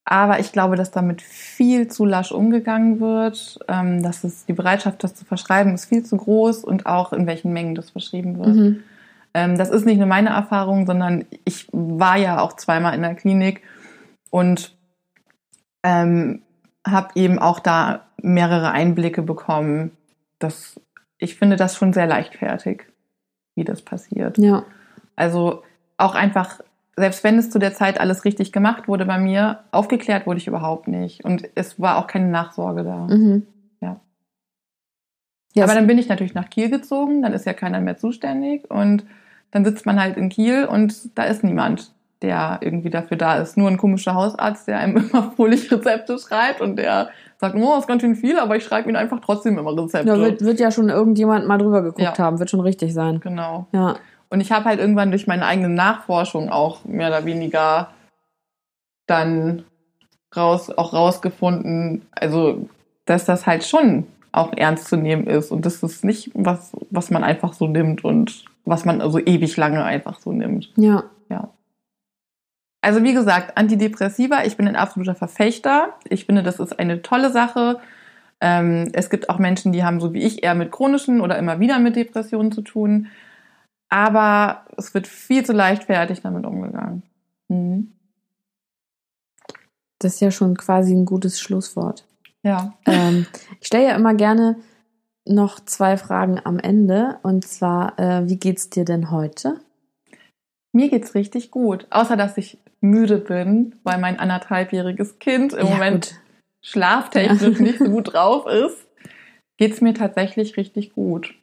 [0.03, 3.59] Aber ich glaube, dass damit viel zu lasch umgegangen wird.
[3.69, 7.27] Ähm, dass es die Bereitschaft, das zu verschreiben, ist viel zu groß und auch in
[7.27, 8.55] welchen Mengen das verschrieben wird.
[8.55, 8.83] Mhm.
[9.33, 13.15] Ähm, das ist nicht nur meine Erfahrung, sondern ich war ja auch zweimal in der
[13.15, 13.61] Klinik
[14.31, 14.75] und
[15.83, 16.41] ähm,
[16.85, 19.91] habe eben auch da mehrere Einblicke bekommen.
[20.39, 20.77] Das,
[21.19, 22.83] ich finde das schon sehr leichtfertig,
[23.55, 24.37] wie das passiert.
[24.37, 24.65] Ja.
[25.21, 25.61] Also
[25.97, 26.61] auch einfach,
[26.95, 30.47] selbst wenn es zu der Zeit alles richtig gemacht wurde bei mir, aufgeklärt wurde ich
[30.47, 31.23] überhaupt nicht.
[31.23, 33.07] Und es war auch keine Nachsorge da.
[33.07, 33.45] Mhm.
[33.81, 33.99] Ja.
[35.53, 38.69] Ja, Aber dann bin ich natürlich nach Kiel gezogen, dann ist ja keiner mehr zuständig
[38.71, 39.05] und
[39.51, 41.91] dann sitzt man halt in Kiel und da ist niemand,
[42.21, 43.57] der irgendwie dafür da ist.
[43.57, 47.81] Nur ein komischer Hausarzt, der einem immer fröhlich Rezepte schreibt und der sagt, oh, das
[47.81, 50.07] ist ganz schön viel, aber ich schreibe Ihnen einfach trotzdem immer Rezepte.
[50.07, 52.17] Da wird, wird ja schon irgendjemand mal drüber geguckt Ja.
[52.17, 53.19] haben, wird schon richtig sein.
[53.19, 53.67] genau.
[53.71, 53.95] Ja.
[54.31, 57.89] Und ich habe halt irgendwann durch meine eigene Nachforschung auch mehr oder weniger
[59.05, 59.65] dann
[60.35, 62.69] raus, auch rausgefunden, also
[63.05, 67.11] dass das halt schon auch ernst zu nehmen ist und das ist nicht was, was
[67.11, 70.71] man einfach so nimmt und was man also ewig lange einfach so nimmt.
[70.77, 71.03] Ja.
[71.29, 71.49] Ja.
[72.79, 75.93] Also wie gesagt, Antidepressiva, ich bin ein absoluter Verfechter.
[76.07, 77.81] Ich finde, das ist eine tolle Sache.
[78.39, 81.59] Ähm, es gibt auch Menschen, die haben so wie ich eher mit chronischen oder immer
[81.59, 83.07] wieder mit Depressionen zu tun.
[83.91, 87.03] Aber es wird viel zu leichtfertig damit umgegangen.
[87.49, 87.91] Mhm.
[89.99, 92.07] Das ist ja schon quasi ein gutes Schlusswort.
[92.41, 92.73] Ja.
[92.87, 93.27] Ähm,
[93.59, 94.55] ich stelle ja immer gerne
[95.27, 97.19] noch zwei Fragen am Ende.
[97.21, 99.59] Und zwar, äh, wie geht's dir denn heute?
[100.71, 101.85] Mir geht's richtig gut.
[101.91, 106.19] Außer, dass ich müde bin, weil mein anderthalbjähriges Kind im Ja, Moment gut.
[106.61, 108.87] schlaftechnisch nicht so gut drauf ist,
[109.57, 111.35] geht's mir tatsächlich richtig gut.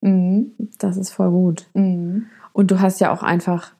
[0.00, 0.52] Mhm.
[0.78, 1.66] Das ist voll gut.
[1.74, 2.26] Mhm.
[2.52, 3.72] Und du hast ja auch einfach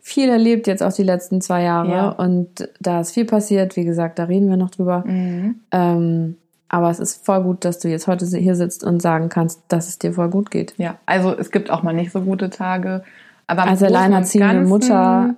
[0.00, 1.90] viel erlebt jetzt auch die letzten zwei Jahre.
[1.90, 2.08] Ja.
[2.10, 3.76] Und da ist viel passiert.
[3.76, 5.02] Wie gesagt, da reden wir noch drüber.
[5.06, 5.56] Mhm.
[5.72, 6.36] Ähm,
[6.68, 9.88] aber es ist voll gut, dass du jetzt heute hier sitzt und sagen kannst, dass
[9.88, 10.74] es dir voll gut geht.
[10.78, 13.02] Ja, also es gibt auch mal nicht so gute Tage.
[13.46, 15.34] Aber Als alleinerziehende Mutter-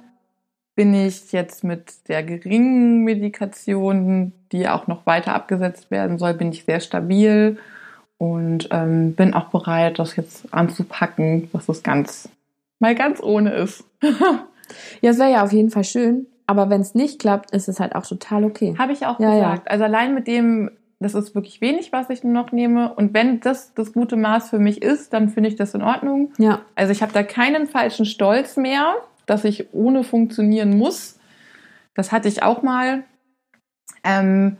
[0.74, 6.52] bin ich jetzt mit der geringen Medikation, die auch noch weiter abgesetzt werden soll, bin
[6.52, 7.58] ich sehr stabil
[8.18, 12.28] und ähm, bin auch bereit, das jetzt anzupacken, dass es ganz
[12.80, 13.84] mal ganz ohne ist.
[15.00, 16.26] Ja, es wäre ja auf jeden Fall schön.
[16.46, 18.74] Aber wenn es nicht klappt, ist es halt auch total okay.
[18.78, 19.50] Habe ich auch Ja, ja.
[19.52, 19.70] gesagt.
[19.70, 20.70] Also allein mit dem,
[21.00, 22.92] das ist wirklich wenig, was ich nur noch nehme.
[22.94, 26.32] Und wenn das das gute Maß für mich ist, dann finde ich das in Ordnung.
[26.36, 31.18] Ja, Also ich habe da keinen falschen Stolz mehr, dass ich ohne funktionieren muss.
[31.94, 33.04] Das hatte ich auch mal.
[34.04, 34.58] Ähm,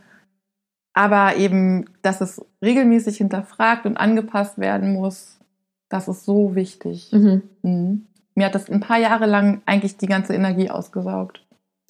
[0.99, 5.39] aber eben, dass es regelmäßig hinterfragt und angepasst werden muss,
[5.87, 7.09] das ist so wichtig.
[7.13, 7.41] mhm.
[7.61, 8.05] Mhm.
[8.35, 11.45] Mir hat das ein paar Jahre lang eigentlich die ganze Energie ausgesaugt.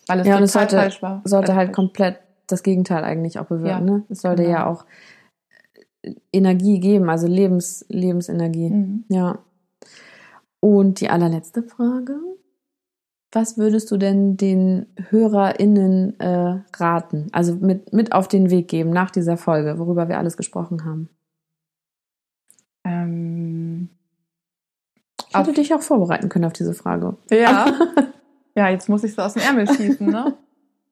[0.08, 1.22] Weil es Ja, und total es sollte- falsch war.
[1.26, 3.88] sollte halt komplett das Gegenteil eigentlich auch bewirken.
[3.88, 4.04] Ja, ne?
[4.10, 4.56] Es sollte genau.
[4.56, 4.86] ja auch
[6.32, 8.70] Energie geben, also Lebens, Lebensenergie.
[8.70, 9.04] Mhm.
[9.10, 9.40] Ja.
[10.60, 12.16] Und die allerletzte Frage.
[13.32, 17.28] Was würdest du denn den HörerInnen äh, raten?
[17.32, 21.10] Also mit, mit auf den Weg geben nach dieser Folge, worüber wir alles gesprochen haben.
[22.84, 23.90] Ähm,
[25.30, 27.18] Ich hätte Auf- dich auch vorbereiten können auf diese Frage.
[27.30, 27.72] Ja.
[28.56, 30.36] ja, jetzt muss ich so aus dem Ärmel schießen, ne?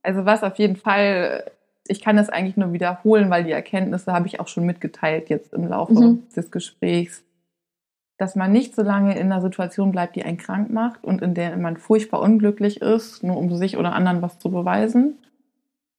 [0.04, 1.50] Also was auf jeden Fall,
[1.88, 5.54] ich kann das eigentlich nur wiederholen, weil die Erkenntnisse habe ich auch schon mitgeteilt jetzt
[5.54, 6.24] im Laufe Mhm.
[6.36, 7.24] des Gesprächs,
[8.18, 11.34] dass man nicht so lange in einer Situation bleibt, die einen krank macht und in
[11.34, 15.18] der man furchtbar unglücklich ist, nur um sich oder anderen was zu beweisen.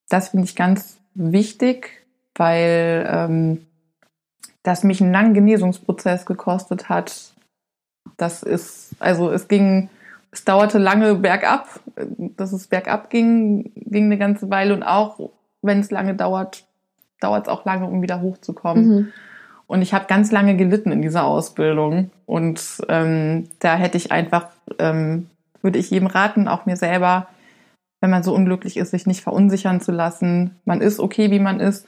[0.08, 3.66] Das finde ich ganz wichtig, weil ähm,
[4.62, 7.34] das mich einen langen Genesungsprozess gekostet hat.
[8.16, 9.88] Das ist, also es ging,
[10.32, 11.80] es dauerte lange bergab,
[12.36, 15.30] dass es bergab ging, ging eine ganze Weile und auch
[15.62, 16.64] wenn es lange dauert,
[17.20, 18.88] dauert es auch lange, um wieder hochzukommen.
[18.88, 19.12] Mhm.
[19.68, 22.10] Und ich habe ganz lange gelitten in dieser Ausbildung.
[22.26, 25.28] Und ähm, da hätte ich einfach, ähm,
[25.60, 27.28] würde ich jedem raten, auch mir selber,
[28.00, 30.56] wenn man so unglücklich ist, sich nicht verunsichern zu lassen.
[30.64, 31.86] Man ist okay, wie man ist.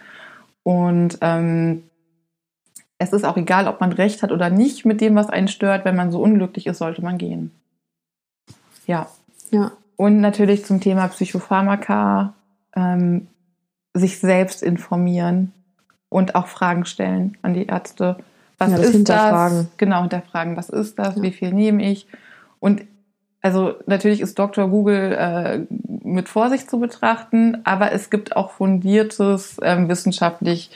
[0.62, 1.85] Und ähm,
[2.98, 5.86] es ist auch egal, ob man recht hat oder nicht mit dem, was einen stört.
[5.86, 7.51] Wenn man so unglücklich ist, sollte man gehen.
[8.86, 9.09] Ja.
[9.51, 9.73] Ja.
[9.97, 12.35] Und natürlich zum Thema Psychopharmaka
[12.77, 13.28] ähm,
[13.94, 15.55] sich selbst informieren
[16.11, 18.16] und auch Fragen stellen an die Ärzte.
[18.59, 19.66] Was Ja, das ist das?
[19.78, 20.59] Genau, hinterfragen.
[20.59, 21.16] Was ist das?
[21.16, 21.23] Ja.
[21.23, 22.07] Wie viel nehme ich?
[22.59, 22.82] Und
[23.41, 24.69] also natürlich ist Dr.
[24.69, 25.61] Google äh,
[26.05, 30.70] mit Vorsicht zu betrachten, aber es gibt auch fundiertes, ähm, wissenschaftlich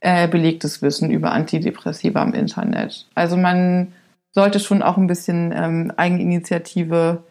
[0.00, 3.06] äh, belegtes Wissen über Antidepressiva im Internet.
[3.14, 3.92] Also man
[4.32, 7.22] sollte schon auch ein bisschen ähm, Eigeninitiative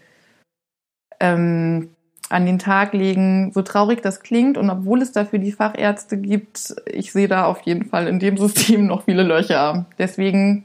[1.20, 1.90] ähm,
[2.30, 4.58] an den Tag legen, so traurig das klingt.
[4.58, 8.38] Und obwohl es dafür die Fachärzte gibt, ich sehe da auf jeden Fall in dem
[8.38, 9.86] System noch viele Löcher.
[9.98, 10.64] Deswegen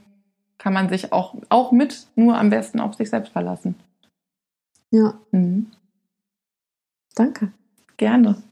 [0.59, 3.75] kann man sich auch, auch mit nur am besten auf sich selbst verlassen.
[4.91, 5.73] Ja, Mhm.
[7.15, 7.53] danke.
[7.97, 8.43] Gerne.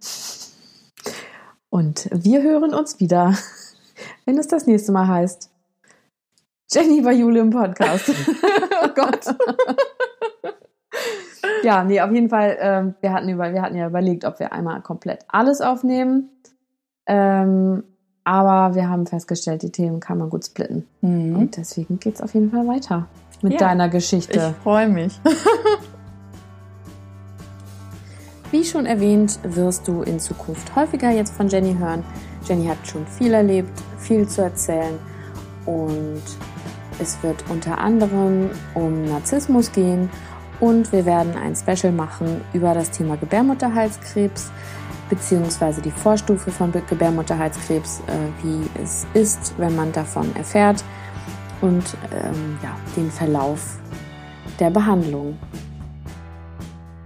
[1.70, 3.36] Und wir hören uns wieder,
[4.24, 5.50] wenn es das nächste Mal heißt.
[6.70, 8.08] Jenny bei Jule im Podcast.
[8.82, 9.26] oh Gott.
[11.62, 14.52] Ja, nee, auf jeden Fall, ähm, wir, hatten über, wir hatten ja überlegt, ob wir
[14.52, 16.30] einmal komplett alles aufnehmen.
[17.06, 17.82] Ähm,
[18.24, 20.86] aber wir haben festgestellt, die Themen kann man gut splitten.
[21.00, 21.36] Mhm.
[21.36, 23.06] Und deswegen geht's auf jeden Fall weiter
[23.42, 23.58] mit Ja.
[23.58, 24.54] deiner Ich Geschichte.
[24.62, 25.20] freue mich.
[28.50, 32.04] Wie schon erwähnt, wirst du in Zukunft häufiger jetzt von Jenny hören.
[32.44, 34.98] Jenny hat schon viel erlebt, viel zu erzählen
[35.64, 36.22] und
[37.00, 40.10] es wird unter anderem um Narzissmus gehen
[40.62, 44.52] und wir werden ein Special machen über das Thema Gebärmutterhalskrebs
[45.10, 50.84] beziehungsweise die Vorstufe von Gebärmutterhalskrebs, äh, wie es ist, wenn man davon erfährt
[51.62, 51.82] und
[52.12, 53.76] ähm, ja, den Verlauf
[54.60, 55.36] der Behandlung.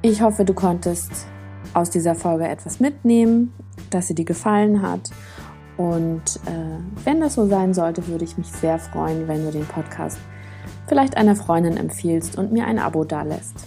[0.02, 1.26] Ich hoffe, du konntest
[1.72, 3.54] aus dieser Folge etwas mitnehmen,
[3.88, 5.10] dass sie dir gefallen hat.
[5.78, 9.66] Und äh, wenn das so sein sollte, würde ich mich sehr freuen, wenn du den
[9.66, 10.18] Podcast
[10.86, 13.66] vielleicht einer Freundin empfiehlst und mir ein Abo dalässt.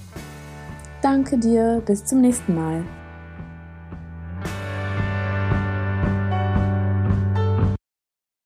[1.01, 2.83] Danke dir, bis zum nächsten Mal.